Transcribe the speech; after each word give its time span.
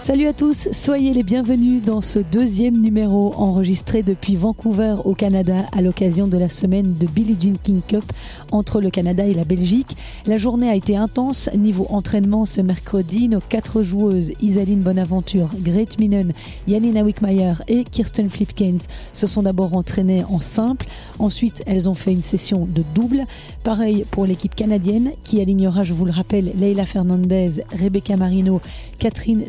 Salut 0.00 0.28
à 0.28 0.32
tous, 0.32 0.68
soyez 0.72 1.12
les 1.12 1.22
bienvenus 1.22 1.82
dans 1.84 2.00
ce 2.00 2.20
deuxième 2.20 2.80
numéro 2.80 3.34
enregistré 3.34 4.02
depuis 4.02 4.34
Vancouver 4.34 4.94
au 5.04 5.14
Canada 5.14 5.66
à 5.72 5.82
l'occasion 5.82 6.26
de 6.26 6.38
la 6.38 6.48
semaine 6.48 6.94
de 6.94 7.06
Billie 7.06 7.36
Jean 7.38 7.52
King 7.62 7.82
Cup 7.86 8.04
entre 8.50 8.80
le 8.80 8.88
Canada 8.88 9.26
et 9.26 9.34
la 9.34 9.44
Belgique. 9.44 9.94
La 10.24 10.38
journée 10.38 10.70
a 10.70 10.74
été 10.74 10.96
intense 10.96 11.50
niveau 11.54 11.86
entraînement 11.90 12.46
ce 12.46 12.62
mercredi. 12.62 13.28
Nos 13.28 13.40
quatre 13.40 13.82
joueuses, 13.82 14.32
Isaline 14.40 14.80
Bonaventure, 14.80 15.50
Grete 15.60 15.98
Minen, 16.00 16.32
Yanina 16.66 17.02
Wickmeyer 17.02 17.52
et 17.68 17.84
Kirsten 17.84 18.30
Flipkens, 18.30 18.86
se 19.12 19.26
sont 19.26 19.42
d'abord 19.42 19.76
entraînées 19.76 20.24
en 20.24 20.40
simple. 20.40 20.86
Ensuite, 21.18 21.62
elles 21.66 21.90
ont 21.90 21.94
fait 21.94 22.12
une 22.12 22.22
session 22.22 22.66
de 22.66 22.82
double. 22.94 23.24
Pareil 23.64 24.06
pour 24.10 24.24
l'équipe 24.24 24.54
canadienne 24.54 25.12
qui 25.24 25.42
alignera, 25.42 25.84
je 25.84 25.92
vous 25.92 26.06
le 26.06 26.12
rappelle, 26.12 26.52
Leila 26.56 26.86
Fernandez, 26.86 27.62
Rebecca 27.78 28.16
Marino, 28.16 28.62
Catherine 28.98 29.44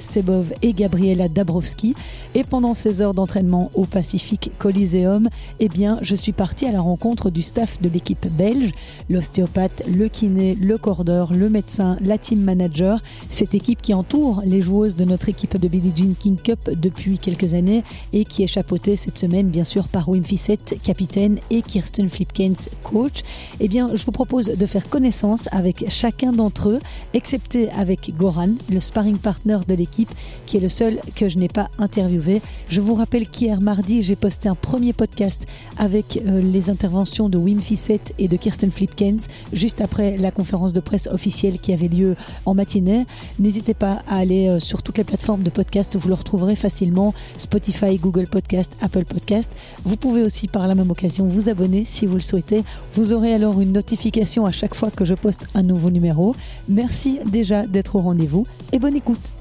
Et 0.61 0.73
Gabriela 0.73 1.27
Dabrowski. 1.27 1.95
Et 2.35 2.43
pendant 2.43 2.73
ces 2.73 3.01
heures 3.01 3.13
d'entraînement 3.13 3.71
au 3.73 3.85
Pacific 3.85 4.51
Coliseum, 4.57 5.27
eh 5.59 5.67
bien, 5.67 5.97
je 6.01 6.15
suis 6.15 6.31
partie 6.31 6.65
à 6.65 6.71
la 6.71 6.81
rencontre 6.81 7.29
du 7.29 7.41
staff 7.41 7.81
de 7.81 7.89
l'équipe 7.89 8.27
belge, 8.27 8.71
l'ostéopathe, 9.09 9.83
le 9.87 10.07
kiné, 10.07 10.55
le 10.55 10.77
cordeur, 10.77 11.33
le 11.33 11.49
médecin, 11.49 11.97
la 12.01 12.17
team 12.17 12.41
manager, 12.41 13.01
cette 13.29 13.53
équipe 13.53 13.81
qui 13.81 13.93
entoure 13.93 14.41
les 14.45 14.61
joueuses 14.61 14.95
de 14.95 15.05
notre 15.05 15.29
équipe 15.29 15.57
de 15.57 15.67
Billie 15.67 15.93
Jean 15.95 16.13
King 16.17 16.37
Cup 16.37 16.69
depuis 16.75 17.17
quelques 17.17 17.53
années 17.53 17.83
et 18.13 18.25
qui 18.25 18.43
est 18.43 18.47
chapeautée 18.47 18.95
cette 18.95 19.17
semaine, 19.17 19.47
bien 19.47 19.65
sûr, 19.65 19.87
par 19.87 20.09
Wim 20.09 20.23
Fissette, 20.23 20.75
capitaine, 20.83 21.39
et 21.49 21.61
Kirsten 21.61 22.09
Flipkens, 22.09 22.69
coach. 22.83 23.21
Eh 23.59 23.67
bien, 23.67 23.89
je 23.93 24.05
vous 24.05 24.11
propose 24.11 24.45
de 24.45 24.65
faire 24.65 24.89
connaissance 24.89 25.47
avec 25.51 25.89
chacun 25.89 26.31
d'entre 26.31 26.69
eux, 26.69 26.79
excepté 27.13 27.69
avec 27.71 28.15
Goran, 28.17 28.51
le 28.69 28.79
sparring 28.79 29.17
partner 29.17 29.59
de 29.67 29.75
l'équipe, 29.75 30.09
qui 30.45 30.57
est 30.57 30.59
le 30.59 30.69
seul 30.69 30.99
que 31.15 31.29
je 31.29 31.37
n'ai 31.37 31.47
pas 31.47 31.69
interviewé. 31.77 32.41
Je 32.69 32.81
vous 32.81 32.95
rappelle 32.95 33.27
qu'hier 33.27 33.61
mardi, 33.61 34.01
j'ai 34.01 34.15
posté 34.15 34.49
un 34.49 34.55
premier 34.55 34.93
podcast 34.93 35.45
avec 35.77 36.21
euh, 36.25 36.41
les 36.41 36.69
interventions 36.69 37.29
de 37.29 37.37
Wim 37.37 37.59
Fissette 37.59 38.13
et 38.19 38.27
de 38.27 38.37
Kirsten 38.37 38.71
Flipkens, 38.71 39.27
juste 39.53 39.81
après 39.81 40.17
la 40.17 40.31
conférence 40.31 40.73
de 40.73 40.79
presse 40.79 41.07
officielle 41.07 41.59
qui 41.59 41.73
avait 41.73 41.87
lieu 41.87 42.15
en 42.45 42.53
matinée. 42.53 43.05
N'hésitez 43.39 43.73
pas 43.73 44.01
à 44.07 44.17
aller 44.17 44.47
euh, 44.47 44.59
sur 44.59 44.83
toutes 44.83 44.97
les 44.97 45.03
plateformes 45.03 45.43
de 45.43 45.49
podcast, 45.49 45.95
vous 45.97 46.07
le 46.07 46.15
retrouverez 46.15 46.55
facilement, 46.55 47.13
Spotify, 47.37 47.97
Google 47.97 48.27
Podcast, 48.27 48.73
Apple 48.81 49.05
Podcast. 49.05 49.51
Vous 49.83 49.97
pouvez 49.97 50.21
aussi 50.23 50.47
par 50.47 50.67
la 50.67 50.75
même 50.75 50.91
occasion 50.91 51.27
vous 51.27 51.49
abonner 51.49 51.83
si 51.83 52.05
vous 52.05 52.15
le 52.15 52.21
souhaitez. 52.21 52.63
Vous 52.95 53.13
aurez 53.13 53.33
alors 53.33 53.61
une 53.61 53.71
notification 53.71 54.45
à 54.45 54.51
chaque 54.51 54.75
fois 54.75 54.91
que 54.91 55.05
je 55.05 55.13
poste 55.13 55.45
un 55.53 55.63
nouveau 55.63 55.89
numéro. 55.89 56.35
Merci 56.69 57.19
déjà 57.31 57.65
d'être 57.65 57.95
au 57.95 58.01
rendez-vous 58.01 58.45
et 58.71 58.79
bonne 58.79 58.95
écoute. 58.95 59.33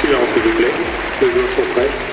Silence, 0.00 0.30
s'il 0.32 0.42
vous 0.42 0.56
plaît. 0.56 0.72
Les 1.20 1.30
joueurs 1.30 1.50
sont 1.56 1.74
prêts. 1.74 2.09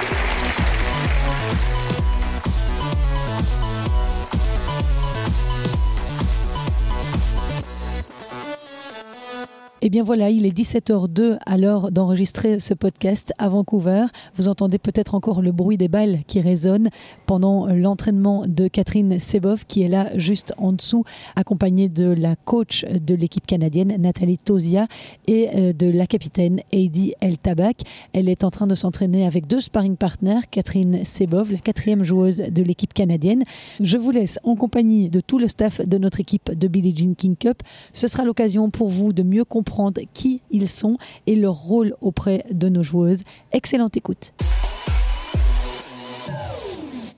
Eh 9.88 9.90
bien 9.90 10.04
voilà, 10.04 10.30
il 10.30 10.46
est 10.46 10.52
17h02 10.52 11.38
à 11.46 11.58
l'heure 11.58 11.94
d'enregistrer 11.94 12.60
ce 12.60 12.74
podcast 12.74 13.32
à 13.38 13.48
Vancouver. 13.48 14.08
Vous 14.36 14.50
entendez 14.50 14.80
peut-être 14.80 15.16
encore 15.16 15.42
le 15.42 15.54
bruit 15.54 15.78
des 15.78 15.88
balles 15.88 16.24
qui 16.28 16.42
résonnent 16.42 16.90
pendant 17.26 17.68
l'entraînement 17.68 18.44
de 18.46 18.68
Catherine 18.68 19.18
Sebov 19.18 19.64
qui 19.66 19.84
est 19.84 19.88
là 19.88 20.10
juste 20.18 20.54
en 20.58 20.74
dessous, 20.74 21.06
accompagnée 21.38 21.88
de 21.88 22.04
la 22.10 22.36
coach 22.36 22.84
de 22.84 23.16
l'équipe 23.16 23.48
canadienne, 23.48 23.96
Nathalie 23.98 24.38
Tosia, 24.38 24.88
et 25.26 25.48
euh, 25.56 25.72
de 25.72 25.88
la 25.90 26.06
capitaine 26.06 26.60
Heidi 26.74 27.14
El 27.22 27.38
Tabak. 27.38 27.84
Elle 28.12 28.28
est 28.28 28.44
en 28.44 28.50
train 28.50 28.68
de 28.68 28.76
s'entraîner 28.76 29.26
avec 29.26 29.48
deux 29.48 29.62
sparring 29.62 29.96
partners, 29.96 30.42
Catherine 30.52 31.06
Sebov, 31.06 31.50
la 31.50 31.60
quatrième 31.60 32.04
joueuse 32.04 32.40
de 32.40 32.62
l'équipe 32.62 32.94
canadienne. 32.94 33.46
Je 33.80 33.98
vous 33.98 34.12
laisse 34.12 34.38
en 34.44 34.58
compagnie 34.58 35.08
de 35.08 35.22
tout 35.22 35.40
le 35.40 35.48
staff 35.48 35.80
de 35.80 35.98
notre 35.98 36.20
équipe 36.20 36.52
de 36.52 36.68
Billie 36.68 36.94
Jean 36.94 37.16
King 37.16 37.38
Cup. 37.38 37.64
Ce 37.94 38.10
sera 38.10 38.26
l'occasion 38.26 38.70
pour 38.70 38.90
vous 38.90 39.14
de 39.14 39.24
mieux 39.24 39.46
comprendre 39.46 39.77
qui 40.14 40.42
ils 40.50 40.70
sont 40.70 40.98
et 41.26 41.36
leur 41.36 41.56
rôle 41.56 41.96
auprès 42.02 42.46
de 42.52 42.70
nos 42.70 42.84
joueuses. 42.84 43.24
Excellente 43.52 43.98
écoute. 43.98 44.34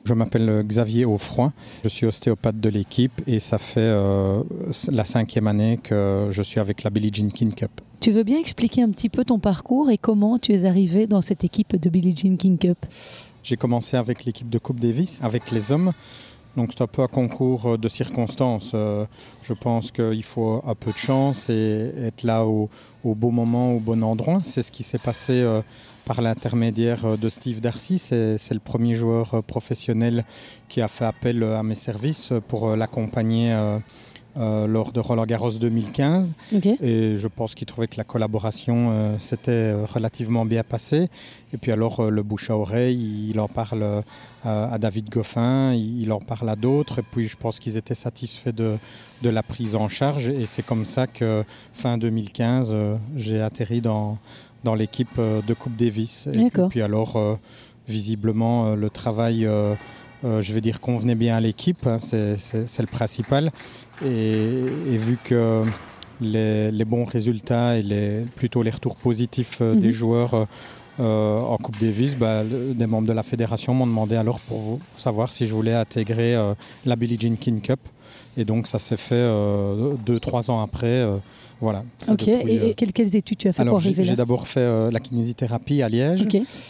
Je 0.06 0.14
m'appelle 0.16 0.64
Xavier 0.66 1.06
Offroy, 1.06 1.54
je 1.84 1.90
suis 1.90 2.08
ostéopathe 2.08 2.60
de 2.60 2.70
l'équipe 2.70 3.22
et 3.28 3.40
ça 3.40 3.60
fait 3.60 3.80
euh, 3.80 4.42
la 4.92 5.06
cinquième 5.06 5.46
année 5.46 5.80
que 5.84 6.30
je 6.32 6.42
suis 6.42 6.60
avec 6.60 6.82
la 6.82 6.90
Billie 6.90 7.12
Jean 7.14 7.30
King 7.30 7.54
Cup. 7.54 7.70
Tu 8.00 8.12
veux 8.12 8.24
bien 8.24 8.40
expliquer 8.40 8.82
un 8.82 8.90
petit 8.90 9.10
peu 9.10 9.24
ton 9.24 9.38
parcours 9.38 9.92
et 9.92 10.00
comment 10.00 10.40
tu 10.40 10.54
es 10.54 10.66
arrivé 10.66 11.06
dans 11.06 11.22
cette 11.22 11.44
équipe 11.44 11.76
de 11.76 11.90
Billie 11.90 12.16
Jean 12.18 12.38
King 12.38 12.58
Cup? 12.58 12.86
J'ai 13.44 13.56
commencé 13.56 13.98
avec 13.98 14.26
l'équipe 14.26 14.50
de 14.50 14.58
Coupe 14.58 14.80
Davis, 14.80 15.20
avec 15.22 15.52
les 15.52 15.72
hommes. 15.72 15.92
Donc 16.56 16.72
c'est 16.72 16.82
un 16.82 16.88
peu 16.88 17.02
un 17.02 17.08
concours 17.08 17.78
de 17.78 17.90
circonstances. 17.90 18.72
Euh, 18.74 19.06
je 19.42 19.54
pense 19.54 19.92
qu'il 19.92 20.24
faut 20.24 20.62
un 20.66 20.76
peu 20.76 20.92
de 20.92 20.98
chance 20.98 21.50
et 21.50 21.92
être 21.98 22.24
là 22.24 22.46
au, 22.46 22.70
bon 23.04 23.32
moment, 23.32 23.74
au 23.74 23.80
bon 23.80 24.04
endroit. 24.04 24.40
C'est 24.44 24.62
ce 24.62 24.72
qui 24.72 24.84
s'est 24.84 24.98
passé 24.98 25.34
euh, 25.34 25.62
par 26.06 26.22
l'intermédiaire 26.22 27.06
euh, 27.06 27.18
de 27.18 27.30
Steve 27.30 27.62
Darcy. 27.62 28.00
C'est 28.00 28.52
le 28.52 28.60
premier 28.60 28.96
joueur 28.96 29.44
professionnel 29.44 30.26
qui 30.68 30.82
a 30.82 30.88
fait 30.88 31.06
appel 31.06 31.44
à 31.44 31.64
mes 31.64 31.76
services 31.76 32.34
pour 32.48 32.76
l'accompagner 32.76 33.54
euh, 33.54 33.78
lors 34.36 34.92
de 34.92 35.00
Roland 35.00 35.26
Garros 35.26 35.52
2015. 35.52 36.36
Et 36.82 37.16
je 37.16 37.28
pense 37.28 37.56
qu'il 37.56 37.68
trouvait 37.68 37.88
que 37.88 37.98
la 37.98 38.04
collaboration 38.04 38.92
euh, 38.92 39.18
s'était 39.18 39.52
euh, 39.52 39.86
relativement 39.86 40.46
bien 40.46 40.64
passée. 40.64 41.10
Et 41.54 41.58
puis 41.58 41.72
alors 41.72 42.10
le 42.10 42.24
bouche 42.24 42.50
à 42.50 42.58
oreille, 42.58 43.30
il 43.30 43.40
en 43.40 43.48
parle 43.48 44.04
à 44.44 44.78
David 44.78 45.10
Goffin, 45.10 45.74
il 45.74 46.12
en 46.12 46.20
parle 46.20 46.50
à 46.50 46.56
d'autres. 46.56 47.00
Et 47.00 47.02
puis 47.02 47.28
je 47.28 47.36
pense 47.36 47.60
qu'ils 47.60 47.76
étaient 47.76 47.96
satisfaits 47.96 48.52
de, 48.52 48.78
de, 49.24 49.30
la 49.30 49.42
prise 49.42 49.76
en 49.76 49.88
charge. 49.88 50.30
Et 50.30 50.46
c'est 50.46 50.64
comme 50.64 50.86
ça 50.86 51.08
que 51.08 51.44
fin 51.74 51.98
2015, 51.98 52.76
j'ai 53.16 53.42
atterri 53.42 53.82
dans, 53.82 54.20
dans 54.64 54.76
l'équipe 54.76 55.20
de 55.20 55.54
Coupe 55.56 55.76
Davis. 55.76 56.28
Et 56.28 56.52
puis 56.70 56.84
alors 56.84 57.40
visiblement 57.88 58.76
le 58.76 58.90
travail 58.92 59.50
euh, 60.26 60.42
je 60.42 60.54
vais 60.54 60.62
dire, 60.62 60.80
convenait 60.80 61.16
bien 61.16 61.38
à 61.38 61.40
l'équipe, 61.40 61.88
hein, 61.88 61.98
c'est 61.98 62.36
le 62.80 62.88
principal. 62.88 63.52
Et, 64.04 64.66
vu 64.98 65.18
que 65.24 65.64
les, 66.20 66.72
les, 66.72 66.86
bons 66.86 67.06
résultats 67.06 67.78
et 67.78 67.82
les, 67.82 68.26
plutôt 68.36 68.62
les 68.62 68.72
retours 68.72 68.98
positifs 68.98 69.60
euh, 69.62 69.76
des 69.76 69.88
mhm. 69.88 69.94
joueurs 69.94 70.48
euh, 71.00 71.40
en 71.40 71.56
Coupe 71.58 71.80
Davis, 71.80 72.18
bah, 72.18 72.44
des 72.44 72.88
membres 72.88 73.08
de 73.08 73.14
la 73.14 73.24
fédération 73.24 73.74
m'ont 73.74 73.88
demandé 73.88 74.18
alors 74.18 74.42
pour 74.42 74.80
savoir 74.98 75.32
si 75.32 75.48
je 75.48 75.54
voulais 75.54 75.74
intégrer 75.74 76.36
la 76.86 76.96
Billie 76.98 77.18
Jean 77.18 77.38
King 77.38 77.62
Cup. 77.62 77.80
Et 78.36 78.44
donc 78.44 78.68
ça 78.68 78.80
s'est 78.80 78.98
fait 78.98 79.26
deux, 80.06 80.20
trois 80.20 80.52
ans 80.52 80.62
après. 80.62 81.08
Voilà. 81.62 81.84
Ok, 82.08 82.28
et, 82.28 82.74
quelles, 82.76 83.16
études 83.16 83.38
tu 83.38 83.48
as 83.48 83.54
fait 83.54 83.66
pour 83.66 83.78
arriver 83.78 84.04
J'ai 84.04 84.16
d'abord 84.16 84.48
fait 84.48 84.92
la 84.92 85.00
kinésithérapie 85.00 85.82
à 85.82 85.90
Liège. 85.90 86.26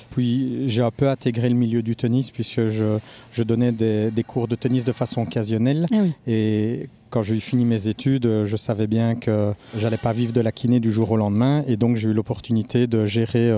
Puis 0.09 0.67
j'ai 0.67 0.81
un 0.81 0.91
peu 0.91 1.09
intégré 1.09 1.49
le 1.49 1.55
milieu 1.55 1.81
du 1.81 1.95
tennis 1.95 2.31
puisque 2.31 2.67
je, 2.67 2.97
je 3.31 3.43
donnais 3.43 3.71
des, 3.71 4.11
des, 4.11 4.23
cours 4.23 4.47
de 4.47 4.55
tennis 4.55 4.85
de 4.85 4.91
façon 4.91 5.21
occasionnelle. 5.21 5.85
Ah 5.91 5.97
et 6.27 6.89
quand 7.09 7.21
j'ai 7.21 7.39
fini 7.39 7.65
mes 7.65 7.87
études, 7.87 8.45
je 8.45 8.57
savais 8.57 8.87
bien 8.87 9.15
que 9.15 9.53
j'allais 9.77 9.97
pas 9.97 10.13
vivre 10.13 10.31
de 10.31 10.41
la 10.41 10.51
kiné 10.51 10.79
du 10.79 10.91
jour 10.91 11.11
au 11.11 11.17
lendemain. 11.17 11.63
Et 11.67 11.75
donc 11.77 11.97
j'ai 11.97 12.09
eu 12.09 12.13
l'opportunité 12.13 12.87
de 12.87 13.05
gérer 13.05 13.51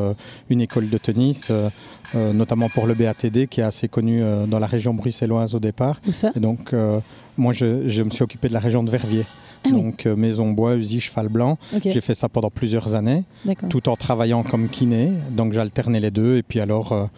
une 0.50 0.62
école 0.62 0.90
de 0.90 0.98
tennis, 0.98 1.52
notamment 2.14 2.70
pour 2.70 2.88
le 2.88 2.94
BATD 2.94 3.48
qui 3.48 3.62
est 3.62 3.66
assez 3.66 3.88
connu 3.88 4.22
dans 4.48 4.60
la 4.60 4.68
région 4.68 4.94
bruxelloise 4.94 5.56
au 5.56 5.60
départ. 5.60 6.02
Où 6.08 6.12
ça? 6.12 6.32
Et 6.36 6.40
donc 6.40 6.74
moi 7.38 7.54
je, 7.54 7.88
je, 7.88 8.04
me 8.04 8.10
suis 8.10 8.24
occupé 8.24 8.48
de 8.48 8.54
la 8.54 8.60
région 8.60 8.84
de 8.84 8.90
Verviers. 8.90 9.26
Ah 9.64 9.70
donc 9.70 10.06
maison 10.06 10.52
bois, 10.52 10.76
usine 10.76 11.00
cheval 11.00 11.30
blanc. 11.30 11.58
J'ai 11.84 12.02
fait 12.02 12.16
ça 12.16 12.30
pendant 12.30 12.50
plusieurs 12.50 12.96
années, 12.96 13.24
tout 13.70 13.90
en 13.90 13.96
travaillant 13.96 14.44
comme 14.44 14.70
kiné. 14.70 15.12
Donc 15.32 15.54
j'alternais 15.54 16.00
les 16.00 16.12
deux. 16.12 16.38
Et 16.38 16.44
puis 16.44 16.60
alors 16.60 17.10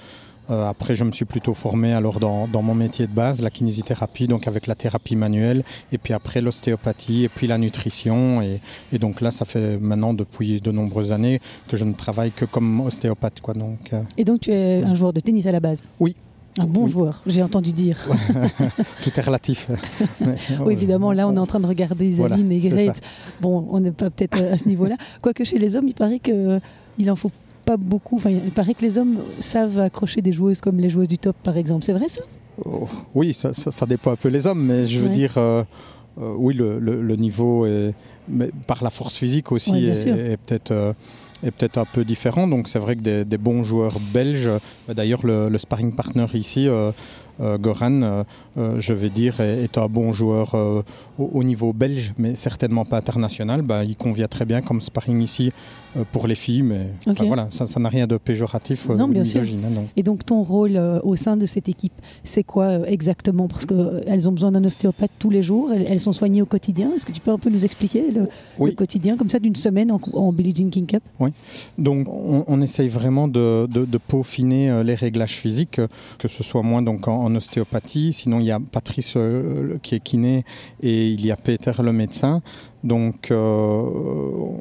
euh, 0.50 0.68
après, 0.68 0.96
je 0.96 1.04
me 1.04 1.12
suis 1.12 1.26
plutôt 1.26 1.54
formé 1.54 1.94
alors 1.94 2.20
dans, 2.20 2.48
mon 2.62 2.76
métier 2.76 3.08
de 3.08 3.12
base, 3.12 3.42
la 3.42 3.50
kinésithérapie, 3.50 4.28
donc 4.28 4.48
avec 4.48 4.68
la 4.68 4.76
thérapie 4.76 5.16
manuelle, 5.16 5.64
et 5.92 5.98
puis 5.98 6.14
après 6.14 6.42
l'ostéopathie, 6.42 7.24
et 7.24 7.30
puis 7.30 7.48
la 7.48 7.58
nutrition. 7.58 8.42
Et, 8.42 8.60
donc 8.98 9.22
là, 9.22 9.32
ça 9.32 9.46
fait 9.46 9.78
maintenant 9.78 10.14
depuis 10.14 10.60
de 10.60 10.72
nombreuses 10.72 11.12
années 11.12 11.40
que 11.68 11.78
je 11.78 11.86
ne 11.86 11.94
travaille 11.94 12.32
que 12.32 12.46
comme 12.46 12.82
ostéopathe. 12.82 13.42
Quoi, 13.42 13.54
donc, 13.54 13.94
euh. 13.94 14.02
Et 14.18 14.24
donc 14.24 14.42
tu 14.42 14.52
es 14.52 14.84
un 14.84 14.96
joueur 14.96 15.14
de 15.14 15.20
tennis 15.20 15.46
à 15.46 15.52
la 15.52 15.60
base? 15.60 15.84
Oui. 16.00 16.16
Un 16.60 16.66
bon 16.66 16.88
joueur, 16.88 17.22
j'ai 17.26 17.42
entendu 17.42 17.74
dire. 17.74 18.00
Tout 19.04 19.12
est 19.16 19.22
relatif. 19.22 19.70
oui, 20.62 20.74
évidemment, 20.74 21.12
là, 21.12 21.28
on 21.28 21.36
est 21.36 21.40
en 21.40 21.48
train 21.48 21.60
de 21.60 21.66
regarder 21.66 22.08
Isaline 22.08 22.52
et 22.52 22.60
Grete. 22.60 23.02
Bon, 23.42 23.68
on 23.72 23.80
n'est 23.80 23.92
pas 23.92 24.12
peut-être 24.12 24.40
à 24.40 24.58
ce 24.58 24.68
niveau-là. 24.68 24.96
Quoique 25.22 25.44
chez 25.44 25.58
les 25.58 25.76
hommes, 25.76 25.88
il 25.88 25.96
paraît 25.96 26.20
qu'il 26.20 27.10
en 27.10 27.16
faut 27.16 27.32
pas 27.66 27.78
beaucoup. 27.78 28.18
Enfin, 28.18 28.30
il 28.30 28.52
paraît 28.52 28.76
que 28.76 28.84
les 28.84 29.00
hommes 29.00 29.18
savent 29.40 29.80
accrocher 29.80 30.22
des 30.22 30.32
joueuses 30.32 30.62
comme 30.62 30.78
les 30.78 30.90
joueuses 30.90 31.08
du 31.08 31.18
top, 31.18 31.36
par 31.44 31.58
exemple. 31.58 31.84
C'est 31.84 31.94
vrai 31.94 32.08
ça? 32.08 32.22
Oh, 32.64 32.88
Oui, 33.16 33.34
ça, 33.34 33.52
ça, 33.54 33.86
dépend 33.88 34.12
un 34.12 34.16
peu 34.16 34.30
les 34.30 34.46
hommes, 34.46 34.64
mais 34.64 34.86
je 34.86 35.00
veux 35.00 35.10
dire, 35.10 35.38
euh, 35.38 35.64
euh, 36.22 36.36
oui, 36.38 36.54
le, 36.54 37.16
niveau 37.16 37.66
est, 37.66 37.96
mais 38.28 38.52
par 38.68 38.84
la 38.84 38.92
force 38.92 39.18
physique 39.18 39.52
aussi 39.52 39.88
est, 39.88 40.38
peut-être 40.38 40.94
est 41.44 41.52
peut-être 41.52 41.78
un 41.78 41.86
peu 41.86 42.04
différent. 42.04 42.48
Donc 42.48 42.68
c'est 42.68 42.80
vrai 42.80 42.96
que 42.96 43.24
des, 43.24 43.38
bons 43.38 43.64
joueurs 43.64 44.00
belges, 44.00 44.50
d'ailleurs 44.88 45.26
le, 45.26 45.58
sparring 45.58 45.96
partner 45.96 46.26
ici, 46.34 46.68
euh, 46.68 46.74
euh, 46.74 46.92
Goran, 47.40 48.02
euh, 48.02 48.24
euh, 48.58 48.80
je 48.80 48.94
vais 48.94 49.10
dire, 49.10 49.40
est, 49.40 49.64
est 49.64 49.78
un 49.78 49.88
bon 49.88 50.14
joueur 50.14 50.54
au, 50.54 50.84
au, 51.34 51.44
niveau 51.44 51.74
belge, 51.74 52.14
mais 52.18 52.36
certainement 52.36 52.86
pas 52.86 52.98
international. 52.98 53.62
Bah, 53.62 53.84
il 53.84 53.96
convient 53.96 54.28
très 54.28 54.46
bien 54.46 54.62
comme 54.62 54.82
sparring 54.82 55.22
ici 55.22 55.52
pour 56.12 56.26
les 56.26 56.34
filles, 56.34 56.64
mais 56.64 56.88
okay. 57.02 57.12
enfin, 57.12 57.26
voilà, 57.26 57.48
ça 57.52 57.80
n'a 57.80 57.90
rien 57.90 58.08
de 58.08 58.18
péjoratif 58.18 58.90
non, 58.90 59.08
bien. 59.08 59.24
Sûr. 59.24 59.44
Et 59.96 60.02
donc 60.02 60.26
ton 60.26 60.42
rôle 60.42 60.76
au 61.04 61.16
sein 61.16 61.38
de 61.38 61.46
cette 61.46 61.70
équipe, 61.70 61.94
c'est 62.24 62.44
quoi 62.44 62.90
exactement? 62.90 63.48
Parce 63.48 63.66
qu'elles 63.68 64.28
ont 64.28 64.32
besoin 64.32 64.52
d'un 64.52 64.64
ostéopathe 64.64 65.12
tous 65.20 65.30
les 65.30 65.44
jours, 65.44 65.72
elles, 65.72 65.86
elles 65.88 66.00
sont 66.00 66.14
soignées 66.14 66.42
au 66.42 66.48
quotidien. 66.48 66.92
Est-ce 66.96 67.06
que 67.06 67.12
tu 67.12 67.22
peux 67.22 67.32
un 67.32 67.38
peu 67.38 67.52
nous 67.52 67.64
expliquer 67.64 68.10
le, 68.10 68.28
oui. 68.58 68.72
le 68.72 68.76
quotidien 68.76 69.18
comme 69.18 69.30
ça 69.30 69.40
d'une 69.40 69.56
semaine 69.56 69.92
en, 69.92 70.02
en 70.14 70.32
Billie 70.34 70.54
Jean 70.56 70.70
King 70.70 70.88
Cup? 70.88 71.04
Oui, 71.20 71.30
donc 71.78 72.08
on, 72.10 72.44
on 72.48 72.62
essaye 72.62 72.90
vraiment 72.90 73.28
de, 73.28 73.68
de, 73.68 73.86
de, 73.86 73.98
peaufiner 74.00 74.84
les 74.84 74.96
réglages 74.96 75.36
physiques, 75.36 75.80
que 76.18 76.28
ce 76.28 76.42
soit 76.42 76.64
moi 76.64 76.82
donc 76.82 77.08
en, 77.08 77.23
en 77.24 77.36
ostéopathie, 77.36 78.14
sinon 78.14 78.40
il 78.40 78.46
y 78.46 78.52
a 78.52 78.60
Patrice 78.60 79.14
euh, 79.16 79.78
qui 79.82 79.96
est 79.96 80.00
kiné 80.00 80.44
et 80.82 81.08
il 81.08 81.26
y 81.26 81.32
a 81.32 81.36
Peter 81.36 81.72
le 81.82 81.94
médecin. 81.94 82.42
Donc 82.84 83.32
euh, 83.32 83.82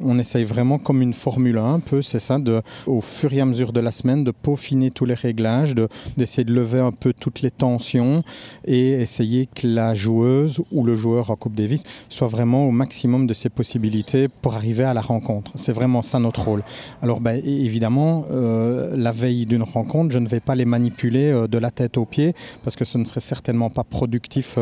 on 0.01 0.17
essaye 0.17 0.45
vraiment 0.45 0.79
comme 0.79 1.01
une 1.01 1.13
Formule 1.13 1.57
1 1.57 1.73
un 1.75 1.79
peu, 1.79 2.01
c'est 2.01 2.19
ça, 2.19 2.39
de, 2.39 2.61
au 2.87 3.01
fur 3.01 3.33
et 3.33 3.41
à 3.41 3.45
mesure 3.45 3.73
de 3.73 3.81
la 3.81 3.91
semaine, 3.91 4.23
de 4.23 4.31
peaufiner 4.31 4.91
tous 4.91 5.05
les 5.05 5.13
réglages, 5.13 5.75
d'essayer 6.17 6.45
de, 6.45 6.53
lever 6.53 6.79
un 6.79 6.91
peu 6.91 7.13
toutes 7.13 7.41
les 7.41 7.51
tensions 7.51 8.23
et 8.65 8.91
essayer 8.91 9.47
que 9.53 9.67
la 9.67 9.93
joueuse 9.93 10.61
ou 10.71 10.85
le 10.85 10.95
joueur 10.95 11.31
en 11.31 11.35
Coupe 11.35 11.55
Davis 11.55 11.83
soit 12.09 12.27
vraiment 12.27 12.65
au 12.65 12.71
maximum 12.71 13.27
de 13.27 13.33
ses 13.33 13.49
possibilités 13.49 14.27
pour 14.27 14.55
arriver 14.55 14.83
à 14.85 14.93
la 14.93 15.01
rencontre. 15.01 15.51
C'est 15.55 15.73
vraiment 15.73 16.01
ça 16.01 16.19
notre 16.19 16.43
rôle. 16.43 16.63
Alors 17.01 17.19
ben, 17.19 17.41
évidemment, 17.43 18.25
euh, 18.31 18.95
la 18.95 19.11
veille 19.11 19.45
d'une 19.45 19.63
rencontre, 19.63 20.13
je 20.13 20.19
ne 20.19 20.27
vais 20.27 20.39
pas 20.39 20.55
les 20.55 20.65
manipuler 20.65 21.31
euh, 21.31 21.47
de 21.47 21.57
la 21.57 21.71
tête 21.71 21.97
aux 21.97 22.05
pieds 22.05 22.33
parce 22.63 22.75
que 22.75 22.85
ce 22.85 22.97
ne 22.97 23.03
serait 23.03 23.19
certainement 23.19 23.69
pas 23.69 23.83
productif 23.83 24.57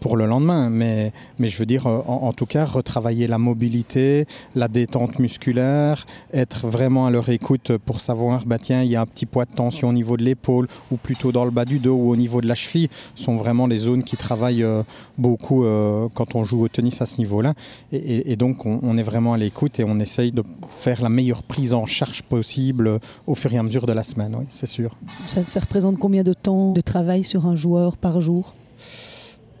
pour 0.00 0.16
le 0.16 0.24
lendemain. 0.24 0.70
Mais, 0.70 1.12
mais 1.38 1.48
je 1.48 1.58
veux 1.58 1.66
dire, 1.66 1.86
en, 1.86 2.04
en 2.06 2.32
tout 2.32 2.46
cas, 2.46 2.64
retravailler 2.64 3.01
travailler 3.02 3.26
la 3.26 3.38
mobilité, 3.38 4.26
la 4.54 4.68
détente 4.68 5.18
musculaire, 5.18 6.06
être 6.32 6.68
vraiment 6.68 7.04
à 7.06 7.10
leur 7.10 7.28
écoute 7.30 7.72
pour 7.84 8.00
savoir 8.00 8.46
bah 8.46 8.58
tiens 8.58 8.84
il 8.84 8.90
y 8.92 8.94
a 8.94 9.00
un 9.00 9.06
petit 9.06 9.26
poids 9.26 9.44
de 9.44 9.52
tension 9.52 9.88
au 9.88 9.92
niveau 9.92 10.16
de 10.16 10.22
l'épaule 10.22 10.68
ou 10.92 10.96
plutôt 10.96 11.32
dans 11.32 11.44
le 11.44 11.50
bas 11.50 11.64
du 11.64 11.80
dos 11.80 11.96
ou 11.96 12.10
au 12.10 12.16
niveau 12.16 12.40
de 12.40 12.46
la 12.46 12.54
cheville 12.54 12.88
sont 13.16 13.34
vraiment 13.34 13.66
les 13.66 13.78
zones 13.78 14.04
qui 14.04 14.16
travaillent 14.16 14.62
euh, 14.62 14.84
beaucoup 15.18 15.64
euh, 15.64 16.08
quand 16.14 16.36
on 16.36 16.44
joue 16.44 16.62
au 16.62 16.68
tennis 16.68 17.02
à 17.02 17.06
ce 17.06 17.18
niveau 17.18 17.42
là 17.42 17.54
et, 17.90 18.36
donc 18.36 18.66
on, 18.66 18.78
on 18.84 18.96
est 18.96 19.02
vraiment 19.02 19.32
à 19.32 19.38
l'écoute 19.38 19.80
et 19.80 19.84
on 19.84 19.98
essaye 19.98 20.30
de 20.30 20.44
faire 20.68 21.02
la 21.02 21.08
meilleure 21.08 21.42
prise 21.42 21.74
en 21.74 21.86
charge 21.86 22.22
possible 22.22 23.00
au 23.26 23.34
fur 23.34 23.52
et 23.52 23.58
à 23.58 23.64
mesure 23.64 23.86
de 23.86 23.92
la 23.92 24.04
semaine 24.04 24.36
oui 24.38 24.46
c'est 24.48 24.68
sûr. 24.68 24.90
Ça, 25.26 25.42
ça 25.42 25.58
représente 25.58 25.98
combien 25.98 26.22
de 26.22 26.34
temps 26.34 26.70
de 26.70 26.80
travail 26.80 27.24
sur 27.24 27.46
un 27.46 27.56
joueur 27.56 27.96
par 27.96 28.20
jour? 28.20 28.54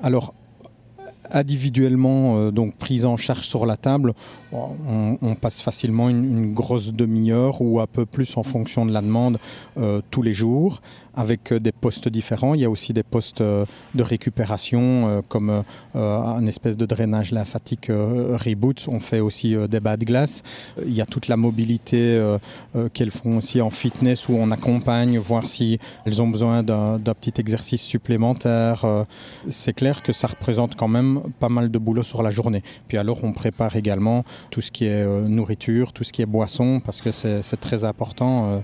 Alors 0.00 0.32
individuellement 1.32 2.36
euh, 2.36 2.50
donc 2.50 2.76
prise 2.76 3.04
en 3.04 3.16
charge 3.16 3.46
sur 3.46 3.66
la 3.66 3.76
table 3.76 4.12
on, 4.52 5.16
on 5.20 5.34
passe 5.34 5.62
facilement 5.62 6.08
une, 6.08 6.24
une 6.24 6.54
grosse 6.54 6.92
demi-heure 6.92 7.60
ou 7.62 7.80
un 7.80 7.86
peu 7.86 8.06
plus 8.06 8.36
en 8.36 8.42
fonction 8.42 8.86
de 8.86 8.92
la 8.92 9.00
demande 9.00 9.38
euh, 9.78 10.00
tous 10.10 10.22
les 10.22 10.32
jours 10.32 10.82
avec 11.14 11.52
euh, 11.52 11.60
des 11.60 11.72
postes 11.72 12.08
différents. 12.08 12.54
Il 12.54 12.60
ya 12.60 12.70
aussi 12.70 12.92
des 12.92 13.02
postes 13.02 13.42
de 13.42 14.02
récupération 14.02 15.22
comme 15.28 15.62
un 15.94 16.46
espèce 16.46 16.76
de 16.76 16.86
drainage 16.86 17.32
lymphatique 17.32 17.88
reboot. 17.88 18.86
On 18.88 19.00
fait 19.00 19.20
aussi 19.20 19.54
des 19.68 19.80
bas 19.80 19.96
de 19.96 20.04
glace. 20.04 20.42
Il 20.86 20.94
ya 20.94 21.06
toute 21.06 21.28
la 21.28 21.36
mobilité 21.36 22.20
qu'elles 22.92 23.10
font 23.10 23.38
aussi 23.38 23.60
en 23.60 23.70
fitness 23.70 24.28
où 24.28 24.34
on 24.34 24.50
accompagne 24.50 25.18
voir 25.18 25.48
si 25.48 25.78
elles 26.04 26.22
ont 26.22 26.28
besoin 26.28 26.62
d'un 26.62 26.98
petit 26.98 27.34
exercice 27.40 27.82
supplémentaire 27.82 28.84
c'est 29.48 29.72
clair 29.72 30.02
que 30.02 30.12
ça 30.12 30.28
représente 30.28 30.76
quand 30.76 30.88
même 30.88 31.21
pas 31.38 31.48
mal 31.48 31.70
de 31.70 31.78
boulot 31.78 32.02
sur 32.02 32.22
la 32.22 32.30
journée. 32.30 32.62
Puis 32.88 32.98
alors 32.98 33.24
on 33.24 33.32
prépare 33.32 33.76
également 33.76 34.24
tout 34.50 34.60
ce 34.60 34.70
qui 34.70 34.86
est 34.86 35.02
euh, 35.02 35.28
nourriture, 35.28 35.92
tout 35.92 36.04
ce 36.04 36.12
qui 36.12 36.22
est 36.22 36.26
boisson 36.26 36.80
parce 36.84 37.00
que 37.00 37.10
c'est 37.10 37.60
très 37.60 37.84
important 37.84 38.50
euh, 38.50 38.58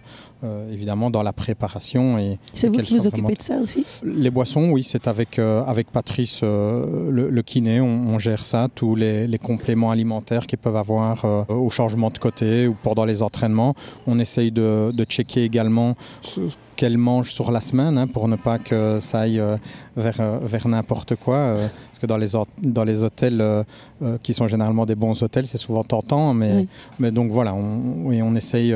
euh, 0.44 0.72
évidemment 0.72 1.10
dans 1.10 1.22
la 1.22 1.32
préparation 1.32 2.19
et 2.19 2.38
c'est 2.55 2.69
vous 2.69 2.78
qui 2.81 2.96
vous 2.96 3.06
occupez 3.06 3.34
de 3.34 3.43
ça 3.43 3.56
aussi? 3.56 3.84
Les 4.05 4.31
boissons 4.31 4.70
oui 4.70 4.84
c'est 4.84 5.08
avec 5.08 5.38
avec 5.38 5.90
patrice 5.90 6.43
le, 6.43 7.28
le 7.31 7.43
kiné 7.43 7.81
on, 7.81 7.87
on 7.87 8.19
gère 8.19 8.44
ça 8.44 8.69
tous 8.75 8.94
les, 8.94 9.26
les 9.26 9.38
compléments 9.38 9.90
alimentaires 9.90 10.46
qui 10.46 10.56
peuvent 10.56 10.76
avoir 10.76 11.25
au 11.49 11.70
changement 11.70 12.10
de 12.10 12.19
côté 12.19 12.69
ou 12.69 12.76
pendant 12.82 13.05
les 13.05 13.22
entraînements 13.22 13.75
on 14.06 14.19
essaye 14.19 14.52
de, 14.52 14.93
de 14.93 15.05
checker 15.05 15.43
également 15.43 15.96
qu'elle 16.78 16.96
mange 16.96 17.32
sur 17.32 17.50
la 17.50 17.60
semaine 17.60 17.98
hein, 17.98 18.06
pour 18.06 18.28
ne 18.28 18.36
pas 18.36 18.58
que 18.60 18.98
ça 19.00 19.22
aille 19.22 19.40
euh, 19.40 19.56
vers, 19.96 20.20
euh, 20.20 20.38
vers 20.40 20.69
n'importe 20.69 21.16
quoi 21.16 21.36
euh, 21.36 21.69
parce 21.90 21.98
que 21.98 22.06
dans 22.06 22.16
les, 22.16 22.28
dans 22.62 22.84
les 22.84 23.02
hôtels 23.02 23.40
euh, 23.40 23.64
qui 24.22 24.32
sont 24.32 24.46
généralement 24.46 24.86
des 24.86 24.94
bons 24.94 25.20
hôtels 25.20 25.48
c'est 25.48 25.58
souvent 25.58 25.82
tentant 25.82 26.32
mais, 26.34 26.52
oui. 26.52 26.69
mais 27.00 27.10
donc 27.10 27.32
voilà 27.32 27.52
on, 27.52 28.06
oui, 28.06 28.22
on 28.22 28.32
essaye 28.36 28.72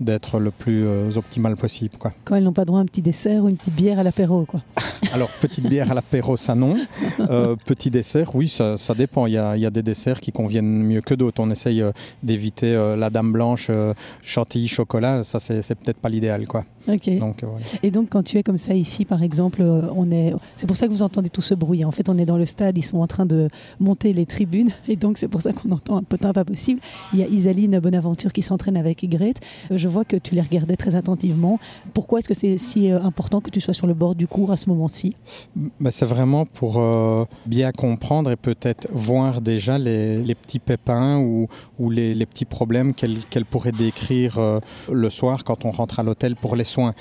d'être 0.00 0.38
le 0.38 0.50
plus 0.50 0.86
euh, 0.86 1.10
optimal 1.16 1.56
possible 1.56 1.96
quoi. 1.98 2.12
quand 2.24 2.36
elles 2.36 2.44
n'ont 2.44 2.52
pas 2.52 2.64
droit 2.64 2.80
un 2.80 2.84
petit 2.84 3.02
dessert 3.02 3.44
ou 3.44 3.48
une 3.48 3.56
petite 3.56 3.74
bière 3.74 3.98
à 3.98 4.02
l'apéro 4.02 4.44
quoi. 4.44 4.62
Alors 5.12 5.28
petite 5.40 5.68
bière 5.68 5.90
à 5.90 5.94
l'apéro 5.94 6.36
ça 6.36 6.54
non. 6.54 6.76
Euh, 7.30 7.56
petit 7.56 7.90
dessert 7.90 8.34
oui 8.34 8.48
ça, 8.48 8.76
ça 8.76 8.94
dépend. 8.94 9.26
Il 9.26 9.32
ya, 9.32 9.56
ya 9.56 9.70
des 9.70 9.82
desserts 9.82 10.20
qui 10.20 10.32
conviennent 10.32 10.82
mieux 10.82 11.00
que 11.00 11.14
d'autres. 11.14 11.42
On 11.42 11.50
essaye 11.50 11.82
euh, 11.82 11.90
d'éviter 12.22 12.74
la 12.96 13.10
dame 13.10 13.32
blanche 13.32 13.70
chantilly 14.22 14.68
chocolat. 14.68 15.24
Ça 15.24 15.40
c'est 15.40 15.74
peut-être 15.74 15.98
pas 15.98 16.08
l'idéal 16.08 16.46
quoi. 16.46 16.64
Okay. 16.88 17.16
donc, 17.18 17.42
voilà. 17.42 17.64
et 17.82 17.90
donc 17.90 18.08
quand 18.10 18.22
tu 18.22 18.38
es 18.38 18.42
comme 18.42 18.56
ça 18.56 18.72
ici 18.72 19.04
par 19.04 19.22
exemple 19.22 19.62
on 19.62 20.10
est 20.10 20.32
c'est 20.56 20.66
pour 20.66 20.76
ça 20.76 20.86
que 20.86 20.92
vous 20.92 21.02
entendez 21.02 21.28
tout 21.28 21.42
ce 21.42 21.54
bruit. 21.54 21.84
En 21.84 21.90
fait 21.90 22.08
on 22.08 22.16
est 22.18 22.24
dans 22.24 22.38
le 22.38 22.46
stade 22.46 22.78
ils 22.78 22.84
sont 22.84 22.98
en 22.98 23.06
train 23.06 23.26
de 23.26 23.48
monter 23.80 24.12
les 24.12 24.26
tribunes. 24.26 24.70
Et 24.86 24.96
donc 24.96 25.18
c'est 25.18 25.28
pour 25.28 25.42
ça 25.42 25.52
qu'on 25.52 25.70
entend 25.72 25.96
un 25.96 26.02
potin 26.02 26.32
pas 26.32 26.44
possible. 26.44 26.80
Il 27.12 27.18
ya 27.20 27.26
isaline 27.26 27.78
bonaventure 27.80 28.32
qui 28.32 28.42
s'entraîne 28.42 28.76
avec 28.76 29.04
Grete. 29.08 29.40
Je 29.70 29.87
vois 29.88 30.04
que 30.04 30.16
tu 30.16 30.34
les 30.34 30.40
regardais 30.40 30.76
très 30.76 30.94
attentivement. 30.94 31.58
Pourquoi 31.94 32.18
est-ce 32.18 32.28
que 32.28 32.34
c'est 32.34 32.58
si 32.58 32.90
euh, 32.90 33.02
important 33.02 33.40
que 33.40 33.50
tu 33.50 33.60
sois 33.60 33.74
sur 33.74 33.86
le 33.86 33.94
bord 33.94 34.14
du 34.14 34.26
cours 34.26 34.52
à 34.52 34.56
ce 34.56 34.68
moment-ci? 34.68 35.14
C'est 35.90 36.06
vraiment 36.06 36.46
pour 36.46 36.78
euh, 36.78 37.24
bien 37.46 37.72
comprendre 37.72 38.30
et 38.30 38.36
peut-être 38.36 38.88
voir 38.92 39.40
déjà 39.40 39.78
les, 39.78 40.34
petits 40.34 40.58
pépins 40.58 41.18
ou, 41.18 41.48
les, 41.90 42.26
petits 42.26 42.44
problèmes 42.44 42.94
qu'elle 42.94 43.18
qu 43.30 43.44
pourrait 43.44 43.72
décrire 43.72 44.38
euh, 44.38 44.60
le 44.92 45.10
soir 45.10 45.44
quand 45.44 45.64
on 45.64 45.70
rentre 45.70 46.00
à 46.00 46.02
l'hôtel 46.02 46.34
pour 46.36 46.56
les 46.56 46.64
soins. 46.64 46.92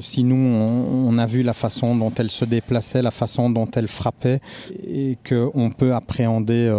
Si 0.00 0.24
nous 0.24 0.34
on, 0.34 1.18
a 1.18 1.26
vu 1.26 1.42
la 1.42 1.52
façon 1.52 1.96
dont 1.96 2.12
elle 2.16 2.30
se 2.30 2.44
déplaçait 2.44 3.02
la 3.02 3.10
façon 3.10 3.50
dont 3.50 3.68
elle 3.76 3.88
frappait 3.88 4.40
et 4.86 5.16
que 5.22 5.50
on 5.54 5.70
peut 5.70 5.94
appréhender 5.94 6.72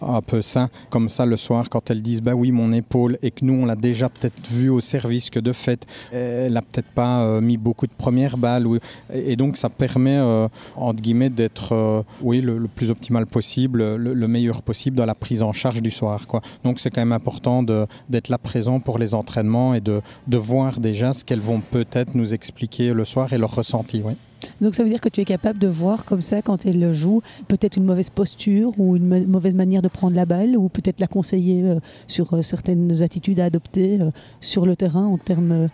un 0.00 0.22
peu 0.22 0.42
ça 0.42 0.68
comme 0.90 1.08
ça 1.08 1.26
le 1.26 1.36
soir 1.36 1.68
quand 1.68 1.90
elles 1.90 2.02
disent 2.02 2.22
bah 2.22 2.34
oui 2.34 2.50
mon 2.52 2.72
épaule 2.72 3.18
et 3.22 3.30
que 3.30 3.44
nous 3.44 3.54
on 3.54 3.66
l'a 3.66 3.76
déjà 3.76 4.08
peut-être 4.08 4.46
vu 4.50 4.68
au 4.70 4.80
service 4.80 5.01
que 5.30 5.40
de 5.40 5.52
fait 5.52 5.86
elle 6.12 6.56
a 6.56 6.62
peut-être 6.62 6.90
pas 6.94 7.22
euh, 7.22 7.40
mis 7.40 7.56
beaucoup 7.56 7.86
de 7.86 7.92
premières 7.92 8.36
balles 8.36 8.66
et 9.12 9.36
donc 9.36 9.56
ça 9.56 9.68
permet 9.68 10.16
euh, 10.16 10.48
entre 10.76 11.02
guillemets 11.02 11.30
d'être 11.30 11.72
euh, 11.72 12.02
oui 12.22 12.40
le, 12.40 12.68
plus 12.68 12.90
optimal 12.90 13.26
possible 13.26 13.96
le, 13.96 14.14
le 14.14 14.28
meilleur 14.28 14.62
possible 14.62 14.96
dans 14.96 15.06
la 15.06 15.14
prise 15.14 15.42
en 15.42 15.52
charge 15.52 15.82
du 15.82 15.90
soir 15.90 16.26
donc 16.64 16.80
c'est 16.80 16.90
quand 16.90 17.00
même 17.00 17.12
important 17.12 17.62
d'être 17.62 18.28
là 18.28 18.38
présent 18.38 18.80
pour 18.80 18.98
les 18.98 19.14
entraînements 19.14 19.74
et 19.74 19.80
de, 19.80 20.00
de 20.26 20.36
voir 20.36 20.80
déjà 20.80 21.12
ce 21.12 21.24
qu'elles 21.24 21.40
vont 21.40 21.60
peut-être 21.60 22.14
nous 22.14 22.34
expliquer 22.34 22.92
le 22.92 23.04
soir 23.04 23.32
et 23.32 23.38
leur 23.38 23.54
ressenti 23.54 24.02
oui 24.04 24.14
Donc 24.60 24.74
ça 24.74 24.82
veut 24.82 24.88
dire 24.88 25.00
que 25.00 25.08
tu 25.08 25.20
es 25.20 25.24
capable 25.24 25.58
de 25.58 25.68
voir 25.68 26.04
comme 26.04 26.22
ça 26.22 26.42
quand 26.42 26.66
elle 26.66 26.80
le 26.80 26.92
joue 26.92 27.22
peut-être 27.48 27.76
une 27.76 27.84
mauvaise 27.84 28.10
posture 28.10 28.72
ou 28.78 28.96
une 28.96 29.26
mauvaise 29.26 29.54
manière 29.54 29.82
de 29.82 29.88
prendre 29.88 30.16
la 30.16 30.26
balle 30.26 30.56
ou 30.56 30.68
peut-être 30.68 31.00
la 31.00 31.06
conseiller 31.06 31.62
euh, 31.64 31.80
sur 32.06 32.34
euh, 32.34 32.42
certaines 32.42 33.02
attitudes 33.02 33.40
à 33.40 33.44
adopter 33.44 34.00
euh, 34.00 34.10
sur 34.40 34.66
le 34.66 34.76
terrain 34.76 35.06
en 35.06 35.18
termes 35.18 35.68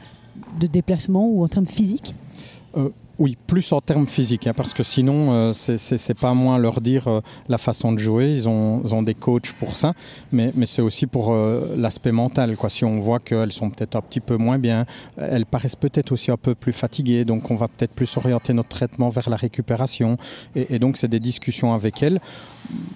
de 0.60 0.66
déplacement 0.66 1.28
ou 1.28 1.42
en 1.42 1.48
termes 1.48 1.66
physiques? 1.66 2.14
Oui, 3.18 3.36
plus 3.48 3.72
en 3.72 3.80
termes 3.80 4.06
physiques, 4.06 4.46
hein, 4.46 4.52
parce 4.56 4.72
que 4.72 4.84
sinon, 4.84 5.32
euh, 5.32 5.52
c'est 5.52 6.14
pas 6.14 6.34
moins 6.34 6.56
leur 6.56 6.80
dire 6.80 7.08
euh, 7.08 7.20
la 7.48 7.58
façon 7.58 7.90
de 7.90 7.98
jouer. 7.98 8.30
Ils 8.30 8.48
ont, 8.48 8.80
ils 8.84 8.94
ont 8.94 9.02
des 9.02 9.14
coachs 9.14 9.52
pour 9.58 9.76
ça, 9.76 9.92
mais, 10.30 10.52
mais 10.54 10.66
c'est 10.66 10.82
aussi 10.82 11.08
pour 11.08 11.32
euh, 11.32 11.74
l'aspect 11.76 12.12
mental. 12.12 12.56
Quoi. 12.56 12.70
Si 12.70 12.84
on 12.84 13.00
voit 13.00 13.18
qu'elles 13.18 13.50
sont 13.50 13.70
peut-être 13.70 13.96
un 13.96 14.02
petit 14.02 14.20
peu 14.20 14.36
moins 14.36 14.60
bien, 14.60 14.86
elles 15.16 15.46
paraissent 15.46 15.74
peut-être 15.74 16.12
aussi 16.12 16.30
un 16.30 16.36
peu 16.36 16.54
plus 16.54 16.72
fatiguées, 16.72 17.24
donc 17.24 17.50
on 17.50 17.56
va 17.56 17.66
peut-être 17.66 17.92
plus 17.92 18.16
orienter 18.16 18.52
notre 18.52 18.68
traitement 18.68 19.08
vers 19.08 19.28
la 19.28 19.36
récupération. 19.36 20.16
Et, 20.54 20.76
et 20.76 20.78
donc, 20.78 20.96
c'est 20.96 21.08
des 21.08 21.18
discussions 21.18 21.74
avec 21.74 22.04
elles. 22.04 22.20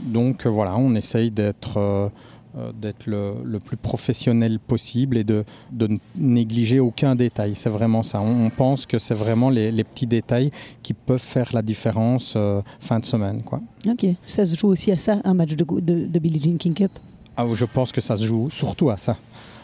Donc, 0.02 0.46
euh, 0.46 0.48
voilà, 0.48 0.76
on 0.76 0.94
essaye 0.94 1.32
d'être... 1.32 2.12
Euh, 2.54 2.70
d'être 2.78 3.06
le, 3.06 3.32
le 3.44 3.58
plus 3.60 3.78
professionnel 3.78 4.58
possible 4.58 5.16
et 5.16 5.24
de, 5.24 5.42
de 5.70 5.86
ne 5.86 5.96
négliger 6.16 6.80
aucun 6.80 7.14
détail. 7.16 7.54
C'est 7.54 7.70
vraiment 7.70 8.02
ça. 8.02 8.20
On, 8.20 8.44
on 8.44 8.50
pense 8.50 8.84
que 8.84 8.98
c'est 8.98 9.14
vraiment 9.14 9.48
les, 9.48 9.72
les 9.72 9.84
petits 9.84 10.06
détails 10.06 10.50
qui 10.82 10.92
peuvent 10.92 11.18
faire 11.18 11.48
la 11.54 11.62
différence 11.62 12.34
euh, 12.36 12.60
fin 12.78 12.98
de 12.98 13.06
semaine 13.06 13.40
quoi. 13.42 13.62
Ok. 13.88 14.04
Ça 14.26 14.44
se 14.44 14.54
joue 14.54 14.68
aussi 14.68 14.92
à 14.92 14.98
ça 14.98 15.22
un 15.24 15.32
match 15.32 15.52
de, 15.56 15.64
de, 15.64 16.06
de 16.06 16.18
Billie 16.18 16.42
Jean 16.42 16.58
King 16.58 16.74
Cup? 16.74 16.92
Ah, 17.38 17.46
Je 17.54 17.64
pense 17.64 17.90
que 17.90 18.02
ça 18.02 18.18
se 18.18 18.24
joue 18.26 18.50
surtout 18.50 18.90
à 18.90 18.98
ça. 18.98 19.16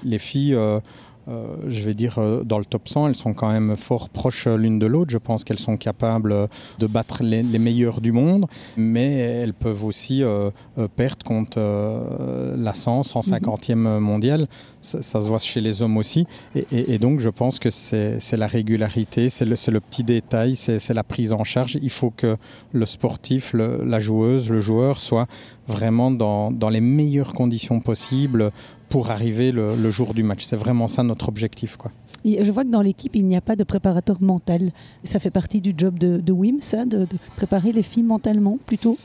Les 0.02 0.18
filles, 0.18 0.54
euh, 0.54 0.80
euh, 1.28 1.56
je 1.66 1.82
vais 1.82 1.94
dire, 1.94 2.18
euh, 2.18 2.42
dans 2.42 2.58
le 2.58 2.64
top 2.64 2.88
100, 2.88 3.08
elles 3.08 3.16
sont 3.16 3.34
quand 3.34 3.50
même 3.50 3.76
fort 3.76 4.08
proches 4.08 4.46
l'une 4.46 4.78
de 4.78 4.86
l'autre. 4.86 5.10
Je 5.10 5.18
pense 5.18 5.44
qu'elles 5.44 5.58
sont 5.58 5.76
capables 5.76 6.48
de 6.78 6.86
battre 6.86 7.22
les, 7.22 7.42
les, 7.42 7.58
meilleures 7.58 8.00
du 8.00 8.12
monde, 8.12 8.46
mais 8.76 9.18
elles 9.18 9.52
peuvent 9.52 9.84
aussi 9.84 10.22
euh, 10.22 10.50
perdre 10.96 11.24
contre 11.24 11.58
euh, 11.58 12.54
la 12.56 12.72
100, 12.72 13.02
150e 13.02 13.98
mondiale. 13.98 14.46
Ça, 14.80 15.02
ça, 15.02 15.20
se 15.20 15.28
voit 15.28 15.38
chez 15.38 15.60
les 15.60 15.82
hommes 15.82 15.96
aussi. 15.96 16.26
Et, 16.54 16.66
et, 16.72 16.94
et 16.94 16.98
donc, 16.98 17.20
je 17.20 17.30
pense 17.30 17.58
que 17.58 17.68
c'est 17.68 18.36
la 18.36 18.46
régularité, 18.46 19.28
c'est 19.28 19.44
le, 19.44 19.56
le 19.70 19.80
petit 19.80 20.04
détail, 20.04 20.54
c'est 20.54 20.94
la 20.94 21.04
prise 21.04 21.32
en 21.32 21.44
charge. 21.44 21.78
Il 21.82 21.90
faut 21.90 22.10
que 22.10 22.36
le 22.72 22.86
sportif, 22.86 23.52
le, 23.52 23.82
la 23.84 23.98
joueuse, 23.98 24.50
le 24.50 24.60
joueur 24.60 25.00
soit 25.00 25.26
vraiment 25.66 26.10
dans, 26.10 26.50
dans 26.50 26.70
les 26.70 26.80
meilleures 26.80 27.34
conditions 27.34 27.80
possibles 27.80 28.50
pour 28.88 29.10
arriver 29.10 29.52
le, 29.52 29.76
le 29.76 29.90
jour 29.90 30.14
du 30.14 30.22
match. 30.22 30.44
C'est 30.44 30.56
vraiment 30.56 30.88
ça 30.88 31.02
notre 31.02 31.28
objectif. 31.28 31.76
Quoi. 31.76 31.90
Et 32.24 32.44
je 32.44 32.50
vois 32.50 32.64
que 32.64 32.70
dans 32.70 32.82
l'équipe, 32.82 33.14
il 33.14 33.26
n'y 33.26 33.36
a 33.36 33.40
pas 33.40 33.56
de 33.56 33.64
préparateur 33.64 34.20
mental. 34.20 34.72
Ça 35.04 35.18
fait 35.18 35.30
partie 35.30 35.60
du 35.60 35.74
job 35.76 35.98
de, 35.98 36.18
de 36.18 36.32
Wim, 36.32 36.60
ça, 36.60 36.84
de, 36.84 37.00
de 37.00 37.18
préparer 37.36 37.72
les 37.72 37.82
filles 37.82 38.02
mentalement 38.02 38.58
plutôt? 38.66 38.98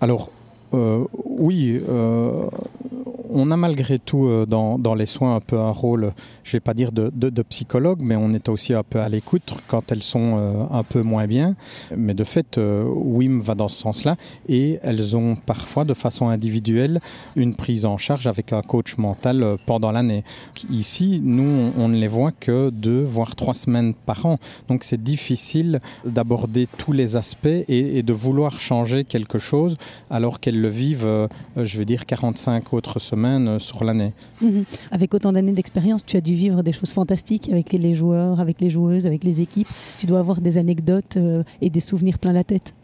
Alors, 0.00 0.30
euh, 0.74 1.04
oui, 1.12 1.80
euh, 1.88 2.48
on 3.30 3.50
a 3.50 3.56
malgré 3.56 3.98
tout 3.98 4.26
euh, 4.26 4.46
dans, 4.46 4.94
les 4.94 5.06
soins 5.06 5.36
un 5.36 5.40
peu 5.40 5.58
un 5.58 5.70
rôle, 5.70 6.12
je 6.44 6.52
vais 6.52 6.60
pas 6.60 6.74
dire 6.74 6.92
de, 6.92 7.42
psychologue, 7.42 8.00
mais 8.02 8.16
on 8.16 8.32
est 8.32 8.48
aussi 8.48 8.72
un 8.72 8.82
peu 8.82 9.00
à 9.00 9.08
l'écoute 9.08 9.54
quand 9.66 9.90
elles 9.90 10.02
sont 10.02 10.68
un 10.70 10.82
peu 10.82 11.02
moins 11.02 11.26
bien. 11.26 11.56
Mais 11.96 12.14
de 12.14 12.24
fait, 12.24 12.58
Wim 12.58 13.40
va 13.40 13.54
dans 13.54 13.68
ce 13.68 13.76
sens-là 13.76 14.16
et 14.48 14.78
elles 14.82 15.16
ont 15.16 15.34
parfois 15.34 15.84
de 15.84 15.92
façon 15.94 16.28
individuelle 16.28 17.00
une 17.36 17.54
prise 17.54 17.84
en 17.84 17.98
charge 17.98 18.26
avec 18.26 18.52
un 18.52 18.62
coach 18.62 18.96
mental 18.96 19.56
pendant 19.66 19.90
l'année. 19.90 20.24
Ici, 20.70 21.20
nous, 21.22 21.72
on 21.76 21.88
ne 21.88 21.96
les 21.96 22.06
voit 22.06 22.30
que 22.30 22.70
deux 22.70 23.02
voire 23.02 23.34
trois 23.34 23.54
semaines 23.54 23.94
par 23.94 24.24
an. 24.24 24.38
Donc 24.68 24.84
c'est 24.84 25.02
difficile 25.02 25.80
d'aborder 26.04 26.68
tous 26.78 26.92
les 26.92 27.16
aspects 27.16 27.46
et, 27.46 27.98
et 27.98 28.02
de 28.02 28.12
vouloir 28.12 28.60
changer 28.60 29.04
quelque 29.04 29.38
chose 29.38 29.76
alors 30.10 30.40
qu'elles 30.40 30.61
le 30.62 30.68
vivent, 30.68 31.04
euh, 31.04 31.28
je 31.56 31.78
veux 31.78 31.84
dire, 31.84 32.06
45 32.06 32.72
autres 32.72 32.98
semaines 32.98 33.12
semaines 33.12 33.58
sur 33.58 33.84
l'année. 33.84 34.12
Mmh. 34.40 34.62
Avec 34.90 35.12
autant 35.14 35.32
d'années 35.32 35.52
d'expérience, 35.52 36.04
tu 36.04 36.16
as 36.16 36.20
dû 36.20 36.34
vivre 36.34 36.62
des 36.62 36.72
choses 36.72 36.92
fantastiques 36.92 37.50
avec 37.50 37.72
les 37.72 37.94
joueurs, 37.94 38.40
avec 38.40 38.60
les 38.60 38.70
joueuses, 38.70 39.06
avec 39.06 39.22
les 39.24 39.42
équipes. 39.42 39.68
Tu 39.98 40.06
dois 40.06 40.20
avoir 40.20 40.40
des 40.40 40.56
anecdotes 40.56 41.16
euh, 41.16 41.42
et 41.60 41.68
des 41.68 41.80
souvenirs 41.80 42.18
plein 42.18 42.32
la 42.32 42.44
tête. 42.44 42.74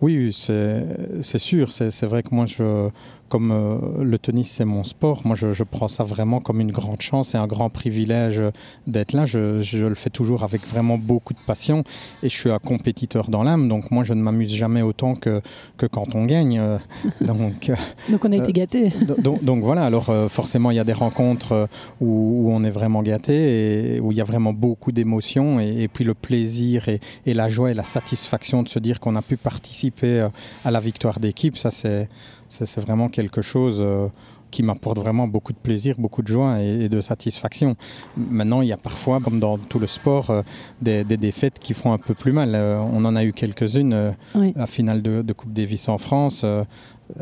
Oui, 0.00 0.32
c'est 0.32 1.38
sûr. 1.38 1.72
C'est 1.72 2.06
vrai 2.06 2.22
que 2.22 2.34
moi, 2.34 2.46
je, 2.46 2.88
comme 3.30 3.52
euh, 3.52 4.02
le 4.02 4.18
tennis 4.18 4.50
c'est 4.50 4.64
mon 4.64 4.84
sport, 4.84 5.22
moi 5.24 5.36
je, 5.36 5.52
je 5.52 5.64
prends 5.64 5.88
ça 5.88 6.04
vraiment 6.04 6.40
comme 6.40 6.60
une 6.60 6.72
grande 6.72 7.00
chance 7.00 7.34
et 7.34 7.38
un 7.38 7.46
grand 7.46 7.70
privilège 7.70 8.42
d'être 8.86 9.12
là. 9.12 9.24
Je, 9.24 9.62
je 9.62 9.86
le 9.86 9.94
fais 9.94 10.10
toujours 10.10 10.42
avec 10.42 10.66
vraiment 10.66 10.98
beaucoup 10.98 11.32
de 11.32 11.38
passion 11.46 11.84
et 12.22 12.28
je 12.28 12.36
suis 12.36 12.50
un 12.50 12.58
compétiteur 12.58 13.30
dans 13.30 13.44
l'âme, 13.44 13.68
donc 13.68 13.90
moi 13.92 14.02
je 14.04 14.12
ne 14.14 14.20
m'amuse 14.20 14.52
jamais 14.52 14.82
autant 14.82 15.14
que, 15.14 15.40
que 15.78 15.86
quand 15.86 16.14
on 16.14 16.26
gagne. 16.26 16.60
donc, 17.20 17.70
donc 18.10 18.24
on 18.24 18.32
a 18.32 18.36
été 18.36 18.52
gâté. 18.52 18.92
donc, 19.18 19.42
donc 19.44 19.62
voilà, 19.62 19.86
alors 19.86 20.10
euh, 20.10 20.28
forcément 20.28 20.72
il 20.72 20.76
y 20.76 20.80
a 20.80 20.84
des 20.84 20.92
rencontres 20.92 21.68
où, 22.00 22.44
où 22.44 22.50
on 22.50 22.64
est 22.64 22.70
vraiment 22.70 23.02
gâté 23.02 23.94
et 23.94 24.00
où 24.00 24.10
il 24.10 24.18
y 24.18 24.20
a 24.20 24.24
vraiment 24.24 24.52
beaucoup 24.52 24.90
d'émotions 24.90 25.60
et, 25.60 25.82
et 25.82 25.88
puis 25.88 26.04
le 26.04 26.14
plaisir 26.14 26.88
et, 26.88 27.00
et 27.26 27.34
la 27.34 27.48
joie 27.48 27.70
et 27.70 27.74
la 27.74 27.84
satisfaction 27.84 28.64
de 28.64 28.68
se 28.68 28.80
dire 28.80 28.98
qu'on 28.98 29.14
a 29.14 29.22
pu 29.22 29.36
participer 29.36 30.28
à 30.64 30.70
la 30.72 30.80
victoire 30.80 31.20
d'équipe, 31.20 31.56
ça 31.56 31.70
c'est 31.70 32.08
c'est 32.50 32.80
vraiment 32.80 33.08
quelque 33.08 33.42
chose 33.42 33.80
euh, 33.80 34.08
qui 34.50 34.62
m'apporte 34.62 34.98
vraiment 34.98 35.26
beaucoup 35.28 35.52
de 35.52 35.58
plaisir, 35.58 35.94
beaucoup 35.98 36.22
de 36.22 36.28
joie 36.28 36.60
et, 36.60 36.84
et 36.84 36.88
de 36.88 37.00
satisfaction. 37.00 37.76
Maintenant, 38.16 38.60
il 38.62 38.68
y 38.68 38.72
a 38.72 38.76
parfois, 38.76 39.20
comme 39.20 39.40
dans 39.40 39.56
tout 39.58 39.78
le 39.78 39.86
sport, 39.86 40.30
euh, 40.30 40.42
des, 40.82 41.04
des 41.04 41.16
défaites 41.16 41.58
qui 41.58 41.74
font 41.74 41.92
un 41.92 41.98
peu 41.98 42.14
plus 42.14 42.32
mal. 42.32 42.54
Euh, 42.54 42.78
on 42.96 43.04
en 43.04 43.14
a 43.16 43.24
eu 43.24 43.32
quelques-unes. 43.32 43.92
Euh, 43.92 44.10
oui. 44.34 44.52
La 44.56 44.66
finale 44.66 45.00
de, 45.02 45.22
de 45.22 45.32
Coupe 45.32 45.52
Davis 45.52 45.88
en 45.88 45.98
France, 45.98 46.44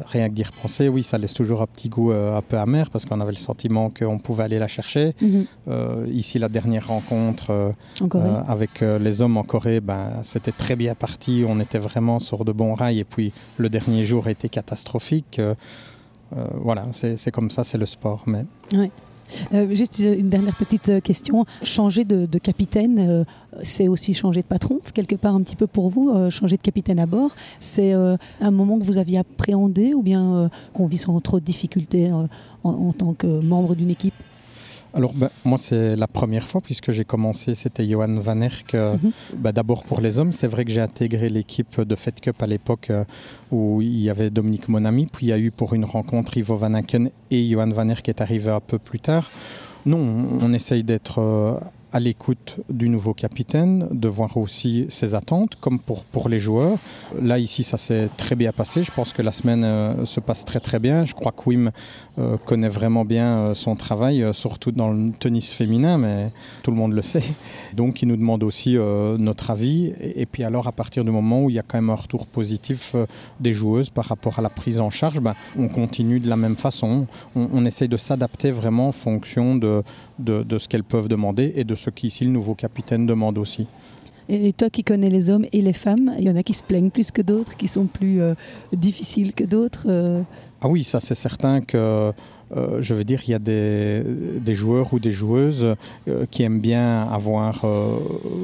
rien 0.06 0.28
que 0.28 0.34
d'y 0.34 0.44
repenser, 0.44 0.88
oui, 0.88 1.02
ça 1.02 1.18
laisse 1.18 1.34
toujours 1.34 1.62
un 1.62 1.66
petit 1.66 1.88
goût 1.88 2.12
euh, 2.12 2.36
un 2.36 2.42
peu 2.42 2.58
amer 2.58 2.90
parce 2.90 3.04
qu'on 3.06 3.20
avait 3.20 3.32
le 3.32 3.38
sentiment 3.38 3.90
qu'on 3.90 4.18
pouvait 4.18 4.44
aller 4.44 4.58
la 4.58 4.68
chercher. 4.68 5.14
Mm 5.20 5.26
-hmm. 5.26 5.44
euh, 5.68 6.06
ici, 6.22 6.38
la 6.38 6.48
dernière 6.48 6.86
rencontre 6.88 7.50
euh, 7.50 7.72
avec 8.46 8.80
les 8.80 9.22
hommes 9.22 9.36
en 9.36 9.44
Corée, 9.44 9.80
ben, 9.80 10.04
c'était 10.22 10.56
très 10.64 10.76
bien 10.76 10.94
parti. 10.94 11.44
On 11.52 11.58
était 11.60 11.82
vraiment 11.88 12.18
sur 12.18 12.44
de 12.44 12.52
bons 12.52 12.74
rails 12.74 13.00
et 13.00 13.04
puis 13.04 13.32
le 13.56 13.68
dernier 13.68 14.04
jour 14.04 14.26
a 14.26 14.30
été 14.30 14.48
catastrophique. 14.48 15.40
Euh, 16.36 16.40
euh, 16.40 16.46
voilà, 16.62 16.86
c'est 16.92 17.30
comme 17.30 17.50
ça, 17.50 17.64
c'est 17.64 17.78
le 17.78 17.86
sport. 17.86 18.22
Mais... 18.26 18.44
Euh, 19.52 19.74
juste 19.74 19.98
une 19.98 20.28
dernière 20.28 20.54
petite 20.54 21.02
question. 21.02 21.44
Changer 21.62 22.04
de, 22.04 22.38
capitaine, 22.38 22.98
euh, 22.98 23.24
c'est 23.62 23.88
aussi 23.88 24.14
changer 24.14 24.42
de 24.42 24.46
patron, 24.46 24.80
quelque 24.94 25.16
part 25.16 25.34
un 25.34 25.42
petit 25.42 25.56
peu 25.56 25.66
pour 25.66 25.90
vous, 25.90 26.10
euh, 26.10 26.30
changer 26.30 26.56
de 26.56 26.62
capitaine 26.62 26.98
à 26.98 27.06
bord. 27.06 27.30
C'est 27.58 27.92
euh, 27.92 28.16
un 28.40 28.50
moment 28.50 28.78
que 28.78 28.84
vous 28.84 28.98
aviez 28.98 29.18
appréhendé 29.18 29.94
ou 29.94 30.02
bien 30.02 30.34
euh, 30.34 30.48
qu'on 30.72 30.86
vit 30.86 30.98
sans 30.98 31.20
trop 31.20 31.40
de 31.40 31.44
difficultés 31.44 32.10
euh, 32.10 32.26
en 32.64 32.92
tant 32.92 33.14
que 33.14 33.26
membre 33.26 33.74
d'une 33.74 33.90
équipe? 33.90 34.14
Alors 34.94 35.12
ben, 35.14 35.30
moi 35.44 35.58
c'est 35.58 35.96
la 35.96 36.06
première 36.06 36.48
fois 36.48 36.60
puisque 36.60 36.92
j'ai 36.92 37.04
commencé 37.04 37.54
c'était 37.54 37.86
Johan 37.86 38.14
Van 38.18 38.40
Erck 38.40 38.74
euh, 38.74 38.94
mm 38.94 39.10
-hmm. 39.42 39.52
d'abord 39.52 39.84
pour 39.84 40.00
les 40.00 40.18
hommes. 40.18 40.32
C'est 40.32 40.46
vrai 40.46 40.64
que 40.64 40.70
j'ai 40.70 40.80
intégré 40.80 41.28
l'équipe 41.28 41.80
de 41.80 41.94
Fed 41.94 42.20
Cup 42.20 42.42
à 42.42 42.46
l'époque 42.46 42.88
euh, 42.90 43.04
où 43.50 43.82
il 43.82 44.00
y 44.06 44.10
avait 44.10 44.30
Dominique 44.30 44.68
Monami. 44.68 45.06
Puis 45.12 45.26
il 45.26 45.28
y 45.30 45.32
a 45.32 45.38
eu 45.38 45.50
pour 45.50 45.74
une 45.74 45.84
rencontre 45.84 46.36
Ivo 46.36 46.56
Van 46.56 46.74
Aken 46.74 47.10
et 47.30 47.42
Johan 47.50 47.70
Van 47.76 47.88
Erck 47.88 48.02
qui 48.04 48.10
est 48.10 48.22
arrivé 48.26 48.50
un 48.50 48.64
peu 48.72 48.78
plus 48.78 49.00
tard. 49.00 49.24
Non 49.84 50.02
on 50.46 50.52
essaye 50.52 50.84
d'être 50.90 51.18
euh, 51.20 51.54
à 51.92 52.00
l'écoute 52.00 52.56
du 52.68 52.88
nouveau 52.88 53.14
capitaine, 53.14 53.88
de 53.90 54.08
voir 54.08 54.36
aussi 54.36 54.86
ses 54.90 55.14
attentes, 55.14 55.56
comme 55.60 55.80
pour, 55.80 56.04
pour 56.04 56.28
les 56.28 56.38
joueurs. 56.38 56.76
Là, 57.20 57.38
ici, 57.38 57.62
ça 57.62 57.78
s'est 57.78 58.08
très 58.16 58.34
bien 58.34 58.52
passé. 58.52 58.82
Je 58.82 58.90
pense 58.90 59.12
que 59.12 59.22
la 59.22 59.32
semaine 59.32 59.64
euh, 59.64 60.04
se 60.04 60.20
passe 60.20 60.44
très 60.44 60.60
très 60.60 60.78
bien. 60.78 61.04
Je 61.04 61.14
crois 61.14 61.32
que 61.32 61.48
Wim 61.48 61.70
euh, 62.18 62.36
connaît 62.44 62.68
vraiment 62.68 63.04
bien 63.04 63.38
euh, 63.38 63.54
son 63.54 63.74
travail, 63.74 64.24
surtout 64.32 64.70
dans 64.70 64.90
le 64.90 65.12
tennis 65.12 65.52
féminin, 65.52 65.96
mais 65.98 66.30
tout 66.62 66.70
le 66.70 66.76
monde 66.76 66.92
le 66.92 67.02
sait. 67.02 67.24
Donc, 67.74 68.02
il 68.02 68.08
nous 68.08 68.16
demande 68.16 68.42
aussi 68.42 68.76
notre 69.18 69.50
avis. 69.50 69.92
Et, 70.00 70.26
puis 70.26 70.44
alors, 70.44 70.66
à 70.66 70.72
partir 70.72 71.04
du 71.04 71.10
moment 71.10 71.44
où 71.44 71.50
il 71.50 71.56
y 71.56 71.58
a 71.58 71.62
quand 71.62 71.78
même 71.78 71.90
un 71.90 71.94
retour 71.94 72.26
positif 72.26 72.94
des 73.40 73.52
joueuses 73.52 73.90
par 73.90 74.04
rapport 74.04 74.38
à 74.38 74.42
la 74.42 74.50
prise 74.50 74.80
en 74.80 74.90
charge, 74.90 75.20
ben, 75.20 75.34
on 75.58 75.68
continue 75.68 76.20
de 76.20 76.28
la 76.28 76.36
même 76.36 76.56
façon. 76.56 77.06
On, 77.34 77.48
on 77.52 77.64
essaye 77.64 77.88
de 77.88 77.96
s'adapter 77.96 78.50
vraiment 78.50 78.88
en 78.88 78.92
fonction 78.92 79.56
de, 79.56 79.82
de, 80.18 80.42
de 80.42 80.58
ce 80.58 80.68
qu'elles 80.68 80.84
peuvent 80.84 81.08
demander 81.08 81.52
et 81.56 81.64
de 81.64 81.74
ce 81.78 81.90
qu'ici 81.90 82.24
le 82.24 82.30
nouveau 82.30 82.54
capitaine 82.54 83.06
demande 83.06 83.38
aussi. 83.38 83.66
Et 84.28 84.52
toi 84.52 84.68
qui 84.68 84.84
connais 84.84 85.08
les 85.08 85.30
hommes 85.30 85.46
et 85.52 85.62
les 85.62 85.72
femmes, 85.72 86.14
il 86.18 86.24
y 86.24 86.30
en 86.30 86.36
a 86.36 86.42
qui 86.42 86.52
se 86.52 86.62
plaignent 86.62 86.90
plus 86.90 87.10
que 87.10 87.22
d'autres, 87.22 87.54
qui 87.54 87.66
sont 87.66 87.86
plus 87.86 88.20
euh, 88.20 88.34
difficiles 88.74 89.34
que 89.34 89.44
d'autres. 89.44 89.86
Euh... 89.88 90.22
Ah 90.60 90.68
oui, 90.68 90.84
ça 90.84 91.00
c'est 91.00 91.14
certain 91.14 91.60
que 91.60 92.12
euh, 92.56 92.80
je 92.80 92.94
veux 92.94 93.04
dire 93.04 93.20
il 93.26 93.32
y 93.32 93.34
a 93.34 93.38
des, 93.38 94.54
joueurs 94.54 94.94
ou 94.94 94.98
des 94.98 95.10
joueuses 95.10 95.76
euh, 96.08 96.24
qui 96.30 96.42
aiment 96.42 96.60
bien 96.60 97.02
avoir 97.02 97.64
euh, 97.64 97.98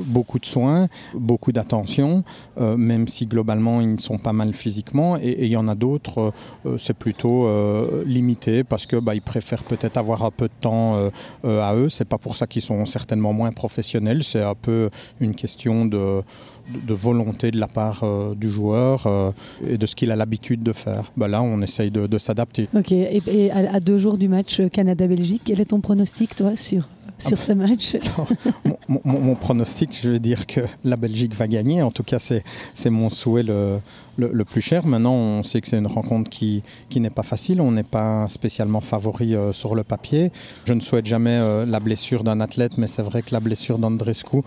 beaucoup 0.06 0.38
de 0.38 0.44
soins 0.44 0.88
beaucoup 1.14 1.52
d'attention 1.52 2.22
même 2.58 3.08
si 3.08 3.26
globalement 3.26 3.80
ils 3.80 3.94
ne 3.94 3.98
sont 3.98 4.18
pas 4.18 4.32
mal 4.32 4.52
physiquement. 4.52 5.16
Et, 5.16 5.44
il 5.44 5.48
y 5.48 5.56
en 5.56 5.68
a 5.68 5.74
d'autres 5.74 6.32
c'est 6.78 6.94
plutôt 6.96 7.48
limité 8.04 8.64
parce 8.64 8.86
que 8.86 8.96
bah, 8.96 9.14
ils 9.14 9.22
préfèrent 9.22 9.64
peut-être 9.64 9.96
avoir 9.96 10.24
un 10.24 10.30
peu 10.30 10.46
de 10.46 10.52
temps 10.60 11.10
à 11.44 11.74
eux. 11.74 11.88
C'est 11.88 12.04
pas 12.04 12.18
pour 12.18 12.36
ça 12.36 12.46
qu'ils 12.46 12.62
sont 12.62 12.84
certainement 12.86 13.32
moins 13.32 13.50
professionnels. 13.52 14.22
C'est 14.24 14.42
un 14.42 14.54
peu 14.54 14.90
une 15.20 15.34
question 15.34 15.84
de, 15.84 16.22
de, 16.68 16.94
volonté 16.94 17.50
de 17.50 17.58
la 17.58 17.66
part 17.66 18.02
euh, 18.02 18.34
du 18.34 18.50
joueur 18.50 19.06
euh, 19.06 19.30
et 19.66 19.78
de 19.78 19.86
ce 19.86 19.94
qu'il 19.94 20.10
a 20.10 20.16
l'habitude 20.16 20.62
de 20.62 20.72
faire. 20.72 21.12
Bah, 21.16 21.28
là 21.28 21.42
on 21.42 21.60
essaye 21.62 21.90
de, 21.90 22.18
s'adapter. 22.18 22.68
Ok 22.74 22.92
et, 22.92 23.50
à, 23.50 23.74
à 23.74 23.80
deux 23.80 23.98
jours 23.98 24.18
du 24.18 24.28
match 24.28 24.60
Canada 24.72 25.06
Belgique 25.06 25.42
quel 25.44 25.60
est 25.60 25.66
ton 25.66 25.80
pronostic 25.80 26.34
toi 26.36 26.56
sur 26.56 26.88
sur 27.18 27.40
ce 27.40 27.52
match. 27.52 27.96
Mon, 28.86 29.00
mon, 29.04 29.20
mon 29.20 29.34
pronostic 29.34 29.98
je 30.02 30.10
vais 30.10 30.18
dire 30.18 30.46
que 30.46 30.60
la 30.84 30.96
Belgique 30.96 31.34
va 31.34 31.48
gagner. 31.48 31.80
En 31.82 31.90
tout 31.90 32.02
cas 32.02 32.18
c'est 32.18 32.90
mon 32.90 33.08
souhait 33.08 33.42
le, 33.42 33.78
le, 34.18 34.30
le 34.30 34.44
plus 34.44 34.60
cher. 34.60 34.86
Maintenant 34.86 35.14
on 35.14 35.42
sait 35.42 35.60
que 35.62 35.68
c'est 35.68 35.78
une 35.78 35.86
rencontre 35.86 36.28
qui, 36.28 36.62
qui 36.90 37.00
n'est 37.00 37.10
pas 37.10 37.22
facile. 37.22 37.60
On 37.62 37.72
n'est 37.72 37.82
pas 37.82 38.28
spécialement 38.28 38.82
favori 38.82 39.34
euh, 39.34 39.52
sur 39.52 39.74
le 39.74 39.84
papier. 39.84 40.32
Je 40.66 40.74
ne 40.74 40.80
souhaite 40.80 41.06
jamais 41.06 41.30
euh, 41.30 41.64
la 41.64 41.80
blessure 41.80 42.24
d'un 42.24 42.40
athlète 42.40 42.76
mais 42.76 42.88
c'est 42.88 43.02
vrai 43.02 43.22
que 43.22 43.32
la 43.32 43.40
blessure 43.40 43.78
d'Andrescu 43.78 44.42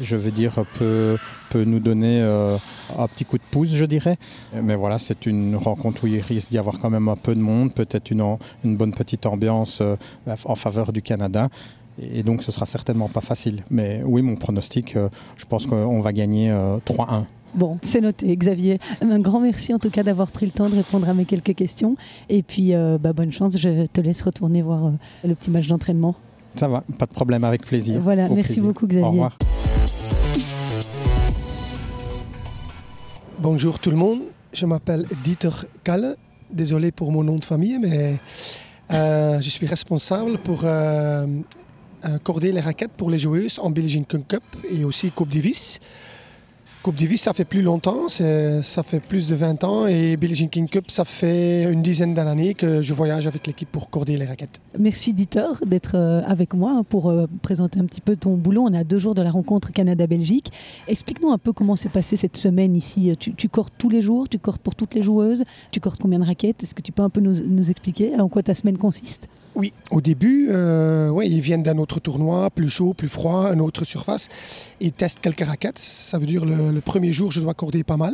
je 0.00 0.16
veux 0.16 0.32
dire 0.32 0.64
peut, 0.78 1.16
peut 1.50 1.64
nous 1.64 1.80
donner 1.80 2.20
euh, 2.20 2.56
un 2.98 3.06
petit 3.06 3.24
coup 3.24 3.38
de 3.38 3.44
pouce 3.50 3.70
je 3.70 3.84
dirais. 3.84 4.16
Mais 4.60 4.74
voilà 4.74 4.98
c'est 4.98 5.26
une 5.26 5.54
rencontre 5.54 6.04
où 6.04 6.06
il 6.08 6.20
risque 6.20 6.50
d'y 6.50 6.58
avoir 6.58 6.78
quand 6.78 6.90
même 6.90 7.08
un 7.08 7.16
peu 7.16 7.34
de 7.34 7.40
monde 7.40 7.72
peut-être 7.72 8.10
une, 8.10 8.36
une 8.64 8.76
bonne 8.76 8.92
petite 8.92 9.26
ambiance 9.26 9.80
en 10.44 10.56
faveur 10.56 10.92
du 10.92 11.02
Canada 11.02 11.48
et 12.00 12.22
donc 12.22 12.42
ce 12.42 12.52
sera 12.52 12.66
certainement 12.66 13.08
pas 13.08 13.20
facile 13.20 13.64
mais 13.70 14.02
oui 14.04 14.22
mon 14.22 14.34
pronostic 14.34 14.96
euh, 14.96 15.08
je 15.36 15.44
pense 15.44 15.66
qu'on 15.66 16.00
va 16.00 16.12
gagner 16.12 16.50
euh, 16.50 16.78
3-1 16.86 17.24
Bon, 17.54 17.78
c'est 17.82 18.02
noté, 18.02 18.36
Xavier. 18.36 18.78
Un 19.00 19.18
grand 19.18 19.40
merci 19.40 19.72
en 19.72 19.78
tout 19.78 19.88
cas 19.88 20.02
d'avoir 20.02 20.30
pris 20.30 20.44
le 20.44 20.52
temps 20.52 20.68
de 20.68 20.74
répondre 20.74 21.08
à 21.08 21.14
mes 21.14 21.24
quelques 21.24 21.54
questions. 21.54 21.96
Et 22.28 22.42
puis, 22.42 22.74
euh, 22.74 22.98
bah, 23.00 23.14
bonne 23.14 23.32
chance. 23.32 23.56
Je 23.56 23.86
te 23.86 24.02
laisse 24.02 24.20
retourner 24.20 24.60
voir 24.60 24.86
euh, 24.86 24.90
le 25.24 25.34
petit 25.34 25.50
match 25.50 25.66
d'entraînement. 25.66 26.16
Ça 26.54 26.68
va, 26.68 26.84
pas 26.98 27.06
de 27.06 27.12
problème, 27.12 27.44
avec 27.44 27.64
plaisir. 27.64 28.02
Voilà, 28.02 28.26
Au 28.26 28.34
merci 28.34 28.54
plaisir. 28.54 28.64
beaucoup, 28.64 28.86
Xavier. 28.86 29.06
Au 29.06 29.10
revoir. 29.10 29.38
Bonjour 33.38 33.78
tout 33.78 33.90
le 33.90 33.96
monde, 33.96 34.20
je 34.52 34.66
m'appelle 34.66 35.06
Dieter 35.24 35.50
Kalle. 35.84 36.16
Désolé 36.50 36.92
pour 36.92 37.10
mon 37.10 37.24
nom 37.24 37.36
de 37.36 37.44
famille, 37.44 37.78
mais 37.80 38.16
euh, 38.92 39.40
je 39.40 39.48
suis 39.50 39.66
responsable 39.66 40.38
pour 40.38 40.60
euh, 40.64 41.26
accorder 42.14 42.52
les 42.52 42.60
raquettes 42.60 42.92
pour 42.96 43.10
les 43.10 43.18
joueuses 43.18 43.58
en 43.60 43.72
King 43.72 44.04
Cup 44.04 44.42
et 44.70 44.84
aussi 44.84 45.10
Coupe 45.10 45.28
Davis. 45.28 45.80
Coupe 46.86 46.94
Davis, 46.94 47.22
ça 47.22 47.32
fait 47.32 47.44
plus 47.44 47.62
longtemps, 47.62 48.08
ça 48.08 48.82
fait 48.84 49.00
plus 49.00 49.26
de 49.26 49.34
20 49.34 49.64
ans 49.64 49.88
et 49.88 50.16
Billie 50.16 50.36
Jean 50.36 50.46
King 50.46 50.68
Cup, 50.68 50.88
ça 50.88 51.04
fait 51.04 51.64
une 51.64 51.82
dizaine 51.82 52.14
d'années 52.14 52.54
que 52.54 52.80
je 52.80 52.94
voyage 52.94 53.26
avec 53.26 53.44
l'équipe 53.48 53.68
pour 53.68 53.82
accorder 53.88 54.16
les 54.16 54.24
raquettes. 54.24 54.60
Merci 54.78 55.12
Dieter 55.12 55.48
d'être 55.66 55.96
euh, 55.96 56.22
avec 56.24 56.54
moi 56.54 56.84
pour 56.88 57.10
euh, 57.10 57.26
présenter 57.42 57.80
un 57.80 57.86
petit 57.86 58.00
peu 58.00 58.14
ton 58.14 58.36
boulot. 58.36 58.66
On 58.68 58.72
à 58.72 58.84
deux 58.84 59.00
jours 59.00 59.16
de 59.16 59.22
la 59.22 59.32
rencontre 59.32 59.72
Canada-Belgique. 59.72 60.52
Explique-nous 60.86 61.32
un 61.32 61.38
peu 61.38 61.52
comment 61.52 61.74
s'est 61.74 61.88
passée 61.88 62.14
cette 62.14 62.36
semaine 62.36 62.76
ici. 62.76 63.12
Tu, 63.18 63.48
cordes 63.48 63.72
tous 63.76 63.88
les 63.88 64.00
jours, 64.00 64.28
tu 64.28 64.38
cordes 64.38 64.60
pour 64.60 64.76
toutes 64.76 64.94
les 64.94 65.02
joueuses, 65.02 65.42
tu 65.72 65.80
cordes 65.80 65.98
combien 66.00 66.20
de 66.20 66.24
raquettes? 66.24 66.62
Est-ce 66.62 66.76
que 66.76 66.82
tu 66.82 66.92
peux 66.92 67.02
un 67.02 67.10
peu 67.10 67.20
nous 67.20 67.68
expliquer 67.68 68.14
en 68.14 68.28
quoi 68.28 68.44
ta 68.44 68.54
semaine 68.54 68.78
consiste? 68.78 69.28
Oui, 69.56 69.72
au 69.90 70.02
début, 70.02 70.48
euh, 70.50 71.08
ouais, 71.08 71.26
ils 71.26 71.40
viennent 71.40 71.62
d'un 71.62 71.78
autre 71.78 71.98
tournoi, 71.98 72.50
plus 72.50 72.68
chaud, 72.68 72.92
plus 72.92 73.08
froid, 73.08 73.50
une 73.54 73.62
autre 73.62 73.84
surface. 73.84 74.28
Ils 74.80 74.92
testent 74.92 75.20
quelques 75.20 75.46
raquettes. 75.46 75.78
Ça 75.78 76.18
veut 76.18 76.26
dire 76.26 76.44
le, 76.44 76.70
le 76.70 76.80
premier 76.82 77.10
jour, 77.10 77.32
je 77.32 77.40
dois 77.40 77.52
accorder 77.52 77.82
pas 77.82 77.96
mal. 77.96 78.12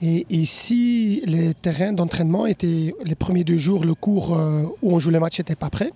Et 0.00 0.26
ici, 0.30 1.20
les 1.26 1.52
terrains 1.52 1.92
d'entraînement 1.92 2.46
étaient 2.46 2.94
les 3.04 3.14
premiers 3.14 3.44
deux 3.44 3.58
jours, 3.58 3.84
le 3.84 3.94
cours 3.94 4.38
euh, 4.38 4.62
où 4.80 4.94
on 4.94 4.98
joue 4.98 5.10
les 5.10 5.18
matchs 5.18 5.38
n'était 5.40 5.54
pas 5.54 5.68
prêt. 5.68 5.92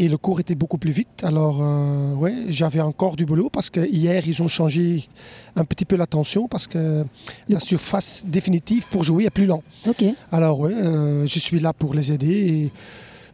Et 0.00 0.08
le 0.08 0.18
cours 0.18 0.40
était 0.40 0.56
beaucoup 0.56 0.78
plus 0.78 0.90
vite. 0.90 1.22
Alors, 1.22 1.58
euh, 1.62 2.12
ouais, 2.14 2.34
j'avais 2.48 2.80
encore 2.80 3.14
du 3.14 3.24
boulot 3.24 3.50
parce 3.50 3.70
que 3.70 3.86
hier, 3.86 4.26
ils 4.26 4.42
ont 4.42 4.48
changé 4.48 5.08
un 5.54 5.64
petit 5.64 5.84
peu 5.84 5.94
la 5.96 6.06
tension 6.06 6.48
parce 6.48 6.66
que 6.66 7.04
la 7.48 7.60
surface 7.60 8.24
définitive 8.26 8.88
pour 8.90 9.04
jouer 9.04 9.26
est 9.26 9.30
plus 9.30 9.46
lent. 9.46 9.62
Ok. 9.88 10.04
Alors 10.32 10.58
oui, 10.58 10.72
je 10.74 11.38
suis 11.38 11.60
là 11.60 11.72
pour 11.72 11.94
les 11.94 12.12
aider 12.12 12.26
et 12.28 12.72